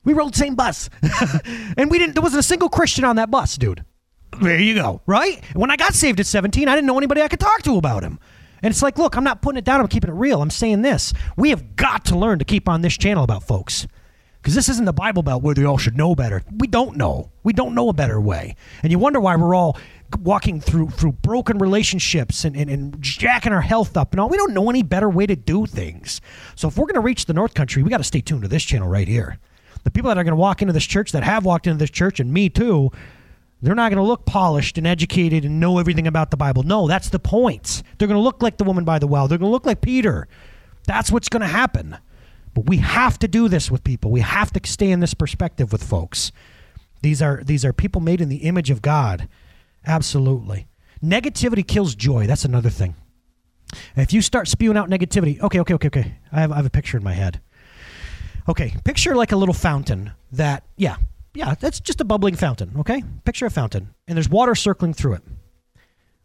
We 0.04 0.12
rode 0.12 0.34
the 0.34 0.38
same 0.38 0.54
bus. 0.54 0.90
and 1.76 1.90
we 1.90 1.98
didn't 1.98 2.14
there 2.14 2.22
wasn't 2.22 2.40
a 2.40 2.44
single 2.44 2.68
Christian 2.68 3.04
on 3.04 3.16
that 3.16 3.30
bus, 3.30 3.56
dude. 3.56 3.84
There 4.40 4.60
you 4.60 4.74
go. 4.74 5.00
Right? 5.06 5.42
When 5.54 5.70
I 5.70 5.76
got 5.76 5.94
saved 5.94 6.20
at 6.20 6.26
17, 6.26 6.68
I 6.68 6.74
didn't 6.74 6.86
know 6.86 6.98
anybody 6.98 7.22
I 7.22 7.28
could 7.28 7.40
talk 7.40 7.62
to 7.62 7.76
about 7.76 8.02
him. 8.02 8.18
And 8.62 8.70
it's 8.70 8.82
like, 8.82 8.98
look, 8.98 9.16
I'm 9.16 9.24
not 9.24 9.42
putting 9.42 9.58
it 9.58 9.64
down, 9.64 9.80
I'm 9.80 9.88
keeping 9.88 10.10
it 10.10 10.14
real. 10.14 10.40
I'm 10.40 10.50
saying 10.50 10.82
this. 10.82 11.12
We 11.36 11.50
have 11.50 11.76
got 11.76 12.06
to 12.06 12.18
learn 12.18 12.38
to 12.38 12.44
keep 12.44 12.68
on 12.68 12.80
this 12.80 12.96
channel 12.96 13.22
about 13.22 13.42
folks. 13.42 13.86
Because 14.40 14.54
this 14.54 14.68
isn't 14.68 14.84
the 14.84 14.92
Bible 14.92 15.22
Belt 15.22 15.42
where 15.42 15.54
they 15.54 15.64
all 15.64 15.78
should 15.78 15.96
know 15.96 16.14
better. 16.14 16.42
We 16.58 16.66
don't 16.66 16.96
know. 16.96 17.30
We 17.42 17.54
don't 17.54 17.74
know 17.74 17.88
a 17.88 17.94
better 17.94 18.20
way. 18.20 18.56
And 18.82 18.92
you 18.92 18.98
wonder 18.98 19.18
why 19.18 19.36
we're 19.36 19.54
all 19.54 19.78
walking 20.20 20.60
through 20.60 20.90
through 20.90 21.12
broken 21.12 21.58
relationships 21.58 22.44
and, 22.44 22.54
and, 22.54 22.70
and 22.70 23.00
jacking 23.00 23.52
our 23.52 23.62
health 23.62 23.96
up 23.96 24.12
and 24.12 24.20
all. 24.20 24.28
We 24.28 24.36
don't 24.36 24.52
know 24.52 24.68
any 24.68 24.82
better 24.82 25.08
way 25.08 25.26
to 25.26 25.34
do 25.34 25.66
things. 25.66 26.20
So 26.56 26.68
if 26.68 26.76
we're 26.76 26.84
going 26.84 26.94
to 26.94 27.00
reach 27.00 27.26
the 27.26 27.32
North 27.32 27.54
Country, 27.54 27.82
we 27.82 27.90
got 27.90 27.98
to 27.98 28.04
stay 28.04 28.20
tuned 28.20 28.42
to 28.42 28.48
this 28.48 28.62
channel 28.64 28.88
right 28.88 29.08
here. 29.08 29.38
The 29.82 29.90
people 29.90 30.08
that 30.08 30.18
are 30.18 30.24
going 30.24 30.32
to 30.32 30.36
walk 30.36 30.62
into 30.62 30.72
this 30.72 30.86
church 30.86 31.12
that 31.12 31.22
have 31.22 31.44
walked 31.44 31.66
into 31.66 31.78
this 31.78 31.90
church, 31.90 32.20
and 32.20 32.32
me 32.32 32.48
too, 32.48 32.90
they're 33.64 33.75
not 33.75 33.90
going 33.90 34.02
to 34.02 34.09
look 34.09 34.26
polished 34.26 34.78
and 34.78 34.87
educated 34.87 35.44
and 35.44 35.61
know 35.61 35.78
everything 35.78 36.06
about 36.06 36.30
the 36.30 36.37
Bible. 36.37 36.62
No, 36.62 36.87
that's 36.87 37.09
the 37.09 37.18
point. 37.18 37.83
They're 37.99 38.09
going 38.09 38.18
to 38.18 38.23
look 38.23 38.42
like 38.42 38.59
the 38.59 38.64
woman 38.64 38.85
by 38.85 38.99
the 38.99 39.06
well. 39.06 39.28
They're 39.28 39.38
going 39.38 39.49
to 39.49 39.52
look 39.52 39.66
like 39.66 39.80
Peter. 39.80 40.28
That's 40.87 41.11
what's 41.11 41.28
going 41.28 41.40
to 41.42 41.47
happen. 41.47 41.97
But 42.52 42.66
we 42.66 42.78
have 42.78 43.18
to 43.21 43.28
do 43.28 43.49
this 43.49 43.71
with 43.71 43.83
people. 43.83 44.11
We 44.11 44.21
have 44.21 44.52
to 44.52 44.61
stay 44.68 44.90
in 44.90 45.00
this 45.00 45.14
perspective 45.14 45.73
with 45.73 45.83
folks. 45.83 46.30
These 47.02 47.21
are 47.21 47.42
these 47.44 47.64
are 47.64 47.73
people 47.73 48.00
made 48.00 48.21
in 48.21 48.28
the 48.28 48.44
image 48.44 48.71
of 48.71 48.80
God. 48.80 49.28
Absolutely. 49.87 50.68
Negativity 51.02 51.66
kills 51.66 51.94
joy. 51.94 52.26
That's 52.26 52.44
another 52.44 52.71
thing. 52.71 52.94
If 53.97 54.12
you 54.12 54.23
start 54.23 54.49
spewing 54.49 54.76
out 54.76 54.88
negativity, 54.88 55.40
okay, 55.40 55.61
okay, 55.61 55.75
okay, 55.75 55.88
okay. 55.88 56.14
I 56.33 56.40
have, 56.40 56.52
I 56.52 56.56
have 56.56 56.66
a 56.66 56.71
picture 56.71 56.97
in 56.97 57.04
my 57.04 57.12
head. 57.12 57.40
Okay, 58.49 58.75
picture 58.85 59.14
like 59.14 59.33
a 59.33 59.37
little 59.37 59.54
fountain 59.54 60.12
that, 60.33 60.64
yeah, 60.76 60.97
yeah, 61.34 61.54
that's 61.58 61.80
just 61.80 62.00
a 62.00 62.04
bubbling 62.04 62.36
fountain, 62.36 62.72
okay? 62.78 63.02
Picture 63.24 63.46
a 63.46 63.50
fountain, 63.50 63.94
and 64.06 64.16
there's 64.16 64.28
water 64.28 64.54
circling 64.54 64.94
through 64.94 65.14
it. 65.14 65.22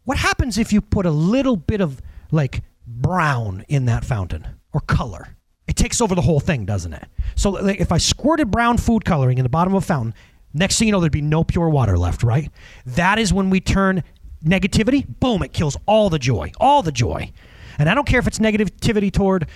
What 0.04 0.18
happens 0.18 0.56
if 0.56 0.72
you 0.72 0.80
put 0.80 1.06
a 1.06 1.10
little 1.10 1.56
bit 1.56 1.80
of 1.80 2.00
like 2.30 2.62
brown 2.86 3.64
in 3.68 3.86
that 3.86 4.04
fountain 4.04 4.46
or 4.72 4.80
color? 4.80 5.36
It 5.66 5.76
takes 5.76 6.00
over 6.00 6.14
the 6.14 6.22
whole 6.22 6.40
thing, 6.40 6.64
doesn't 6.64 6.92
it? 6.92 7.06
So 7.36 7.50
like, 7.50 7.80
if 7.80 7.92
I 7.92 7.98
squirted 7.98 8.50
brown 8.50 8.78
food 8.78 9.04
coloring 9.04 9.38
in 9.38 9.44
the 9.44 9.48
bottom 9.48 9.74
of 9.74 9.82
a 9.82 9.86
fountain, 9.86 10.14
next 10.52 10.78
thing 10.78 10.88
you 10.88 10.92
know, 10.92 11.00
there'd 11.00 11.12
be 11.12 11.20
no 11.20 11.44
pure 11.44 11.68
water 11.68 11.96
left, 11.98 12.22
right? 12.22 12.50
That 12.86 13.18
is 13.18 13.32
when 13.32 13.50
we 13.50 13.60
turn 13.60 14.02
negativity, 14.44 15.06
boom, 15.20 15.42
it 15.42 15.52
kills 15.52 15.76
all 15.86 16.10
the 16.10 16.18
joy, 16.18 16.50
all 16.58 16.82
the 16.82 16.92
joy. 16.92 17.30
And 17.78 17.88
I 17.88 17.94
don't 17.94 18.06
care 18.06 18.18
if 18.18 18.26
it's 18.26 18.38
negativity 18.38 19.12
toward 19.12 19.46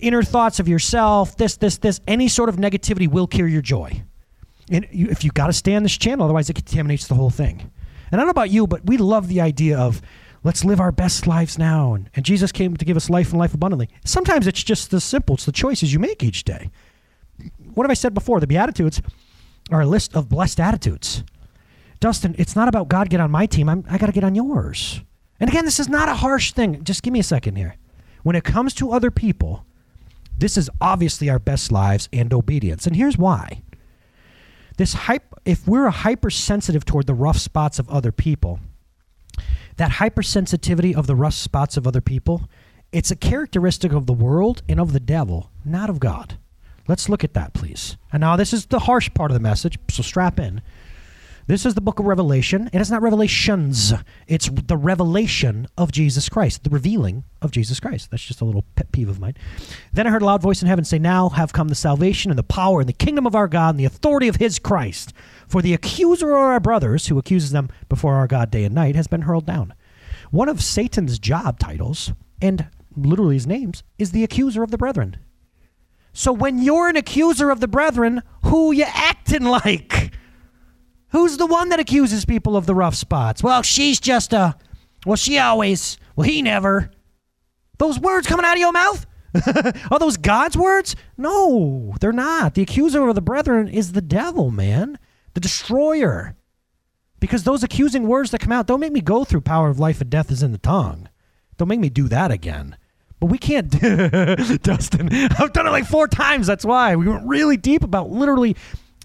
inner 0.00 0.22
thoughts 0.22 0.60
of 0.60 0.68
yourself, 0.68 1.36
this, 1.36 1.56
this, 1.56 1.78
this, 1.78 2.00
any 2.06 2.28
sort 2.28 2.48
of 2.48 2.56
negativity 2.56 3.08
will 3.08 3.26
kill 3.26 3.48
your 3.48 3.62
joy. 3.62 4.02
And 4.70 4.86
you, 4.90 5.08
if 5.08 5.24
you 5.24 5.30
got 5.30 5.46
to 5.46 5.52
stay 5.52 5.74
on 5.74 5.82
this 5.82 5.96
channel, 5.96 6.24
otherwise 6.24 6.50
it 6.50 6.54
contaminates 6.54 7.06
the 7.06 7.14
whole 7.14 7.30
thing. 7.30 7.70
And 8.10 8.14
I 8.14 8.16
don't 8.16 8.26
know 8.26 8.30
about 8.30 8.50
you, 8.50 8.66
but 8.66 8.86
we 8.86 8.96
love 8.96 9.28
the 9.28 9.40
idea 9.40 9.78
of 9.78 10.00
let's 10.44 10.64
live 10.64 10.80
our 10.80 10.92
best 10.92 11.26
lives 11.26 11.58
now. 11.58 11.94
And, 11.94 12.10
and 12.14 12.24
Jesus 12.24 12.52
came 12.52 12.76
to 12.76 12.84
give 12.84 12.96
us 12.96 13.10
life 13.10 13.30
and 13.30 13.38
life 13.38 13.54
abundantly. 13.54 13.88
Sometimes 14.04 14.46
it's 14.46 14.62
just 14.62 14.90
this 14.90 15.04
simple. 15.04 15.34
It's 15.34 15.46
the 15.46 15.52
choices 15.52 15.92
you 15.92 15.98
make 15.98 16.22
each 16.22 16.44
day. 16.44 16.70
What 17.74 17.84
have 17.84 17.90
I 17.90 17.94
said 17.94 18.14
before? 18.14 18.40
The 18.40 18.46
Beatitudes 18.46 19.00
are 19.70 19.82
a 19.82 19.86
list 19.86 20.14
of 20.14 20.28
blessed 20.28 20.60
attitudes. 20.60 21.24
Dustin, 22.00 22.34
it's 22.38 22.56
not 22.56 22.68
about 22.68 22.88
God 22.88 23.10
get 23.10 23.20
on 23.20 23.30
my 23.30 23.46
team. 23.46 23.68
I'm, 23.68 23.84
I 23.90 23.98
got 23.98 24.06
to 24.06 24.12
get 24.12 24.24
on 24.24 24.34
yours. 24.34 25.02
And 25.40 25.50
again, 25.50 25.64
this 25.64 25.80
is 25.80 25.88
not 25.88 26.08
a 26.08 26.14
harsh 26.14 26.52
thing. 26.52 26.82
Just 26.84 27.02
give 27.02 27.12
me 27.12 27.20
a 27.20 27.24
second 27.24 27.56
here. 27.56 27.76
When 28.22 28.36
it 28.36 28.44
comes 28.44 28.74
to 28.74 28.92
other 28.92 29.10
people, 29.10 29.64
this 30.36 30.56
is 30.56 30.70
obviously 30.80 31.28
our 31.28 31.38
best 31.38 31.72
lives 31.72 32.08
and 32.12 32.32
obedience. 32.32 32.86
And 32.86 32.96
here's 32.96 33.18
why. 33.18 33.62
This 34.78 34.94
hype 34.94 35.34
if 35.44 35.66
we're 35.66 35.90
hypersensitive 35.90 36.84
toward 36.84 37.06
the 37.06 37.14
rough 37.14 37.38
spots 37.38 37.78
of 37.78 37.88
other 37.90 38.12
people, 38.12 38.60
that 39.76 39.92
hypersensitivity 39.92 40.94
of 40.94 41.06
the 41.06 41.16
rough 41.16 41.34
spots 41.34 41.76
of 41.76 41.86
other 41.86 42.00
people, 42.00 42.48
it's 42.92 43.10
a 43.10 43.16
characteristic 43.16 43.92
of 43.92 44.06
the 44.06 44.12
world 44.12 44.62
and 44.68 44.80
of 44.80 44.92
the 44.92 45.00
devil, 45.00 45.50
not 45.64 45.90
of 45.90 46.00
God. 46.00 46.38
Let's 46.86 47.08
look 47.08 47.24
at 47.24 47.34
that, 47.34 47.54
please. 47.54 47.96
And 48.12 48.20
now 48.20 48.36
this 48.36 48.52
is 48.52 48.66
the 48.66 48.80
harsh 48.80 49.10
part 49.14 49.30
of 49.30 49.34
the 49.34 49.40
message, 49.40 49.78
so 49.90 50.02
strap 50.02 50.38
in. 50.38 50.62
This 51.48 51.64
is 51.64 51.72
the 51.72 51.80
book 51.80 51.98
of 51.98 52.04
Revelation. 52.04 52.68
It 52.74 52.80
is 52.82 52.90
not 52.90 53.00
revelations. 53.00 53.94
It's 54.26 54.50
the 54.50 54.76
revelation 54.76 55.66
of 55.78 55.90
Jesus 55.90 56.28
Christ, 56.28 56.62
the 56.62 56.68
revealing 56.68 57.24
of 57.40 57.52
Jesus 57.52 57.80
Christ. 57.80 58.10
That's 58.10 58.22
just 58.22 58.42
a 58.42 58.44
little 58.44 58.66
pet 58.76 58.92
peeve 58.92 59.08
of 59.08 59.18
mine. 59.18 59.34
Then 59.90 60.06
I 60.06 60.10
heard 60.10 60.20
a 60.20 60.26
loud 60.26 60.42
voice 60.42 60.60
in 60.60 60.68
heaven 60.68 60.84
say, 60.84 60.98
Now 60.98 61.30
have 61.30 61.54
come 61.54 61.68
the 61.68 61.74
salvation 61.74 62.30
and 62.30 62.38
the 62.38 62.42
power 62.42 62.80
and 62.80 62.88
the 62.88 62.92
kingdom 62.92 63.26
of 63.26 63.34
our 63.34 63.48
God 63.48 63.70
and 63.70 63.80
the 63.80 63.86
authority 63.86 64.28
of 64.28 64.36
his 64.36 64.58
Christ. 64.58 65.14
For 65.46 65.62
the 65.62 65.72
accuser 65.72 66.32
of 66.32 66.36
our 66.36 66.60
brothers, 66.60 67.06
who 67.06 67.16
accuses 67.16 67.50
them 67.50 67.70
before 67.88 68.16
our 68.16 68.26
God 68.26 68.50
day 68.50 68.64
and 68.64 68.74
night, 68.74 68.94
has 68.94 69.06
been 69.06 69.22
hurled 69.22 69.46
down. 69.46 69.72
One 70.30 70.50
of 70.50 70.62
Satan's 70.62 71.18
job 71.18 71.58
titles, 71.58 72.12
and 72.42 72.68
literally 72.94 73.36
his 73.36 73.46
names, 73.46 73.82
is 73.96 74.10
the 74.10 74.22
accuser 74.22 74.62
of 74.62 74.70
the 74.70 74.76
brethren. 74.76 75.16
So 76.12 76.30
when 76.30 76.58
you're 76.58 76.90
an 76.90 76.96
accuser 76.96 77.48
of 77.48 77.60
the 77.60 77.68
brethren, 77.68 78.22
who 78.44 78.70
you 78.70 78.84
acting 78.86 79.44
like? 79.44 80.12
Who's 81.10 81.36
the 81.36 81.46
one 81.46 81.70
that 81.70 81.80
accuses 81.80 82.24
people 82.24 82.56
of 82.56 82.66
the 82.66 82.74
rough 82.74 82.94
spots? 82.94 83.42
Well, 83.42 83.62
she's 83.62 83.98
just 84.00 84.32
a. 84.32 84.56
Well, 85.06 85.16
she 85.16 85.38
always. 85.38 85.96
Well, 86.16 86.28
he 86.28 86.42
never. 86.42 86.90
Those 87.78 87.98
words 87.98 88.26
coming 88.26 88.44
out 88.44 88.54
of 88.54 88.60
your 88.60 88.72
mouth? 88.72 89.06
Are 89.90 89.98
those 89.98 90.16
God's 90.16 90.56
words? 90.56 90.96
No, 91.16 91.94
they're 92.00 92.12
not. 92.12 92.54
The 92.54 92.62
accuser 92.62 93.06
of 93.08 93.14
the 93.14 93.20
brethren 93.20 93.68
is 93.68 93.92
the 93.92 94.02
devil, 94.02 94.50
man, 94.50 94.98
the 95.34 95.40
destroyer. 95.40 96.36
Because 97.20 97.44
those 97.44 97.62
accusing 97.62 98.06
words 98.06 98.30
that 98.30 98.40
come 98.40 98.52
out 98.52 98.66
don't 98.66 98.80
make 98.80 98.92
me 98.92 99.00
go 99.00 99.24
through 99.24 99.40
power 99.42 99.68
of 99.68 99.78
life 99.78 100.00
and 100.00 100.10
death 100.10 100.30
is 100.30 100.42
in 100.42 100.52
the 100.52 100.58
tongue. 100.58 101.08
Don't 101.56 101.68
make 101.68 101.80
me 101.80 101.88
do 101.88 102.08
that 102.08 102.30
again. 102.30 102.76
But 103.20 103.26
we 103.26 103.38
can't, 103.38 103.68
Dustin. 104.62 105.08
I've 105.12 105.52
done 105.52 105.66
it 105.66 105.70
like 105.70 105.86
four 105.86 106.06
times. 106.06 106.46
That's 106.46 106.64
why 106.64 106.94
we 106.94 107.08
went 107.08 107.26
really 107.26 107.56
deep 107.56 107.82
about 107.82 108.10
literally 108.10 108.56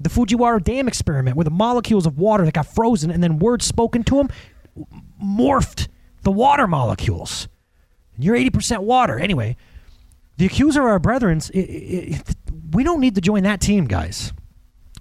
the 0.03 0.09
Fujiwara 0.09 0.63
Dam 0.63 0.87
experiment, 0.87 1.35
where 1.35 1.43
the 1.43 1.51
molecules 1.51 2.05
of 2.05 2.17
water 2.17 2.45
that 2.45 2.53
got 2.53 2.67
frozen 2.67 3.11
and 3.11 3.23
then 3.23 3.39
words 3.39 3.65
spoken 3.65 4.03
to 4.03 4.15
them 4.17 4.29
morphed 5.23 5.87
the 6.23 6.31
water 6.31 6.67
molecules. 6.67 7.47
And 8.15 8.23
you're 8.23 8.35
80% 8.35 8.79
water. 8.79 9.19
Anyway, 9.19 9.57
the 10.37 10.45
accuser 10.45 10.81
of 10.81 10.87
our 10.87 10.99
brethren, 10.99 11.41
we 11.53 12.83
don't 12.83 12.99
need 12.99 13.15
to 13.15 13.21
join 13.21 13.43
that 13.43 13.61
team, 13.61 13.85
guys. 13.85 14.33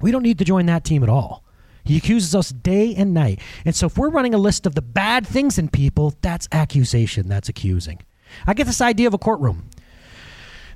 We 0.00 0.10
don't 0.10 0.22
need 0.22 0.38
to 0.38 0.44
join 0.44 0.66
that 0.66 0.84
team 0.84 1.02
at 1.02 1.08
all. 1.08 1.44
He 1.84 1.96
accuses 1.96 2.34
us 2.34 2.50
day 2.50 2.94
and 2.94 3.12
night. 3.12 3.40
And 3.64 3.74
so 3.74 3.86
if 3.86 3.98
we're 3.98 4.10
running 4.10 4.34
a 4.34 4.38
list 4.38 4.66
of 4.66 4.74
the 4.74 4.82
bad 4.82 5.26
things 5.26 5.58
in 5.58 5.68
people, 5.68 6.14
that's 6.20 6.48
accusation, 6.52 7.28
that's 7.28 7.48
accusing. 7.48 8.00
I 8.46 8.54
get 8.54 8.66
this 8.66 8.80
idea 8.80 9.08
of 9.08 9.14
a 9.14 9.18
courtroom. 9.18 9.68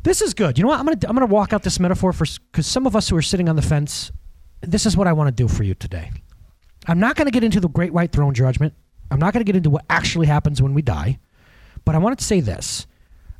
This 0.02 0.20
is 0.20 0.34
good. 0.34 0.58
You 0.58 0.62
know 0.62 0.68
what? 0.68 0.78
I'm 0.78 0.86
gonna 0.86 0.98
I'm 1.08 1.16
gonna 1.16 1.26
walk 1.26 1.52
out 1.52 1.64
this 1.64 1.80
metaphor 1.80 2.12
for 2.12 2.26
because 2.52 2.66
some 2.66 2.86
of 2.86 2.94
us 2.94 3.08
who 3.08 3.16
are 3.16 3.22
sitting 3.22 3.48
on 3.48 3.56
the 3.56 3.62
fence, 3.62 4.12
this 4.60 4.86
is 4.86 4.96
what 4.96 5.06
I 5.06 5.12
want 5.12 5.28
to 5.28 5.32
do 5.32 5.48
for 5.48 5.62
you 5.62 5.74
today. 5.74 6.10
I'm 6.86 7.00
not 7.00 7.16
going 7.16 7.26
to 7.26 7.32
get 7.32 7.44
into 7.44 7.60
the 7.60 7.68
great 7.68 7.92
white 7.92 8.12
throne 8.12 8.34
judgment. 8.34 8.74
I'm 9.10 9.18
not 9.18 9.32
going 9.32 9.40
to 9.40 9.50
get 9.50 9.56
into 9.56 9.70
what 9.70 9.84
actually 9.88 10.26
happens 10.26 10.60
when 10.60 10.74
we 10.74 10.82
die, 10.82 11.18
but 11.84 11.94
I 11.94 11.98
wanted 11.98 12.18
to 12.18 12.24
say 12.24 12.40
this. 12.40 12.86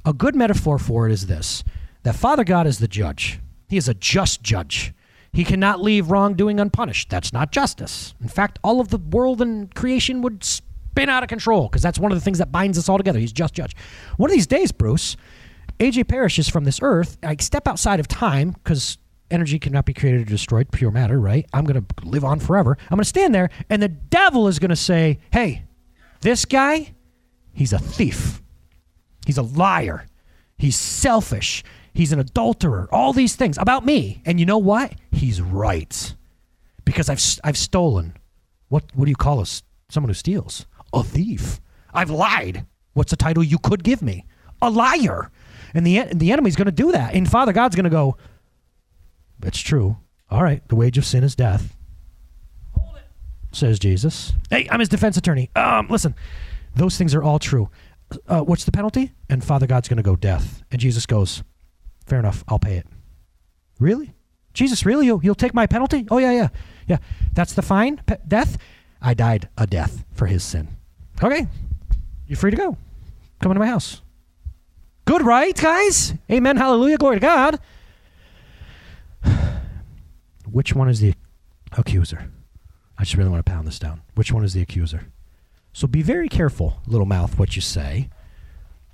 A 0.05 0.13
good 0.13 0.35
metaphor 0.37 0.79
for 0.79 1.09
it 1.09 1.13
is 1.13 1.27
this: 1.27 1.65
that 2.05 2.15
Father 2.15 2.45
God 2.45 2.67
is 2.67 2.79
the 2.79 2.89
judge. 2.89 3.41
He 3.69 3.77
is 3.77 3.89
a 3.89 3.95
just 3.95 4.43
judge. 4.43 4.93
He 5.33 5.45
cannot 5.45 5.83
leave 5.83 6.11
wrongdoing 6.11 6.61
unpunished. 6.61 7.11
That's 7.11 7.33
not 7.33 7.53
justice. 7.53 8.15
In 8.23 8.29
fact, 8.29 8.59
all 8.63 8.81
of 8.81 8.89
the 8.89 8.99
world 8.99 9.43
and 9.43 9.75
creation 9.75 10.23
would 10.23 10.43
spin 10.45 11.09
out 11.11 11.23
of 11.23 11.29
control 11.29 11.69
because 11.69 11.83
that's 11.83 11.99
one 11.99 12.11
of 12.11 12.17
the 12.17 12.25
things 12.25 12.39
that 12.39 12.51
binds 12.51 12.79
us 12.79 12.89
all 12.89 12.97
together. 12.97 13.19
He's 13.19 13.33
just 13.33 13.53
judge. 13.53 13.77
One 14.17 14.31
of 14.31 14.35
these 14.35 14.47
days, 14.47 14.73
Bruce, 14.73 15.17
AJ 15.79 16.09
perishes 16.09 16.49
from 16.49 16.65
this 16.65 16.79
earth. 16.81 17.19
I 17.23 17.37
step 17.41 17.69
outside 17.69 18.01
of 18.01 18.09
time 18.09 18.53
because 18.53 18.97
energy 19.31 19.59
cannot 19.59 19.85
be 19.85 19.95
created 19.95 20.23
or 20.23 20.25
destroyed, 20.25 20.71
pure 20.71 20.91
matter, 20.91 21.19
right? 21.19 21.47
I'm 21.53 21.65
going 21.65 21.85
to 21.85 22.07
live 22.07 22.25
on 22.25 22.41
forever. 22.41 22.77
I'm 22.91 22.97
going 22.97 23.03
to 23.03 23.09
stand 23.09 23.35
there, 23.35 23.51
and 23.69 23.83
the 23.83 23.89
devil 23.89 24.49
is 24.49 24.59
going 24.59 24.71
to 24.71 24.77
say, 24.77 25.19
hey, 25.33 25.65
this 26.21 26.45
guy, 26.45 26.95
he's 27.53 27.73
a 27.73 27.79
thief. 27.79 28.43
He's 29.27 29.39
a 29.39 29.43
liar. 29.43 30.07
He's 30.57 30.77
selfish. 30.77 31.65
He's 31.93 32.13
an 32.13 32.21
adulterer. 32.21 32.89
All 32.93 33.13
these 33.13 33.37
things 33.37 33.59
about 33.59 33.85
me. 33.85 34.23
And 34.25 34.39
you 34.39 34.47
know 34.47 34.59
what? 34.59 34.95
He's 35.11 35.41
right. 35.43 36.15
Because 36.85 37.09
I've, 37.09 37.23
I've 37.43 37.59
stolen. 37.59 38.15
What, 38.69 38.85
what 38.95 39.07
do 39.07 39.11
you 39.11 39.17
call 39.17 39.41
us? 39.41 39.63
Someone 39.89 40.11
who 40.11 40.15
steals. 40.15 40.67
A 40.93 41.03
thief. 41.03 41.61
I've 41.93 42.11
lied. 42.11 42.67
What's 42.93 43.13
a 43.13 43.17
title 43.17 43.43
you 43.43 43.59
could 43.59 43.83
give 43.83 44.03
me? 44.03 44.25
A 44.63 44.71
liar. 44.71 45.31
And 45.75 45.87
the, 45.87 46.05
the 46.13 46.33
enemy's 46.33 46.57
going 46.57 46.67
to 46.67 46.73
do 46.73 46.93
that. 46.93 47.15
And 47.15 47.29
Father 47.29 47.53
God's 47.53 47.77
going 47.77 47.85
to 47.85 47.91
go, 47.91 48.17
it's 49.43 49.61
true. 49.61 49.97
All 50.31 50.43
right, 50.43 50.67
the 50.69 50.77
wage 50.77 50.99
of 50.99 51.05
sin 51.05 51.25
is 51.25 51.35
death. 51.35 51.77
Says 53.53 53.79
Jesus. 53.79 54.33
Hey, 54.51 54.69
I'm 54.71 54.81
his 54.81 54.89
defense 54.89 55.17
attorney. 55.17 55.51
Um, 55.57 55.87
listen, 55.89 56.15
those 56.75 56.99
things 56.99 57.15
are 57.15 57.23
all 57.23 57.39
true. 57.39 57.71
Uh, 58.29 58.41
what's 58.41 58.65
the 58.65 58.73
penalty? 58.73 59.13
And 59.31 59.43
Father 59.43 59.67
God's 59.67 59.89
going 59.89 59.97
to 59.97 60.03
go 60.03 60.15
death. 60.15 60.63
And 60.71 60.81
Jesus 60.81 61.07
goes, 61.07 61.43
fair 62.07 62.19
enough, 62.19 62.45
I'll 62.49 62.59
pay 62.59 62.77
it. 62.77 62.87
Really? 63.81 64.15
Jesus, 64.53 64.85
really? 64.85 65.07
You'll, 65.07 65.23
you'll 65.23 65.35
take 65.35 65.55
my 65.55 65.67
penalty? 65.67 66.07
Oh, 66.11 66.19
yeah, 66.19 66.33
yeah. 66.33 66.49
Yeah. 66.87 66.99
That's 67.33 67.53
the 67.55 67.63
fine? 67.63 67.99
Pe- 68.07 68.19
death? 68.27 68.59
I 69.01 69.15
died 69.15 69.49
a 69.57 69.67
death 69.67 70.05
for 70.13 70.27
his 70.27 70.45
sin. 70.45 70.69
Okay. 71.23 71.47
You're 72.27 72.37
free 72.37 72.51
to 72.51 72.57
go. 72.57 72.77
Come 73.41 73.53
into 73.53 73.61
my 73.61 73.67
house. 73.67 74.03
Good, 75.05 75.23
right, 75.23 75.57
guys? 75.57 76.15
Amen. 76.31 76.57
Hallelujah. 76.57 76.99
Glory 76.99 77.17
to 77.17 77.21
God. 77.21 77.61
Which 80.57 80.75
one 80.75 80.89
is 80.89 81.01
the 81.01 81.13
accuser? 81.77 82.31
I 82.97 83.03
just 83.03 83.15
really 83.15 83.29
want 83.29 83.45
to 83.45 83.53
pound 83.53 83.67
this 83.69 83.79
down. 83.79 84.01
Which 84.15 84.33
one 84.33 84.43
is 84.43 84.55
the 84.55 84.63
accuser? 84.63 85.09
So 85.75 85.87
be 85.87 86.01
very 86.01 86.31
careful, 86.31 86.81
little 86.87 87.05
mouth, 87.05 87.39
what 87.39 87.57
you 87.57 87.61
say 87.61 88.09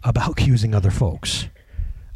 about 0.02 0.30
accusing 0.36 0.74
other 0.74 0.90
folks. 0.90 1.46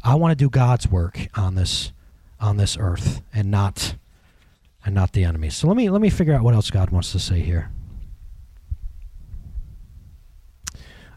I 0.03 0.15
want 0.15 0.33
to 0.33 0.35
do 0.35 0.49
God's 0.49 0.89
work 0.89 1.29
on 1.35 1.55
this 1.55 1.93
on 2.41 2.57
this 2.57 2.75
earth 2.77 3.21
and 3.33 3.49
not 3.49 3.95
and 4.83 4.93
not 4.93 5.13
the 5.13 5.23
enemy. 5.23 5.49
So 5.49 5.69
let 5.69 5.77
me 5.77 5.89
let 5.89 6.01
me 6.01 6.09
figure 6.09 6.33
out 6.33 6.41
what 6.41 6.53
else 6.53 6.69
God 6.69 6.89
wants 6.89 7.13
to 7.13 7.19
say 7.19 7.39
here. 7.39 7.71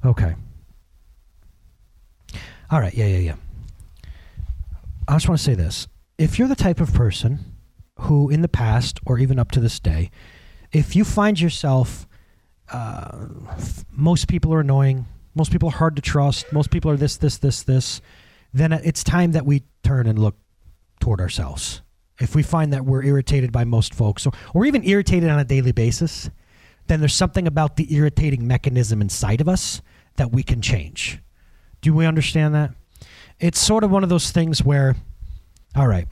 Okay. 0.04 0.36
All 2.70 2.78
right, 2.78 2.94
yeah, 2.94 3.06
yeah, 3.06 3.18
yeah. 3.18 3.36
I 5.08 5.14
just 5.14 5.28
want 5.28 5.40
to 5.40 5.44
say 5.44 5.56
this. 5.56 5.88
If 6.16 6.38
you're 6.38 6.46
the 6.46 6.54
type 6.54 6.80
of 6.80 6.94
person 6.94 7.49
who, 8.00 8.30
in 8.30 8.42
the 8.42 8.48
past 8.48 9.00
or 9.06 9.18
even 9.18 9.38
up 9.38 9.50
to 9.52 9.60
this 9.60 9.78
day, 9.80 10.10
if 10.72 10.94
you 10.94 11.04
find 11.04 11.40
yourself, 11.40 12.06
uh, 12.72 13.26
most 13.90 14.28
people 14.28 14.52
are 14.54 14.60
annoying, 14.60 15.06
most 15.34 15.50
people 15.52 15.68
are 15.68 15.72
hard 15.72 15.96
to 15.96 16.02
trust, 16.02 16.52
most 16.52 16.70
people 16.70 16.90
are 16.90 16.96
this, 16.96 17.16
this, 17.16 17.38
this, 17.38 17.62
this, 17.62 18.00
then 18.52 18.72
it's 18.72 19.04
time 19.04 19.32
that 19.32 19.46
we 19.46 19.62
turn 19.82 20.06
and 20.06 20.18
look 20.18 20.36
toward 21.00 21.20
ourselves. 21.20 21.82
If 22.20 22.34
we 22.34 22.42
find 22.42 22.72
that 22.72 22.84
we're 22.84 23.02
irritated 23.02 23.52
by 23.52 23.64
most 23.64 23.94
folks, 23.94 24.26
or, 24.26 24.32
or 24.54 24.66
even 24.66 24.84
irritated 24.84 25.30
on 25.30 25.38
a 25.38 25.44
daily 25.44 25.72
basis, 25.72 26.30
then 26.86 27.00
there's 27.00 27.14
something 27.14 27.46
about 27.46 27.76
the 27.76 27.94
irritating 27.94 28.46
mechanism 28.46 29.00
inside 29.00 29.40
of 29.40 29.48
us 29.48 29.80
that 30.16 30.32
we 30.32 30.42
can 30.42 30.60
change. 30.60 31.20
Do 31.80 31.94
we 31.94 32.06
understand 32.06 32.54
that? 32.54 32.72
It's 33.38 33.58
sort 33.58 33.84
of 33.84 33.90
one 33.90 34.02
of 34.02 34.10
those 34.10 34.30
things 34.30 34.62
where, 34.62 34.96
all 35.74 35.86
right, 35.86 36.06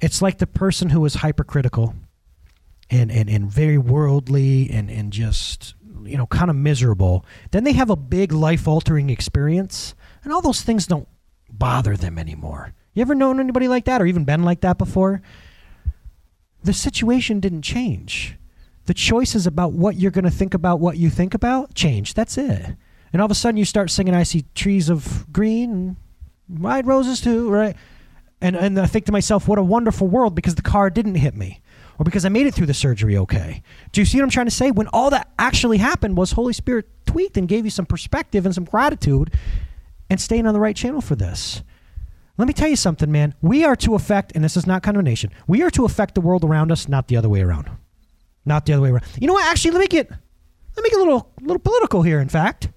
it's 0.00 0.22
like 0.22 0.38
the 0.38 0.46
person 0.46 0.90
who 0.90 1.04
is 1.04 1.16
hypercritical 1.16 1.94
and, 2.90 3.10
and, 3.10 3.28
and 3.28 3.50
very 3.50 3.78
worldly 3.78 4.70
and, 4.70 4.90
and 4.90 5.12
just, 5.12 5.74
you 6.04 6.16
know, 6.16 6.26
kind 6.26 6.50
of 6.50 6.56
miserable. 6.56 7.24
Then 7.50 7.64
they 7.64 7.72
have 7.72 7.90
a 7.90 7.96
big 7.96 8.32
life 8.32 8.68
altering 8.68 9.10
experience, 9.10 9.94
and 10.24 10.32
all 10.32 10.40
those 10.40 10.62
things 10.62 10.86
don't 10.86 11.08
bother 11.50 11.96
them 11.96 12.18
anymore. 12.18 12.74
You 12.94 13.02
ever 13.02 13.14
known 13.14 13.40
anybody 13.40 13.68
like 13.68 13.84
that 13.84 14.00
or 14.00 14.06
even 14.06 14.24
been 14.24 14.42
like 14.42 14.60
that 14.62 14.78
before? 14.78 15.22
The 16.64 16.72
situation 16.72 17.40
didn't 17.40 17.62
change. 17.62 18.36
The 18.86 18.94
choices 18.94 19.46
about 19.46 19.72
what 19.72 19.96
you're 19.96 20.10
going 20.10 20.24
to 20.24 20.30
think 20.30 20.54
about 20.54 20.80
what 20.80 20.96
you 20.96 21.10
think 21.10 21.34
about 21.34 21.74
change. 21.74 22.14
That's 22.14 22.38
it. 22.38 22.76
And 23.12 23.22
all 23.22 23.26
of 23.26 23.30
a 23.30 23.34
sudden 23.34 23.56
you 23.56 23.64
start 23.64 23.90
singing 23.90 24.14
I 24.14 24.22
see 24.22 24.46
trees 24.54 24.88
of 24.88 25.30
green 25.32 25.96
and 26.48 26.58
white 26.58 26.86
roses 26.86 27.20
too, 27.20 27.50
right? 27.50 27.76
And 28.40 28.56
and 28.56 28.78
I 28.78 28.86
think 28.86 29.06
to 29.06 29.12
myself, 29.12 29.48
what 29.48 29.58
a 29.58 29.62
wonderful 29.62 30.06
world 30.06 30.34
because 30.34 30.54
the 30.54 30.62
car 30.62 30.90
didn't 30.90 31.16
hit 31.16 31.34
me. 31.34 31.60
Or 31.98 32.04
because 32.04 32.24
I 32.24 32.28
made 32.28 32.46
it 32.46 32.54
through 32.54 32.66
the 32.66 32.74
surgery 32.74 33.16
okay. 33.16 33.62
Do 33.90 34.00
you 34.00 34.04
see 34.04 34.18
what 34.18 34.24
I'm 34.24 34.30
trying 34.30 34.46
to 34.46 34.52
say? 34.52 34.70
When 34.70 34.86
all 34.88 35.10
that 35.10 35.32
actually 35.38 35.78
happened 35.78 36.16
was 36.16 36.32
Holy 36.32 36.52
Spirit 36.52 36.86
tweaked 37.06 37.36
and 37.36 37.48
gave 37.48 37.64
you 37.64 37.72
some 37.72 37.86
perspective 37.86 38.46
and 38.46 38.54
some 38.54 38.64
gratitude 38.64 39.34
and 40.08 40.20
staying 40.20 40.46
on 40.46 40.54
the 40.54 40.60
right 40.60 40.76
channel 40.76 41.00
for 41.00 41.16
this. 41.16 41.62
Let 42.36 42.46
me 42.46 42.54
tell 42.54 42.68
you 42.68 42.76
something, 42.76 43.10
man. 43.10 43.34
We 43.42 43.64
are 43.64 43.74
to 43.76 43.96
affect, 43.96 44.30
and 44.36 44.44
this 44.44 44.56
is 44.56 44.64
not 44.64 44.84
condemnation, 44.84 45.32
we 45.48 45.62
are 45.62 45.70
to 45.70 45.84
affect 45.84 46.14
the 46.14 46.20
world 46.20 46.44
around 46.44 46.70
us, 46.70 46.88
not 46.88 47.08
the 47.08 47.16
other 47.16 47.28
way 47.28 47.40
around. 47.40 47.68
Not 48.44 48.64
the 48.64 48.74
other 48.74 48.82
way 48.82 48.90
around. 48.90 49.04
You 49.20 49.26
know 49.26 49.32
what? 49.32 49.46
Actually, 49.46 49.72
let 49.72 49.80
me 49.80 49.88
get 49.88 50.08
let 50.08 50.82
me 50.84 50.90
get 50.90 51.00
a 51.00 51.02
little 51.02 51.32
little 51.40 51.58
political 51.58 52.02
here, 52.02 52.20
in 52.20 52.28
fact. 52.28 52.68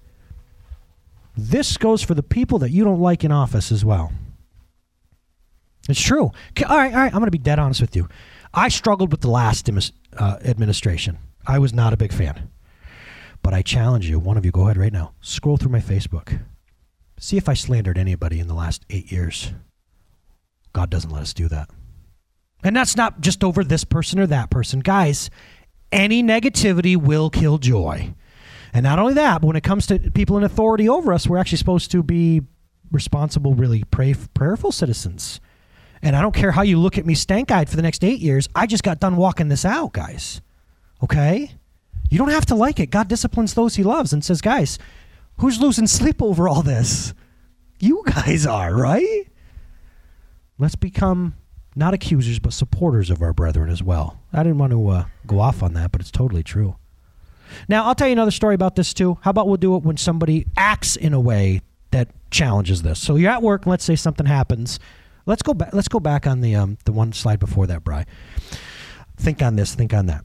This 1.36 1.76
goes 1.76 2.02
for 2.02 2.14
the 2.14 2.22
people 2.22 2.58
that 2.58 2.70
you 2.70 2.84
don't 2.84 3.00
like 3.00 3.24
in 3.24 3.32
office 3.32 3.72
as 3.72 3.84
well. 3.84 4.12
It's 5.88 6.00
true. 6.00 6.24
All 6.24 6.76
right, 6.76 6.92
all 6.92 7.00
right. 7.00 7.12
I'm 7.12 7.18
going 7.18 7.26
to 7.26 7.30
be 7.30 7.38
dead 7.38 7.58
honest 7.58 7.80
with 7.80 7.96
you. 7.96 8.08
I 8.54 8.68
struggled 8.68 9.10
with 9.10 9.20
the 9.20 9.30
last 9.30 9.68
uh, 10.16 10.38
administration. 10.44 11.18
I 11.46 11.58
was 11.58 11.72
not 11.72 11.92
a 11.92 11.96
big 11.96 12.12
fan. 12.12 12.50
But 13.42 13.54
I 13.54 13.62
challenge 13.62 14.08
you, 14.08 14.18
one 14.18 14.36
of 14.36 14.44
you, 14.44 14.52
go 14.52 14.62
ahead 14.62 14.76
right 14.76 14.92
now. 14.92 15.14
Scroll 15.20 15.56
through 15.56 15.72
my 15.72 15.80
Facebook. 15.80 16.40
See 17.18 17.36
if 17.36 17.48
I 17.48 17.54
slandered 17.54 17.98
anybody 17.98 18.38
in 18.38 18.46
the 18.46 18.54
last 18.54 18.84
eight 18.90 19.10
years. 19.10 19.52
God 20.72 20.90
doesn't 20.90 21.10
let 21.10 21.22
us 21.22 21.34
do 21.34 21.48
that. 21.48 21.68
And 22.62 22.76
that's 22.76 22.96
not 22.96 23.20
just 23.20 23.42
over 23.42 23.64
this 23.64 23.84
person 23.84 24.20
or 24.20 24.26
that 24.28 24.50
person. 24.50 24.80
Guys, 24.80 25.28
any 25.90 26.22
negativity 26.22 26.96
will 26.96 27.30
kill 27.30 27.58
joy. 27.58 28.14
And 28.72 28.84
not 28.84 28.98
only 28.98 29.14
that, 29.14 29.40
but 29.40 29.48
when 29.48 29.56
it 29.56 29.64
comes 29.64 29.86
to 29.88 29.98
people 29.98 30.38
in 30.38 30.44
authority 30.44 30.88
over 30.88 31.12
us, 31.12 31.26
we're 31.26 31.38
actually 31.38 31.58
supposed 31.58 31.90
to 31.90 32.02
be 32.02 32.42
responsible, 32.90 33.54
really 33.54 33.82
pray, 33.90 34.14
prayerful 34.34 34.72
citizens. 34.72 35.40
And 36.02 36.16
I 36.16 36.20
don't 36.20 36.34
care 36.34 36.50
how 36.50 36.62
you 36.62 36.78
look 36.78 36.98
at 36.98 37.06
me 37.06 37.14
stank 37.14 37.50
eyed 37.50 37.70
for 37.70 37.76
the 37.76 37.82
next 37.82 38.02
eight 38.02 38.20
years. 38.20 38.48
I 38.54 38.66
just 38.66 38.82
got 38.82 38.98
done 38.98 39.16
walking 39.16 39.48
this 39.48 39.64
out, 39.64 39.92
guys. 39.92 40.40
Okay? 41.02 41.52
You 42.10 42.18
don't 42.18 42.30
have 42.30 42.46
to 42.46 42.54
like 42.56 42.80
it. 42.80 42.90
God 42.90 43.08
disciplines 43.08 43.54
those 43.54 43.76
he 43.76 43.84
loves 43.84 44.12
and 44.12 44.24
says, 44.24 44.40
guys, 44.40 44.78
who's 45.38 45.60
losing 45.60 45.86
sleep 45.86 46.20
over 46.20 46.48
all 46.48 46.62
this? 46.62 47.14
You 47.78 48.02
guys 48.06 48.46
are, 48.46 48.74
right? 48.74 49.26
Let's 50.58 50.76
become 50.76 51.34
not 51.74 51.94
accusers, 51.94 52.38
but 52.38 52.52
supporters 52.52 53.08
of 53.08 53.22
our 53.22 53.32
brethren 53.32 53.70
as 53.70 53.82
well. 53.82 54.20
I 54.32 54.42
didn't 54.42 54.58
want 54.58 54.72
to 54.72 54.88
uh, 54.88 55.04
go 55.26 55.40
off 55.40 55.62
on 55.62 55.72
that, 55.74 55.92
but 55.92 56.00
it's 56.00 56.10
totally 56.10 56.42
true. 56.42 56.76
Now, 57.68 57.84
I'll 57.86 57.94
tell 57.94 58.08
you 58.08 58.12
another 58.12 58.30
story 58.30 58.54
about 58.54 58.76
this 58.76 58.92
too. 58.92 59.18
How 59.22 59.30
about 59.30 59.46
we'll 59.46 59.56
do 59.56 59.76
it 59.76 59.82
when 59.82 59.96
somebody 59.96 60.46
acts 60.56 60.96
in 60.96 61.12
a 61.12 61.20
way 61.20 61.62
that 61.90 62.08
challenges 62.30 62.82
this? 62.82 63.00
So 63.00 63.16
you're 63.16 63.30
at 63.30 63.42
work, 63.42 63.64
and 63.64 63.70
let's 63.70 63.84
say 63.84 63.96
something 63.96 64.26
happens 64.26 64.78
Let's 65.26 65.42
go 65.42 65.54
back. 65.54 65.72
Let's 65.72 65.88
go 65.88 66.00
back 66.00 66.26
on 66.26 66.40
the 66.40 66.56
um, 66.56 66.78
the 66.84 66.92
one 66.92 67.12
slide 67.12 67.38
before 67.40 67.66
that, 67.68 67.84
Bry. 67.84 68.06
Think 69.16 69.42
on 69.42 69.56
this. 69.56 69.74
Think 69.74 69.94
on 69.94 70.06
that. 70.06 70.24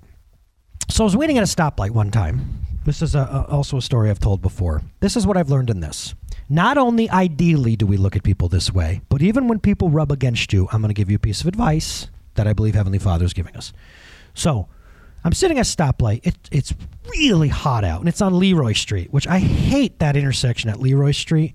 So 0.89 1.03
I 1.03 1.05
was 1.05 1.17
waiting 1.17 1.37
at 1.37 1.43
a 1.43 1.47
stoplight 1.47 1.91
one 1.91 2.11
time. 2.11 2.65
This 2.85 3.01
is 3.01 3.15
a, 3.15 3.19
a, 3.19 3.45
also 3.51 3.77
a 3.77 3.81
story 3.81 4.09
I've 4.09 4.19
told 4.19 4.41
before. 4.41 4.81
This 5.01 5.17
is 5.17 5.27
what 5.27 5.35
I've 5.35 5.49
learned 5.49 5.69
in 5.69 5.81
this. 5.81 6.15
Not 6.49 6.77
only 6.77 7.09
ideally 7.09 7.75
do 7.75 7.85
we 7.85 7.97
look 7.97 8.15
at 8.15 8.23
people 8.23 8.47
this 8.47 8.71
way, 8.71 9.01
but 9.09 9.21
even 9.21 9.49
when 9.49 9.59
people 9.59 9.89
rub 9.89 10.11
against 10.11 10.53
you, 10.53 10.69
I'm 10.71 10.81
going 10.81 10.89
to 10.89 10.93
give 10.93 11.09
you 11.09 11.17
a 11.17 11.19
piece 11.19 11.41
of 11.41 11.47
advice 11.47 12.07
that 12.35 12.47
I 12.47 12.53
believe 12.53 12.75
Heavenly 12.75 12.99
Father 12.99 13.25
is 13.25 13.33
giving 13.33 13.57
us. 13.57 13.73
So 14.33 14.69
I'm 15.25 15.33
sitting 15.33 15.59
at 15.59 15.67
a 15.67 15.75
stoplight. 15.75 16.25
It, 16.25 16.37
it's 16.49 16.73
really 17.09 17.49
hot 17.49 17.83
out, 17.83 17.99
and 17.99 18.07
it's 18.07 18.21
on 18.21 18.39
Leroy 18.39 18.71
Street, 18.71 19.11
which 19.11 19.27
I 19.27 19.39
hate 19.39 19.99
that 19.99 20.15
intersection 20.15 20.69
at 20.69 20.79
Leroy 20.79 21.11
Street 21.11 21.53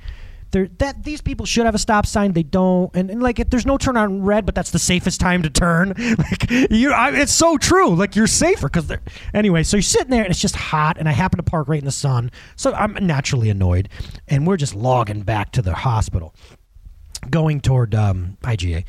there 0.52 0.68
that 0.78 1.02
these 1.02 1.20
people 1.20 1.46
should 1.46 1.64
have 1.64 1.74
a 1.74 1.78
stop 1.78 2.06
sign. 2.06 2.32
They 2.32 2.42
don't, 2.42 2.94
and, 2.94 3.10
and 3.10 3.22
like 3.22 3.40
if 3.40 3.50
there's 3.50 3.66
no 3.66 3.78
turn 3.78 3.96
on 3.96 4.22
red, 4.22 4.46
but 4.46 4.54
that's 4.54 4.70
the 4.70 4.78
safest 4.78 5.20
time 5.20 5.42
to 5.42 5.50
turn. 5.50 5.94
like 6.18 6.50
you, 6.70 6.92
I, 6.92 7.10
it's 7.10 7.32
so 7.32 7.58
true. 7.58 7.94
Like 7.94 8.14
you're 8.14 8.26
safer 8.26 8.68
because 8.68 8.86
they're 8.86 9.02
anyway. 9.34 9.62
So 9.62 9.76
you're 9.76 9.82
sitting 9.82 10.10
there 10.10 10.22
and 10.22 10.30
it's 10.30 10.40
just 10.40 10.56
hot, 10.56 10.98
and 10.98 11.08
I 11.08 11.12
happen 11.12 11.38
to 11.38 11.42
park 11.42 11.68
right 11.68 11.80
in 11.80 11.84
the 11.84 11.90
sun, 11.90 12.30
so 12.56 12.72
I'm 12.72 12.94
naturally 13.04 13.50
annoyed, 13.50 13.88
and 14.28 14.46
we're 14.46 14.56
just 14.56 14.74
logging 14.74 15.22
back 15.22 15.52
to 15.52 15.62
the 15.62 15.74
hospital, 15.74 16.34
going 17.28 17.60
toward 17.60 17.94
um, 17.94 18.36
IGA, 18.42 18.84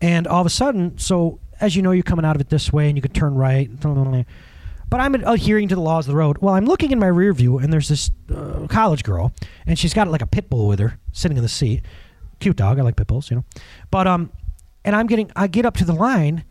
and 0.00 0.26
all 0.26 0.40
of 0.40 0.46
a 0.46 0.50
sudden, 0.50 0.98
so 0.98 1.40
as 1.60 1.74
you 1.74 1.82
know, 1.82 1.92
you're 1.92 2.02
coming 2.02 2.24
out 2.24 2.36
of 2.36 2.40
it 2.40 2.50
this 2.50 2.72
way, 2.72 2.88
and 2.88 2.96
you 2.96 3.02
can 3.02 3.12
turn 3.12 3.34
right. 3.34 3.70
but 3.80 5.00
I'm 5.00 5.14
adhering 5.14 5.68
to 5.68 5.74
the 5.74 5.80
laws 5.80 6.06
of 6.06 6.12
the 6.12 6.16
road. 6.16 6.38
Well, 6.38 6.54
I'm 6.54 6.66
looking 6.66 6.90
in 6.90 6.98
my 6.98 7.06
rear 7.06 7.32
view, 7.32 7.58
and 7.58 7.72
there's 7.72 7.88
this 7.88 8.10
uh, 8.34 8.66
college 8.68 9.02
girl, 9.04 9.32
and 9.66 9.78
she's 9.78 9.94
got 9.94 10.08
like 10.08 10.22
a 10.22 10.26
pit 10.26 10.50
bull 10.50 10.68
with 10.68 10.78
her 10.80 10.98
sitting 11.16 11.36
in 11.36 11.42
the 11.42 11.48
seat. 11.48 11.82
Cute 12.38 12.56
dog. 12.56 12.78
I 12.78 12.82
like 12.82 12.96
pit 12.96 13.06
bulls, 13.06 13.30
you 13.30 13.36
know. 13.36 13.44
But 13.90 14.06
um, 14.06 14.30
and 14.84 14.94
I'm 14.94 15.06
getting 15.06 15.30
I 15.34 15.46
get 15.46 15.64
up 15.64 15.76
to 15.78 15.84
the 15.84 15.94
line, 15.94 16.44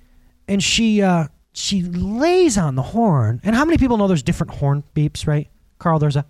and 0.48 0.64
she 0.64 1.02
uh 1.02 1.28
she 1.54 1.84
lays 1.84 2.58
on 2.58 2.76
the 2.76 2.82
horn. 2.82 3.40
And 3.44 3.56
how 3.56 3.64
many 3.66 3.78
people 3.78 3.98
know 3.98 4.08
there's 4.08 4.24
different 4.24 4.56
horn 4.56 4.84
beeps, 4.96 5.28
right? 5.28 5.48
Carl, 5.78 6.00
there's 6.00 6.16
a 6.16 6.26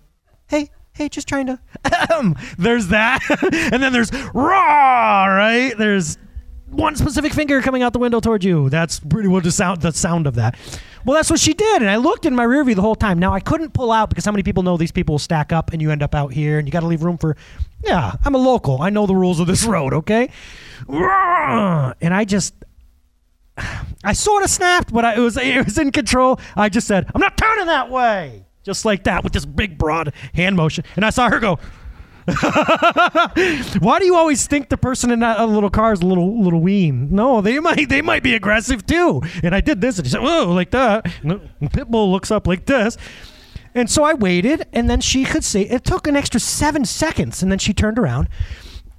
hey 0.48 0.70
hey, 0.96 1.08
just 1.08 1.28
trying 1.28 1.46
to. 1.46 1.60
there's 2.58 2.88
that, 2.88 3.20
and 3.72 3.82
then 3.82 3.92
there's 3.92 4.10
raw, 4.34 5.26
right? 5.26 5.74
There's 5.76 6.18
one 6.76 6.94
specific 6.96 7.32
finger 7.32 7.60
coming 7.60 7.82
out 7.82 7.92
the 7.92 7.98
window 7.98 8.20
toward 8.20 8.44
you. 8.44 8.68
That's 8.70 9.00
pretty 9.00 9.28
much 9.28 9.44
the 9.44 9.52
sound 9.52 9.82
the 9.82 9.92
sound 9.92 10.26
of 10.26 10.34
that. 10.34 10.56
Well, 11.04 11.14
that's 11.14 11.30
what 11.30 11.40
she 11.40 11.54
did, 11.54 11.82
and 11.82 11.90
I 11.90 11.96
looked 11.96 12.26
in 12.26 12.34
my 12.34 12.42
rear 12.42 12.64
view 12.64 12.74
the 12.74 12.82
whole 12.82 12.96
time. 12.96 13.18
Now 13.18 13.32
I 13.32 13.40
couldn't 13.40 13.72
pull 13.72 13.92
out 13.92 14.08
because 14.08 14.24
how 14.24 14.32
many 14.32 14.42
people 14.42 14.62
know 14.62 14.76
these 14.76 14.92
people 14.92 15.18
stack 15.18 15.52
up, 15.52 15.72
and 15.72 15.80
you 15.80 15.90
end 15.90 16.02
up 16.02 16.14
out 16.14 16.32
here, 16.32 16.58
and 16.58 16.66
you 16.66 16.72
got 16.72 16.80
to 16.80 16.86
leave 16.86 17.02
room 17.02 17.16
for. 17.16 17.36
Yeah, 17.84 18.12
I'm 18.24 18.34
a 18.34 18.38
local. 18.38 18.82
I 18.82 18.90
know 18.90 19.06
the 19.06 19.14
rules 19.14 19.40
of 19.40 19.46
this 19.46 19.64
road. 19.66 19.94
Okay, 19.94 20.30
and 20.88 22.14
I 22.14 22.24
just. 22.24 22.54
I 24.04 24.12
sort 24.12 24.44
of 24.44 24.50
snapped, 24.50 24.92
but 24.92 25.04
I, 25.04 25.16
it 25.16 25.20
was 25.20 25.36
it 25.36 25.64
was 25.64 25.78
in 25.78 25.90
control. 25.90 26.38
I 26.54 26.68
just 26.68 26.86
said, 26.86 27.10
"I'm 27.14 27.20
not 27.20 27.36
turning 27.36 27.66
that 27.66 27.90
way," 27.90 28.44
just 28.62 28.84
like 28.84 29.04
that, 29.04 29.24
with 29.24 29.32
this 29.32 29.44
big 29.44 29.78
broad 29.78 30.12
hand 30.34 30.54
motion, 30.56 30.84
and 30.94 31.04
I 31.04 31.10
saw 31.10 31.28
her 31.28 31.40
go. 31.40 31.58
Why 33.78 33.98
do 33.98 34.04
you 34.04 34.16
always 34.16 34.46
think 34.46 34.68
the 34.68 34.76
person 34.76 35.10
in 35.10 35.20
that 35.20 35.38
uh, 35.38 35.46
little 35.46 35.70
car 35.70 35.92
is 35.92 36.00
a 36.00 36.06
little 36.06 36.42
little 36.42 36.60
ween? 36.60 37.14
No, 37.14 37.40
they 37.40 37.58
might 37.60 37.88
they 37.88 38.02
might 38.02 38.22
be 38.22 38.34
aggressive 38.34 38.84
too. 38.84 39.22
And 39.42 39.54
I 39.54 39.60
did 39.60 39.80
this, 39.80 39.98
and 39.98 40.06
he 40.06 40.10
said, 40.10 40.22
"Whoa," 40.22 40.52
like 40.52 40.70
that. 40.72 41.06
And 41.22 41.40
Pitbull 41.70 42.10
looks 42.10 42.30
up 42.30 42.46
like 42.46 42.66
this. 42.66 42.96
And 43.74 43.90
so 43.90 44.04
I 44.04 44.14
waited, 44.14 44.66
and 44.72 44.88
then 44.88 45.00
she 45.00 45.24
could 45.24 45.44
see. 45.44 45.62
It 45.62 45.84
took 45.84 46.06
an 46.06 46.16
extra 46.16 46.40
seven 46.40 46.84
seconds, 46.84 47.42
and 47.42 47.52
then 47.52 47.58
she 47.58 47.72
turned 47.74 47.98
around, 47.98 48.28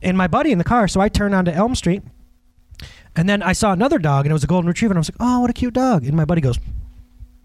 and 0.01 0.17
my 0.17 0.27
buddy 0.27 0.51
in 0.51 0.57
the 0.57 0.63
car. 0.63 0.87
So 0.87 1.01
I 1.01 1.09
turned 1.09 1.35
onto 1.35 1.51
Elm 1.51 1.75
Street, 1.75 2.03
and 3.15 3.27
then 3.27 3.43
I 3.43 3.53
saw 3.53 3.73
another 3.73 3.97
dog, 3.97 4.25
and 4.25 4.31
it 4.31 4.33
was 4.33 4.43
a 4.43 4.47
golden 4.47 4.67
retriever, 4.67 4.93
and 4.93 4.97
I 4.97 5.01
was 5.01 5.09
like, 5.11 5.17
"Oh, 5.19 5.41
what 5.41 5.49
a 5.49 5.53
cute 5.53 5.73
dog!" 5.73 6.05
And 6.05 6.15
my 6.15 6.25
buddy 6.25 6.41
goes, 6.41 6.59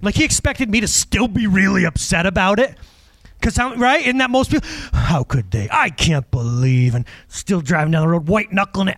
like 0.02 0.16
he 0.16 0.24
expected 0.24 0.68
me 0.68 0.80
to 0.80 0.88
still 0.88 1.28
be 1.28 1.46
really 1.46 1.84
upset 1.84 2.26
about 2.26 2.58
it. 2.58 2.76
Because 3.40 3.58
I'm 3.58 3.80
right, 3.80 4.00
isn't 4.00 4.18
that 4.18 4.30
most 4.30 4.50
people? 4.50 4.68
How 5.12 5.24
could 5.24 5.50
they? 5.50 5.68
I 5.70 5.90
can't 5.90 6.30
believe 6.30 6.94
and 6.94 7.04
still 7.28 7.60
driving 7.60 7.92
down 7.92 8.00
the 8.00 8.08
road, 8.08 8.28
white 8.28 8.50
knuckling 8.50 8.88
it. 8.88 8.96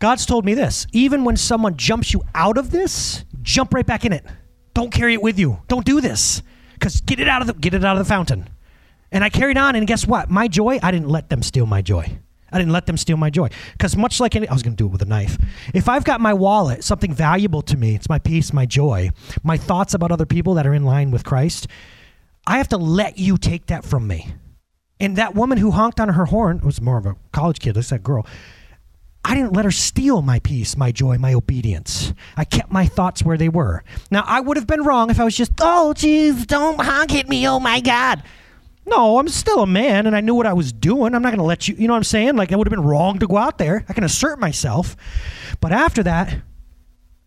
God's 0.00 0.26
told 0.26 0.44
me 0.44 0.54
this: 0.54 0.88
even 0.90 1.22
when 1.22 1.36
someone 1.36 1.76
jumps 1.76 2.12
you 2.12 2.22
out 2.34 2.58
of 2.58 2.72
this, 2.72 3.24
jump 3.40 3.72
right 3.72 3.86
back 3.86 4.04
in 4.04 4.12
it. 4.12 4.24
Don't 4.74 4.90
carry 4.90 5.14
it 5.14 5.22
with 5.22 5.38
you. 5.38 5.60
Don't 5.68 5.86
do 5.86 6.00
this, 6.00 6.42
because 6.74 7.02
get 7.02 7.20
it 7.20 7.28
out 7.28 7.40
of 7.40 7.46
the 7.46 7.52
get 7.52 7.72
it 7.72 7.84
out 7.84 7.96
of 7.96 8.04
the 8.04 8.08
fountain. 8.08 8.48
And 9.12 9.22
I 9.22 9.28
carried 9.28 9.56
on, 9.56 9.76
and 9.76 9.86
guess 9.86 10.08
what? 10.08 10.28
My 10.28 10.48
joy, 10.48 10.80
I 10.82 10.90
didn't 10.90 11.10
let 11.10 11.30
them 11.30 11.40
steal 11.40 11.66
my 11.66 11.82
joy. 11.82 12.18
I 12.50 12.58
didn't 12.58 12.72
let 12.72 12.86
them 12.86 12.96
steal 12.96 13.16
my 13.16 13.30
joy. 13.30 13.48
Because 13.74 13.96
much 13.96 14.18
like 14.18 14.34
any, 14.34 14.48
I 14.48 14.52
was 14.52 14.64
going 14.64 14.74
to 14.74 14.76
do 14.76 14.86
it 14.86 14.90
with 14.90 15.02
a 15.02 15.06
knife. 15.06 15.38
If 15.72 15.88
I've 15.88 16.02
got 16.02 16.20
my 16.20 16.34
wallet, 16.34 16.82
something 16.82 17.14
valuable 17.14 17.62
to 17.62 17.76
me, 17.76 17.94
it's 17.94 18.08
my 18.08 18.18
peace, 18.18 18.52
my 18.52 18.66
joy, 18.66 19.10
my 19.44 19.56
thoughts 19.56 19.94
about 19.94 20.10
other 20.10 20.26
people 20.26 20.54
that 20.54 20.66
are 20.66 20.74
in 20.74 20.82
line 20.82 21.12
with 21.12 21.22
Christ, 21.22 21.68
I 22.46 22.58
have 22.58 22.68
to 22.68 22.76
let 22.76 23.18
you 23.18 23.38
take 23.38 23.66
that 23.66 23.84
from 23.84 24.06
me. 24.06 24.34
And 25.00 25.16
that 25.16 25.34
woman 25.34 25.58
who 25.58 25.72
honked 25.72 26.00
on 26.00 26.10
her 26.10 26.26
horn 26.26 26.60
was 26.60 26.80
more 26.80 26.98
of 26.98 27.06
a 27.06 27.16
college 27.32 27.58
kid, 27.58 27.74
This 27.74 27.90
that 27.90 28.02
girl. 28.02 28.26
I 29.24 29.34
didn't 29.34 29.52
let 29.52 29.64
her 29.64 29.70
steal 29.70 30.20
my 30.20 30.40
peace, 30.40 30.76
my 30.76 30.90
joy, 30.90 31.16
my 31.16 31.32
obedience. 31.32 32.12
I 32.36 32.44
kept 32.44 32.72
my 32.72 32.86
thoughts 32.86 33.22
where 33.22 33.36
they 33.36 33.48
were. 33.48 33.84
Now, 34.10 34.24
I 34.26 34.40
would 34.40 34.56
have 34.56 34.66
been 34.66 34.82
wrong 34.82 35.10
if 35.10 35.20
I 35.20 35.24
was 35.24 35.36
just, 35.36 35.52
oh, 35.60 35.94
jeez, 35.96 36.46
don't 36.46 36.80
honk 36.80 37.14
at 37.14 37.28
me, 37.28 37.46
oh 37.48 37.60
my 37.60 37.80
God. 37.80 38.22
No, 38.84 39.18
I'm 39.18 39.28
still 39.28 39.60
a 39.60 39.66
man 39.66 40.06
and 40.06 40.16
I 40.16 40.20
knew 40.20 40.34
what 40.34 40.46
I 40.46 40.52
was 40.52 40.72
doing. 40.72 41.14
I'm 41.14 41.22
not 41.22 41.30
going 41.30 41.38
to 41.38 41.44
let 41.44 41.68
you, 41.68 41.76
you 41.76 41.86
know 41.86 41.94
what 41.94 41.98
I'm 41.98 42.04
saying? 42.04 42.34
Like, 42.34 42.50
it 42.50 42.58
would 42.58 42.66
have 42.66 42.72
been 42.72 42.82
wrong 42.82 43.20
to 43.20 43.28
go 43.28 43.36
out 43.36 43.58
there. 43.58 43.84
I 43.88 43.92
can 43.92 44.02
assert 44.02 44.40
myself. 44.40 44.96
But 45.60 45.70
after 45.70 46.02
that, 46.02 46.36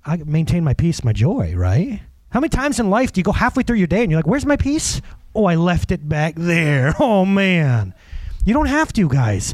I 0.04 0.18
maintain 0.18 0.66
my 0.66 0.74
peace, 0.74 1.04
my 1.04 1.14
joy, 1.14 1.54
right? 1.56 2.02
How 2.36 2.42
many 2.42 2.50
times 2.50 2.82
in 2.82 2.90
life 2.90 3.14
do 3.14 3.22
you 3.22 3.24
go 3.24 3.32
halfway 3.32 3.64
through 3.64 3.78
your 3.78 3.88
day 3.88 4.02
and 4.02 4.12
you're 4.12 4.20
like, 4.20 4.28
where's 4.28 4.46
my 4.46 4.58
peace? 4.58 5.02
Oh, 5.34 5.46
I 5.46 5.56
left 5.56 5.90
it 5.94 6.10
back 6.10 6.36
there. 6.36 6.94
Oh, 7.00 7.24
man. 7.26 7.94
You 8.44 8.54
don't 8.54 8.66
have 8.66 8.92
to, 8.92 9.08
guys. 9.08 9.54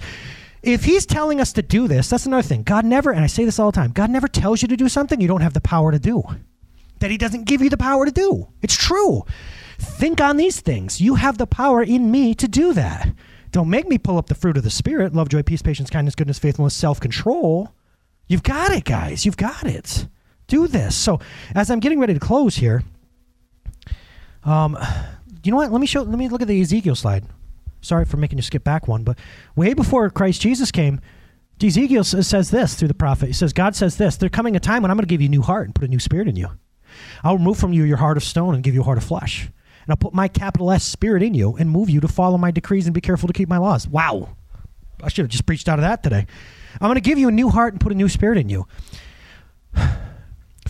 If 0.64 0.84
he's 0.84 1.06
telling 1.06 1.40
us 1.40 1.54
to 1.54 1.62
do 1.62 1.88
this, 1.88 2.10
that's 2.10 2.26
another 2.26 2.42
thing. 2.42 2.64
God 2.64 2.84
never, 2.84 3.12
and 3.12 3.24
I 3.24 3.28
say 3.28 3.46
this 3.46 3.60
all 3.60 3.70
the 3.70 3.76
time, 3.76 3.92
God 3.92 4.10
never 4.10 4.28
tells 4.28 4.64
you 4.64 4.68
to 4.68 4.76
do 4.76 4.90
something 4.90 5.22
you 5.22 5.28
don't 5.28 5.42
have 5.42 5.54
the 5.54 5.62
power 5.62 5.92
to 5.92 6.00
do. 6.00 6.24
That 6.98 7.12
he 7.12 7.20
doesn't 7.20 7.44
give 7.44 7.62
you 7.62 7.70
the 7.70 7.78
power 7.78 8.04
to 8.04 8.12
do. 8.12 8.48
It's 8.64 8.76
true. 8.76 9.26
Think 9.78 10.20
on 10.20 10.38
these 10.38 10.60
things. 10.60 11.00
You 11.00 11.14
have 11.14 11.38
the 11.38 11.46
power 11.46 11.84
in 11.84 12.10
me 12.10 12.34
to 12.34 12.48
do 12.48 12.74
that. 12.74 13.14
Don't 13.52 13.70
make 13.70 13.88
me 13.88 14.00
pull 14.00 14.18
up 14.18 14.26
the 14.26 14.34
fruit 14.34 14.58
of 14.58 14.64
the 14.64 14.72
Spirit 14.72 15.14
love, 15.14 15.30
joy, 15.30 15.44
peace, 15.44 15.62
patience, 15.62 15.92
kindness, 15.92 16.16
goodness, 16.16 16.40
faithfulness, 16.40 16.74
self 16.74 17.00
control. 17.00 17.76
You've 18.28 18.42
got 18.42 18.72
it, 18.72 18.86
guys. 18.86 19.24
You've 19.24 19.38
got 19.38 19.68
it. 19.68 20.08
Do 20.52 20.68
this. 20.68 20.96
So, 20.96 21.22
as 21.56 21.72
I'm 21.72 21.80
getting 21.80 21.98
ready 21.98 22.14
to 22.14 22.20
close 22.20 22.58
here, 22.58 22.84
um, 24.44 24.78
you 25.44 25.52
know 25.52 25.58
what? 25.58 25.72
Let 25.72 25.80
me 25.80 25.88
show. 25.88 26.02
Let 26.02 26.20
me 26.20 26.28
look 26.28 26.42
at 26.42 26.50
the 26.50 26.60
Ezekiel 26.60 26.96
slide. 26.96 27.24
Sorry 27.80 28.04
for 28.04 28.18
making 28.18 28.38
you 28.38 28.42
skip 28.42 28.64
back 28.64 28.86
one, 28.86 29.04
but 29.04 29.18
way 29.56 29.74
before 29.74 30.10
Christ 30.10 30.42
Jesus 30.42 30.70
came, 30.70 31.00
Ezekiel 31.64 32.04
says 32.04 32.52
this 32.52 32.76
through 32.76 32.90
the 32.90 32.94
prophet. 32.94 33.28
He 33.28 33.34
says, 33.34 33.54
God 33.54 33.78
says 33.78 33.96
this: 33.96 34.18
There 34.18 34.28
coming 34.28 34.58
a 34.58 34.60
time 34.60 34.82
when 34.82 34.92
I'm 34.92 34.98
going 34.98 35.08
to 35.08 35.10
give 35.10 35.22
you 35.22 35.28
a 35.28 35.30
new 35.30 35.42
heart 35.42 35.68
and 35.68 35.74
put 35.74 35.86
a 35.86 35.88
new 35.88 36.00
spirit 36.00 36.28
in 36.28 36.36
you. 36.36 36.50
I'll 37.24 37.38
remove 37.38 37.58
from 37.58 37.72
you 37.72 37.84
your 37.84 37.98
heart 37.98 38.18
of 38.18 38.24
stone 38.24 38.54
and 38.54 38.62
give 38.62 38.74
you 38.74 38.82
a 38.82 38.84
heart 38.84 38.98
of 38.98 39.06
flesh 39.06 39.50
and 39.84 39.90
I'll 39.90 39.96
put 39.96 40.14
my 40.14 40.28
capital 40.28 40.72
S 40.72 40.84
spirit 40.84 41.24
in 41.24 41.34
you 41.34 41.56
and 41.56 41.70
move 41.70 41.90
you 41.90 42.00
to 42.02 42.08
follow 42.08 42.38
my 42.38 42.52
decrees 42.52 42.86
and 42.86 42.94
be 42.94 43.02
careful 43.02 43.28
to 43.28 43.34
keep 43.34 43.50
my 43.50 43.58
laws. 43.58 43.88
Wow. 43.88 44.36
I 45.02 45.10
should 45.10 45.24
have 45.24 45.32
just 45.32 45.46
preached 45.46 45.68
out 45.68 45.80
of 45.80 45.84
that 45.84 46.04
today. 46.04 46.28
I'm 46.80 46.88
going 46.88 46.96
to 46.96 47.02
give 47.02 47.18
you 47.18 47.28
a 47.28 47.32
new 47.32 47.50
heart 47.50 47.74
and 47.74 47.82
put 47.82 47.92
a 47.92 47.96
new 47.96 48.10
spirit 48.10 48.38
in 48.38 48.50
you. 48.50 48.68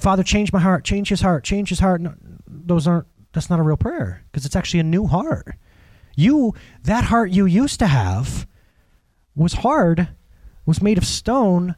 Father, 0.02 0.24
change 0.24 0.52
my 0.52 0.60
heart, 0.60 0.84
change 0.84 1.10
his 1.10 1.22
heart, 1.22 1.44
change 1.44 1.70
his 1.70 1.80
heart. 1.80 2.02
No, 2.02 2.16
those 2.48 2.88
aren't, 2.88 3.08
that's 3.34 3.50
not 3.50 3.60
a 3.60 3.64
real 3.64 3.78
prayer 3.78 4.24
because 4.32 4.46
it's 4.46 4.56
actually 4.56 4.80
a 4.80 4.84
new 4.84 5.06
heart. 5.06 5.56
You, 6.16 6.56
that 6.84 7.06
heart 7.06 7.32
you 7.32 7.46
used 7.46 7.80
to 7.80 7.88
have 7.88 8.48
was 9.36 9.54
hard, 9.54 10.10
was 10.66 10.82
made 10.82 10.98
of 10.98 11.06
stone, 11.06 11.76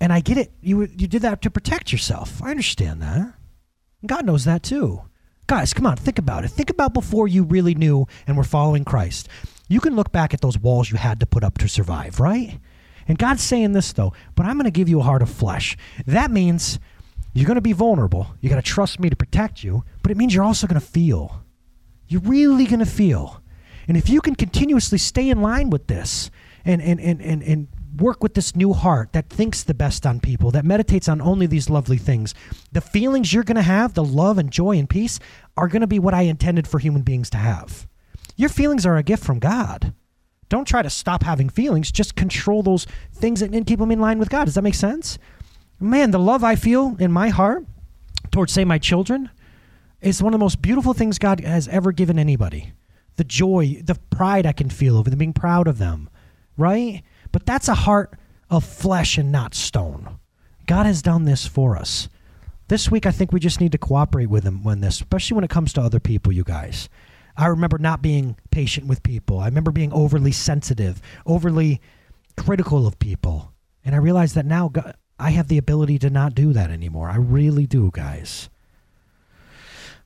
and 0.00 0.12
I 0.12 0.20
get 0.20 0.38
it. 0.38 0.52
You, 0.60 0.82
you 0.82 1.08
did 1.08 1.22
that 1.22 1.42
to 1.42 1.50
protect 1.50 1.92
yourself. 1.92 2.42
I 2.42 2.50
understand 2.50 3.02
that. 3.02 3.34
God 4.06 4.24
knows 4.24 4.44
that 4.44 4.62
too. 4.62 5.02
Guys, 5.48 5.74
come 5.74 5.86
on, 5.86 5.96
think 5.96 6.18
about 6.18 6.44
it. 6.44 6.48
Think 6.48 6.70
about 6.70 6.94
before 6.94 7.28
you 7.28 7.42
really 7.42 7.74
knew 7.74 8.06
and 8.26 8.36
were 8.36 8.44
following 8.44 8.84
Christ. 8.84 9.28
You 9.68 9.80
can 9.80 9.96
look 9.96 10.12
back 10.12 10.34
at 10.34 10.40
those 10.40 10.58
walls 10.58 10.90
you 10.90 10.96
had 10.96 11.20
to 11.20 11.26
put 11.26 11.42
up 11.42 11.58
to 11.58 11.68
survive, 11.68 12.20
right? 12.20 12.60
And 13.08 13.18
God's 13.18 13.42
saying 13.42 13.72
this 13.72 13.92
though, 13.92 14.12
but 14.34 14.46
I'm 14.46 14.56
going 14.56 14.64
to 14.64 14.70
give 14.70 14.88
you 14.88 15.00
a 15.00 15.04
heart 15.04 15.22
of 15.22 15.30
flesh. 15.30 15.76
That 16.06 16.30
means 16.30 16.78
you're 17.36 17.46
going 17.46 17.56
to 17.56 17.60
be 17.60 17.74
vulnerable. 17.74 18.28
You 18.40 18.48
got 18.48 18.56
to 18.56 18.62
trust 18.62 18.98
me 18.98 19.10
to 19.10 19.16
protect 19.16 19.62
you, 19.62 19.84
but 20.02 20.10
it 20.10 20.16
means 20.16 20.34
you're 20.34 20.42
also 20.42 20.66
going 20.66 20.80
to 20.80 20.86
feel. 20.86 21.42
You're 22.08 22.22
really 22.22 22.64
going 22.64 22.80
to 22.80 22.86
feel. 22.86 23.42
And 23.86 23.96
if 23.96 24.08
you 24.08 24.22
can 24.22 24.34
continuously 24.34 24.96
stay 24.96 25.28
in 25.28 25.42
line 25.42 25.68
with 25.68 25.86
this 25.86 26.30
and, 26.64 26.80
and, 26.80 26.98
and, 26.98 27.20
and, 27.20 27.42
and 27.42 27.68
work 27.98 28.22
with 28.22 28.32
this 28.32 28.56
new 28.56 28.72
heart 28.72 29.12
that 29.12 29.28
thinks 29.28 29.62
the 29.62 29.74
best 29.74 30.06
on 30.06 30.18
people, 30.18 30.50
that 30.52 30.64
meditates 30.64 31.10
on 31.10 31.20
only 31.20 31.46
these 31.46 31.68
lovely 31.68 31.98
things, 31.98 32.34
the 32.72 32.80
feelings 32.80 33.34
you're 33.34 33.44
going 33.44 33.56
to 33.56 33.62
have, 33.62 33.92
the 33.92 34.02
love 34.02 34.38
and 34.38 34.50
joy 34.50 34.78
and 34.78 34.88
peace, 34.88 35.18
are 35.58 35.68
going 35.68 35.82
to 35.82 35.86
be 35.86 35.98
what 35.98 36.14
I 36.14 36.22
intended 36.22 36.66
for 36.66 36.78
human 36.78 37.02
beings 37.02 37.28
to 37.30 37.38
have. 37.38 37.86
Your 38.36 38.48
feelings 38.48 38.86
are 38.86 38.96
a 38.96 39.02
gift 39.02 39.24
from 39.24 39.40
God. 39.40 39.92
Don't 40.48 40.66
try 40.66 40.80
to 40.80 40.90
stop 40.90 41.22
having 41.22 41.50
feelings. 41.50 41.92
Just 41.92 42.16
control 42.16 42.62
those 42.62 42.86
things 43.12 43.42
and 43.42 43.66
keep 43.66 43.78
them 43.78 43.90
in 43.90 44.00
line 44.00 44.18
with 44.18 44.30
God. 44.30 44.44
Does 44.46 44.54
that 44.54 44.62
make 44.62 44.74
sense? 44.74 45.18
Man, 45.78 46.10
the 46.10 46.18
love 46.18 46.42
I 46.42 46.56
feel 46.56 46.96
in 46.98 47.12
my 47.12 47.28
heart 47.28 47.64
towards, 48.30 48.52
say, 48.52 48.64
my 48.64 48.78
children 48.78 49.30
is 50.00 50.22
one 50.22 50.32
of 50.32 50.38
the 50.38 50.44
most 50.44 50.62
beautiful 50.62 50.94
things 50.94 51.18
God 51.18 51.40
has 51.40 51.68
ever 51.68 51.92
given 51.92 52.18
anybody. 52.18 52.72
The 53.16 53.24
joy, 53.24 53.80
the 53.82 53.98
pride 54.10 54.46
I 54.46 54.52
can 54.52 54.70
feel 54.70 54.96
over 54.96 55.10
them, 55.10 55.18
being 55.18 55.32
proud 55.32 55.68
of 55.68 55.78
them, 55.78 56.08
right? 56.56 57.02
But 57.32 57.46
that's 57.46 57.68
a 57.68 57.74
heart 57.74 58.18
of 58.50 58.64
flesh 58.64 59.18
and 59.18 59.32
not 59.32 59.54
stone. 59.54 60.18
God 60.66 60.86
has 60.86 61.02
done 61.02 61.24
this 61.24 61.46
for 61.46 61.76
us. 61.76 62.08
This 62.68 62.90
week, 62.90 63.06
I 63.06 63.10
think 63.10 63.32
we 63.32 63.40
just 63.40 63.60
need 63.60 63.72
to 63.72 63.78
cooperate 63.78 64.26
with 64.26 64.44
Him 64.44 64.64
when 64.64 64.80
this, 64.80 64.96
especially 64.96 65.36
when 65.36 65.44
it 65.44 65.50
comes 65.50 65.72
to 65.74 65.80
other 65.80 66.00
people, 66.00 66.32
you 66.32 66.42
guys. 66.42 66.88
I 67.36 67.46
remember 67.46 67.78
not 67.78 68.02
being 68.02 68.36
patient 68.50 68.86
with 68.86 69.02
people. 69.02 69.38
I 69.38 69.46
remember 69.46 69.70
being 69.70 69.92
overly 69.92 70.32
sensitive, 70.32 71.00
overly 71.26 71.80
critical 72.36 72.86
of 72.86 72.98
people. 72.98 73.52
And 73.84 73.94
I 73.94 73.98
realize 73.98 74.34
that 74.34 74.46
now 74.46 74.68
God, 74.68 74.96
I 75.18 75.30
have 75.30 75.48
the 75.48 75.58
ability 75.58 75.98
to 76.00 76.10
not 76.10 76.34
do 76.34 76.52
that 76.52 76.70
anymore. 76.70 77.08
I 77.08 77.16
really 77.16 77.66
do, 77.66 77.90
guys. 77.92 78.48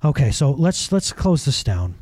Okay, 0.05 0.31
so 0.31 0.53
let's 0.53 0.93
let's 0.93 1.13
close 1.13 1.45
this 1.45 1.63
down. 1.63 1.97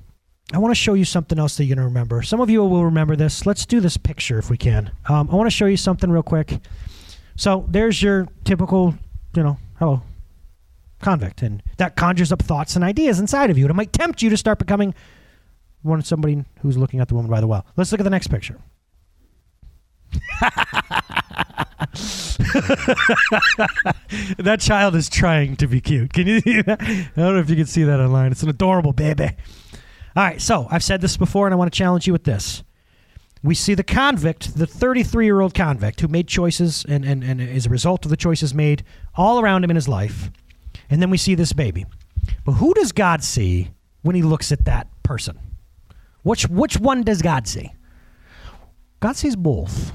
I 0.53 0.59
want 0.59 0.71
to 0.71 0.81
show 0.81 0.95
you 0.95 1.05
something 1.05 1.39
else 1.39 1.57
that 1.57 1.65
you're 1.65 1.77
to 1.77 1.83
remember. 1.83 2.23
Some 2.23 2.41
of 2.41 2.49
you 2.49 2.65
will 2.65 2.85
remember 2.85 3.17
this. 3.17 3.45
Let's 3.45 3.67
do 3.67 3.81
this 3.81 3.97
picture 3.97 4.39
if 4.39 4.49
we 4.49 4.57
can. 4.57 4.91
Um, 5.07 5.29
I 5.31 5.35
want 5.35 5.47
to 5.47 5.55
show 5.55 5.67
you 5.67 5.77
something 5.77 6.11
real 6.11 6.23
quick. 6.23 6.59
So 7.37 7.67
there's 7.69 8.03
your 8.03 8.29
typical, 8.45 8.95
you 9.35 9.43
know, 9.43 9.59
hello. 9.79 10.03
convict, 11.03 11.43
and 11.43 11.63
that 11.77 11.97
conjures 11.97 12.33
up 12.33 12.43
thoughts 12.43 12.77
and 12.77 12.85
ideas 12.85 13.21
inside 13.21 13.51
of 13.51 13.59
you, 13.59 13.65
and 13.65 13.71
it 13.71 13.75
might 13.75 13.93
tempt 13.93 14.23
you 14.23 14.31
to 14.31 14.37
start 14.37 14.59
becoming 14.59 14.95
one 15.83 16.03
somebody 16.03 16.45
who's 16.61 16.77
looking 16.77 17.01
at 17.01 17.09
the 17.09 17.15
woman 17.15 17.31
by 17.31 17.41
the 17.41 17.47
well. 17.47 17.67
Let's 17.77 17.93
look 17.93 18.01
at 18.01 18.05
the 18.05 18.11
next 18.11 18.29
picture. 18.29 18.59
that 24.39 24.59
child 24.61 24.97
is 24.97 25.09
trying 25.09 25.57
to 25.57 25.69
be 25.69 25.81
cute. 25.81 26.13
Can 26.13 26.27
you 26.27 26.41
see 26.41 26.61
that? 26.63 26.83
I 26.83 27.11
don't 27.15 27.35
know 27.35 27.39
if 27.39 27.49
you 27.49 27.57
can 27.57 27.67
see 27.67 27.85
that 27.85 28.01
online. 28.01 28.33
It's 28.33 28.43
an 28.43 28.49
adorable 28.49 28.93
baby. 28.93 29.31
All 30.17 30.25
right, 30.25 30.41
so 30.41 30.67
I've 30.71 30.83
said 30.83 31.01
this 31.01 31.17
before, 31.17 31.47
and 31.47 31.55
I 31.55 31.57
want 31.57 31.73
to 31.73 31.77
challenge 31.77 32.07
you 32.07 32.13
with 32.13 32.25
this. 32.25 32.65
We 33.45 33.55
see 33.55 33.75
the 33.75 33.85
convict, 33.85 34.57
the 34.57 34.67
33 34.67 35.25
year 35.25 35.41
old 35.41 35.55
convict 35.55 36.01
who 36.01 36.09
made 36.09 36.27
choices 36.27 36.85
and, 36.89 37.05
and, 37.05 37.23
and 37.23 37.41
is 37.41 37.67
a 37.67 37.71
result 37.71 38.05
of 38.05 38.11
the 38.11 38.17
choices 38.17 38.53
made 38.53 38.83
all 39.15 39.39
around 39.39 39.63
him 39.63 39.71
in 39.71 39.77
his 39.77 39.89
life. 39.89 40.33
And 40.91 41.01
then 41.01 41.11
we 41.11 41.19
see 41.19 41.37
this 41.37 41.53
baby. 41.53 41.87
But 42.45 42.53
who 42.53 42.75
does 42.75 42.91
God 42.91 43.23
see 43.23 43.71
when 44.03 44.17
he 44.17 44.23
looks 44.23 44.51
at 44.51 44.65
that 44.65 44.89
person? 45.05 45.39
Which, 46.25 46.49
which 46.49 46.79
one 46.79 47.03
does 47.03 47.23
God 47.23 47.47
see? 47.47 47.73
God 49.01 49.17
sees 49.17 49.37
both. 49.37 49.93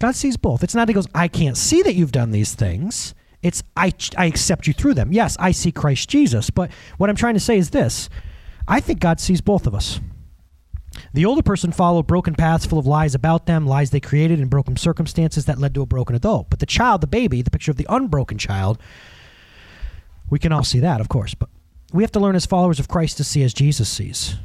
God 0.00 0.16
sees 0.16 0.36
both. 0.36 0.64
It's 0.64 0.74
not 0.74 0.88
he 0.88 0.94
goes, 0.94 1.06
I 1.14 1.28
can't 1.28 1.56
see 1.56 1.82
that 1.82 1.94
you've 1.94 2.10
done 2.10 2.30
these 2.30 2.54
things. 2.54 3.14
It's 3.42 3.62
I 3.76 3.92
I 4.16 4.26
accept 4.26 4.66
you 4.66 4.72
through 4.72 4.94
them. 4.94 5.12
Yes, 5.12 5.36
I 5.38 5.52
see 5.52 5.70
Christ 5.70 6.08
Jesus. 6.08 6.50
But 6.50 6.70
what 6.98 7.08
I'm 7.08 7.16
trying 7.16 7.34
to 7.34 7.40
say 7.40 7.56
is 7.56 7.70
this. 7.70 8.08
I 8.66 8.80
think 8.80 9.00
God 9.00 9.20
sees 9.20 9.40
both 9.40 9.66
of 9.66 9.74
us. 9.74 10.00
The 11.12 11.24
older 11.24 11.42
person 11.42 11.72
followed 11.72 12.06
broken 12.06 12.34
paths 12.34 12.66
full 12.66 12.78
of 12.78 12.86
lies 12.86 13.14
about 13.14 13.46
them, 13.46 13.66
lies 13.66 13.90
they 13.90 14.00
created, 14.00 14.40
and 14.40 14.50
broken 14.50 14.76
circumstances 14.76 15.44
that 15.44 15.58
led 15.58 15.74
to 15.74 15.82
a 15.82 15.86
broken 15.86 16.16
adult. 16.16 16.50
But 16.50 16.58
the 16.58 16.66
child, 16.66 17.00
the 17.00 17.06
baby, 17.06 17.42
the 17.42 17.50
picture 17.50 17.70
of 17.70 17.76
the 17.76 17.86
unbroken 17.88 18.38
child, 18.38 18.78
we 20.28 20.38
can 20.38 20.52
all 20.52 20.64
see 20.64 20.80
that, 20.80 21.00
of 21.00 21.08
course. 21.08 21.34
But 21.34 21.48
we 21.92 22.02
have 22.02 22.12
to 22.12 22.20
learn 22.20 22.36
as 22.36 22.46
followers 22.46 22.80
of 22.80 22.88
Christ 22.88 23.16
to 23.18 23.24
see 23.24 23.42
as 23.42 23.54
Jesus 23.54 23.88
sees. 23.88 24.36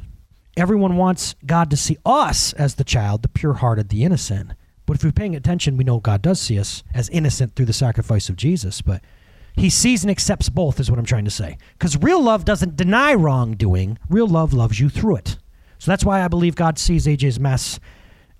Everyone 0.56 0.96
wants 0.96 1.34
God 1.44 1.70
to 1.70 1.76
see 1.76 1.98
us 2.06 2.52
as 2.54 2.76
the 2.76 2.84
child, 2.84 3.22
the 3.22 3.28
pure 3.28 3.54
hearted, 3.54 3.88
the 3.88 4.04
innocent. 4.04 4.52
But 4.86 4.96
if 4.96 5.04
we're 5.04 5.12
paying 5.12 5.36
attention, 5.36 5.76
we 5.76 5.84
know 5.84 5.98
God 6.00 6.22
does 6.22 6.40
see 6.40 6.58
us 6.58 6.82
as 6.94 7.08
innocent 7.10 7.54
through 7.54 7.66
the 7.66 7.72
sacrifice 7.72 8.28
of 8.28 8.36
Jesus. 8.36 8.80
But 8.80 9.02
he 9.54 9.68
sees 9.68 10.04
and 10.04 10.10
accepts 10.10 10.48
both, 10.48 10.78
is 10.80 10.90
what 10.90 10.98
I'm 10.98 11.04
trying 11.04 11.24
to 11.24 11.30
say. 11.30 11.58
Because 11.72 11.96
real 11.96 12.22
love 12.22 12.44
doesn't 12.44 12.76
deny 12.76 13.14
wrongdoing, 13.14 13.98
real 14.08 14.28
love 14.28 14.52
loves 14.52 14.78
you 14.78 14.88
through 14.88 15.16
it. 15.16 15.38
So 15.78 15.90
that's 15.90 16.04
why 16.04 16.22
I 16.22 16.28
believe 16.28 16.54
God 16.54 16.78
sees 16.78 17.06
AJ's 17.06 17.40
mess 17.40 17.78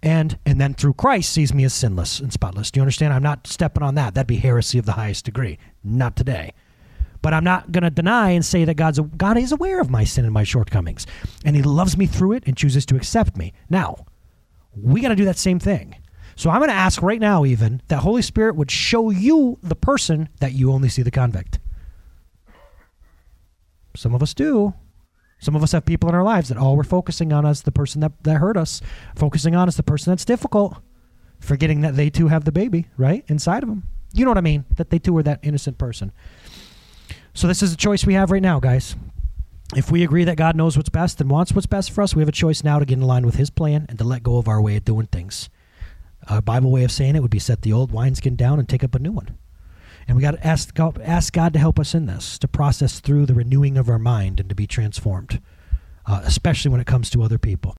and 0.03 0.39
and 0.45 0.61
then 0.61 0.75
through 0.75 0.95
Christ 0.95 1.33
sees 1.33 1.53
me 1.55 1.65
as 1.65 1.75
sinless 1.75 2.21
and 2.21 2.33
spotless. 2.33 2.71
Do 2.71 2.79
you 2.79 2.83
understand? 2.83 3.13
I'm 3.13 3.23
not 3.23 3.47
stepping 3.47 3.83
on 3.83 3.95
that. 3.97 4.15
That'd 4.15 4.27
be 4.27 4.37
heresy 4.37 4.79
of 4.79 4.87
the 4.87 4.93
highest 4.93 5.25
degree. 5.25 5.59
Not 5.83 6.17
today. 6.17 6.53
But 7.23 7.35
I'm 7.35 7.45
not 7.45 7.73
going 7.73 7.83
to 7.83 7.91
deny 7.91 8.31
and 8.31 8.45
say 8.45 8.65
that 8.65 8.75
God's 8.75 9.01
God 9.01 9.37
is 9.37 9.53
aware 9.53 9.81
of 9.81 9.91
my 9.91 10.05
sin 10.05 10.25
and 10.25 10.35
my 10.35 10.45
shortcomings, 10.45 11.07
and 11.45 11.57
He 11.57 11.63
loves 11.63 11.97
me 11.97 12.07
through 12.07 12.33
it 12.33 12.45
and 12.47 12.57
chooses 12.57 12.87
to 12.87 12.97
accept 12.97 13.37
me. 13.37 13.53
Now, 13.69 14.07
we 14.81 15.01
got 15.01 15.09
to 15.09 15.17
do 15.17 15.25
that 15.25 15.39
same 15.39 15.59
thing. 15.59 15.97
So 16.37 16.51
I'm 16.51 16.59
going 16.59 16.69
to 16.69 16.75
ask 16.75 17.03
right 17.03 17.21
now, 17.21 17.47
even 17.47 17.81
that 17.89 18.01
Holy 18.01 18.21
Spirit 18.21 18.57
would 18.57 18.71
show 18.71 19.11
you 19.11 19.59
the 19.63 19.75
person 19.75 20.29
that 20.41 20.53
you 20.53 20.71
only 20.71 20.91
see 20.91 21.03
the 21.03 21.11
convict. 21.11 21.59
Some 23.97 24.15
of 24.15 24.23
us 24.23 24.35
do. 24.35 24.75
Some 25.39 25.57
of 25.57 25.63
us 25.63 25.73
have 25.73 25.87
people 25.87 26.09
in 26.11 26.15
our 26.15 26.23
lives 26.23 26.51
that 26.51 26.59
all 26.59 26.77
we're 26.77 26.85
focusing 26.85 27.33
on 27.33 27.47
is 27.47 27.63
the 27.63 27.73
person 27.73 28.03
that, 28.03 28.13
that 28.25 28.37
hurt 28.37 28.57
us, 28.57 28.83
focusing 29.15 29.55
on 29.57 29.67
is 29.69 29.77
the 29.77 29.83
person 29.83 30.11
that's 30.11 30.25
difficult, 30.25 30.77
forgetting 31.41 31.81
that 31.81 31.97
they 31.97 32.11
too 32.11 32.29
have 32.29 32.45
the 32.45 32.53
baby, 32.53 32.87
right? 32.99 33.25
Inside 33.29 33.63
of 33.63 33.69
them. 33.69 33.85
You 34.13 34.25
know 34.25 34.31
what 34.31 34.39
I 34.39 34.43
mean? 34.43 34.65
That 34.77 34.91
they 34.91 34.99
too 34.99 35.17
are 35.17 35.23
that 35.23 35.41
innocent 35.43 35.79
person. 35.79 36.13
So 37.33 37.47
this 37.47 37.63
is 37.63 37.73
a 37.73 37.77
choice 37.77 38.07
we 38.07 38.15
have 38.15 38.31
right 38.31 38.43
now, 38.43 38.61
guys. 38.61 38.95
If 39.75 39.91
we 39.91 40.05
agree 40.05 40.25
that 40.25 40.37
God 40.37 40.55
knows 40.55 40.77
what's 40.77 40.89
best 40.89 41.21
and 41.21 41.31
wants 41.31 41.53
what's 41.53 41.67
best 41.67 41.91
for 41.91 42.03
us, 42.03 42.15
we 42.15 42.21
have 42.21 42.29
a 42.29 42.33
choice 42.33 42.63
now 42.63 42.79
to 42.79 42.85
get 42.85 42.99
in 42.99 43.05
line 43.05 43.27
with 43.27 43.35
His 43.37 43.51
plan 43.51 43.87
and 43.89 43.99
to 43.99 44.05
let 44.05 44.23
go 44.23 44.39
of 44.39 44.49
our 44.49 44.61
way 44.61 44.77
of 44.77 44.85
doing 44.85 45.07
things. 45.07 45.49
A 46.29 46.43
Bible 46.43 46.71
way 46.71 46.85
of 46.85 46.93
saying 46.93 47.17
it 47.17 47.23
would 47.23 47.31
be 47.31 47.39
set 47.39 47.63
the 47.63 47.73
old 47.73 47.93
wineskin 47.93 48.37
down 48.37 48.59
and 48.59 48.69
take 48.69 48.85
up 48.85 48.95
a 48.95 48.99
new 48.99 49.13
one. 49.13 49.37
And 50.09 50.17
we 50.17 50.23
got 50.23 50.33
to 50.33 50.47
ask 50.47 50.73
God, 50.75 51.01
ask 51.03 51.33
God 51.33 51.53
to 51.53 51.59
help 51.59 51.79
us 51.79 51.95
in 51.95 52.07
this, 52.07 52.39
to 52.39 52.49
process 52.49 53.01
through 53.01 53.27
the 53.27 53.35
renewing 53.35 53.77
of 53.77 53.89
our 53.89 53.99
mind 53.99 54.39
and 54.39 54.49
to 54.49 54.55
be 54.55 54.67
transformed, 54.67 55.41
uh, 56.07 56.21
especially 56.25 56.71
when 56.71 56.81
it 56.81 56.87
comes 56.87 57.11
to 57.11 57.23
other 57.23 57.39
people. 57.39 57.75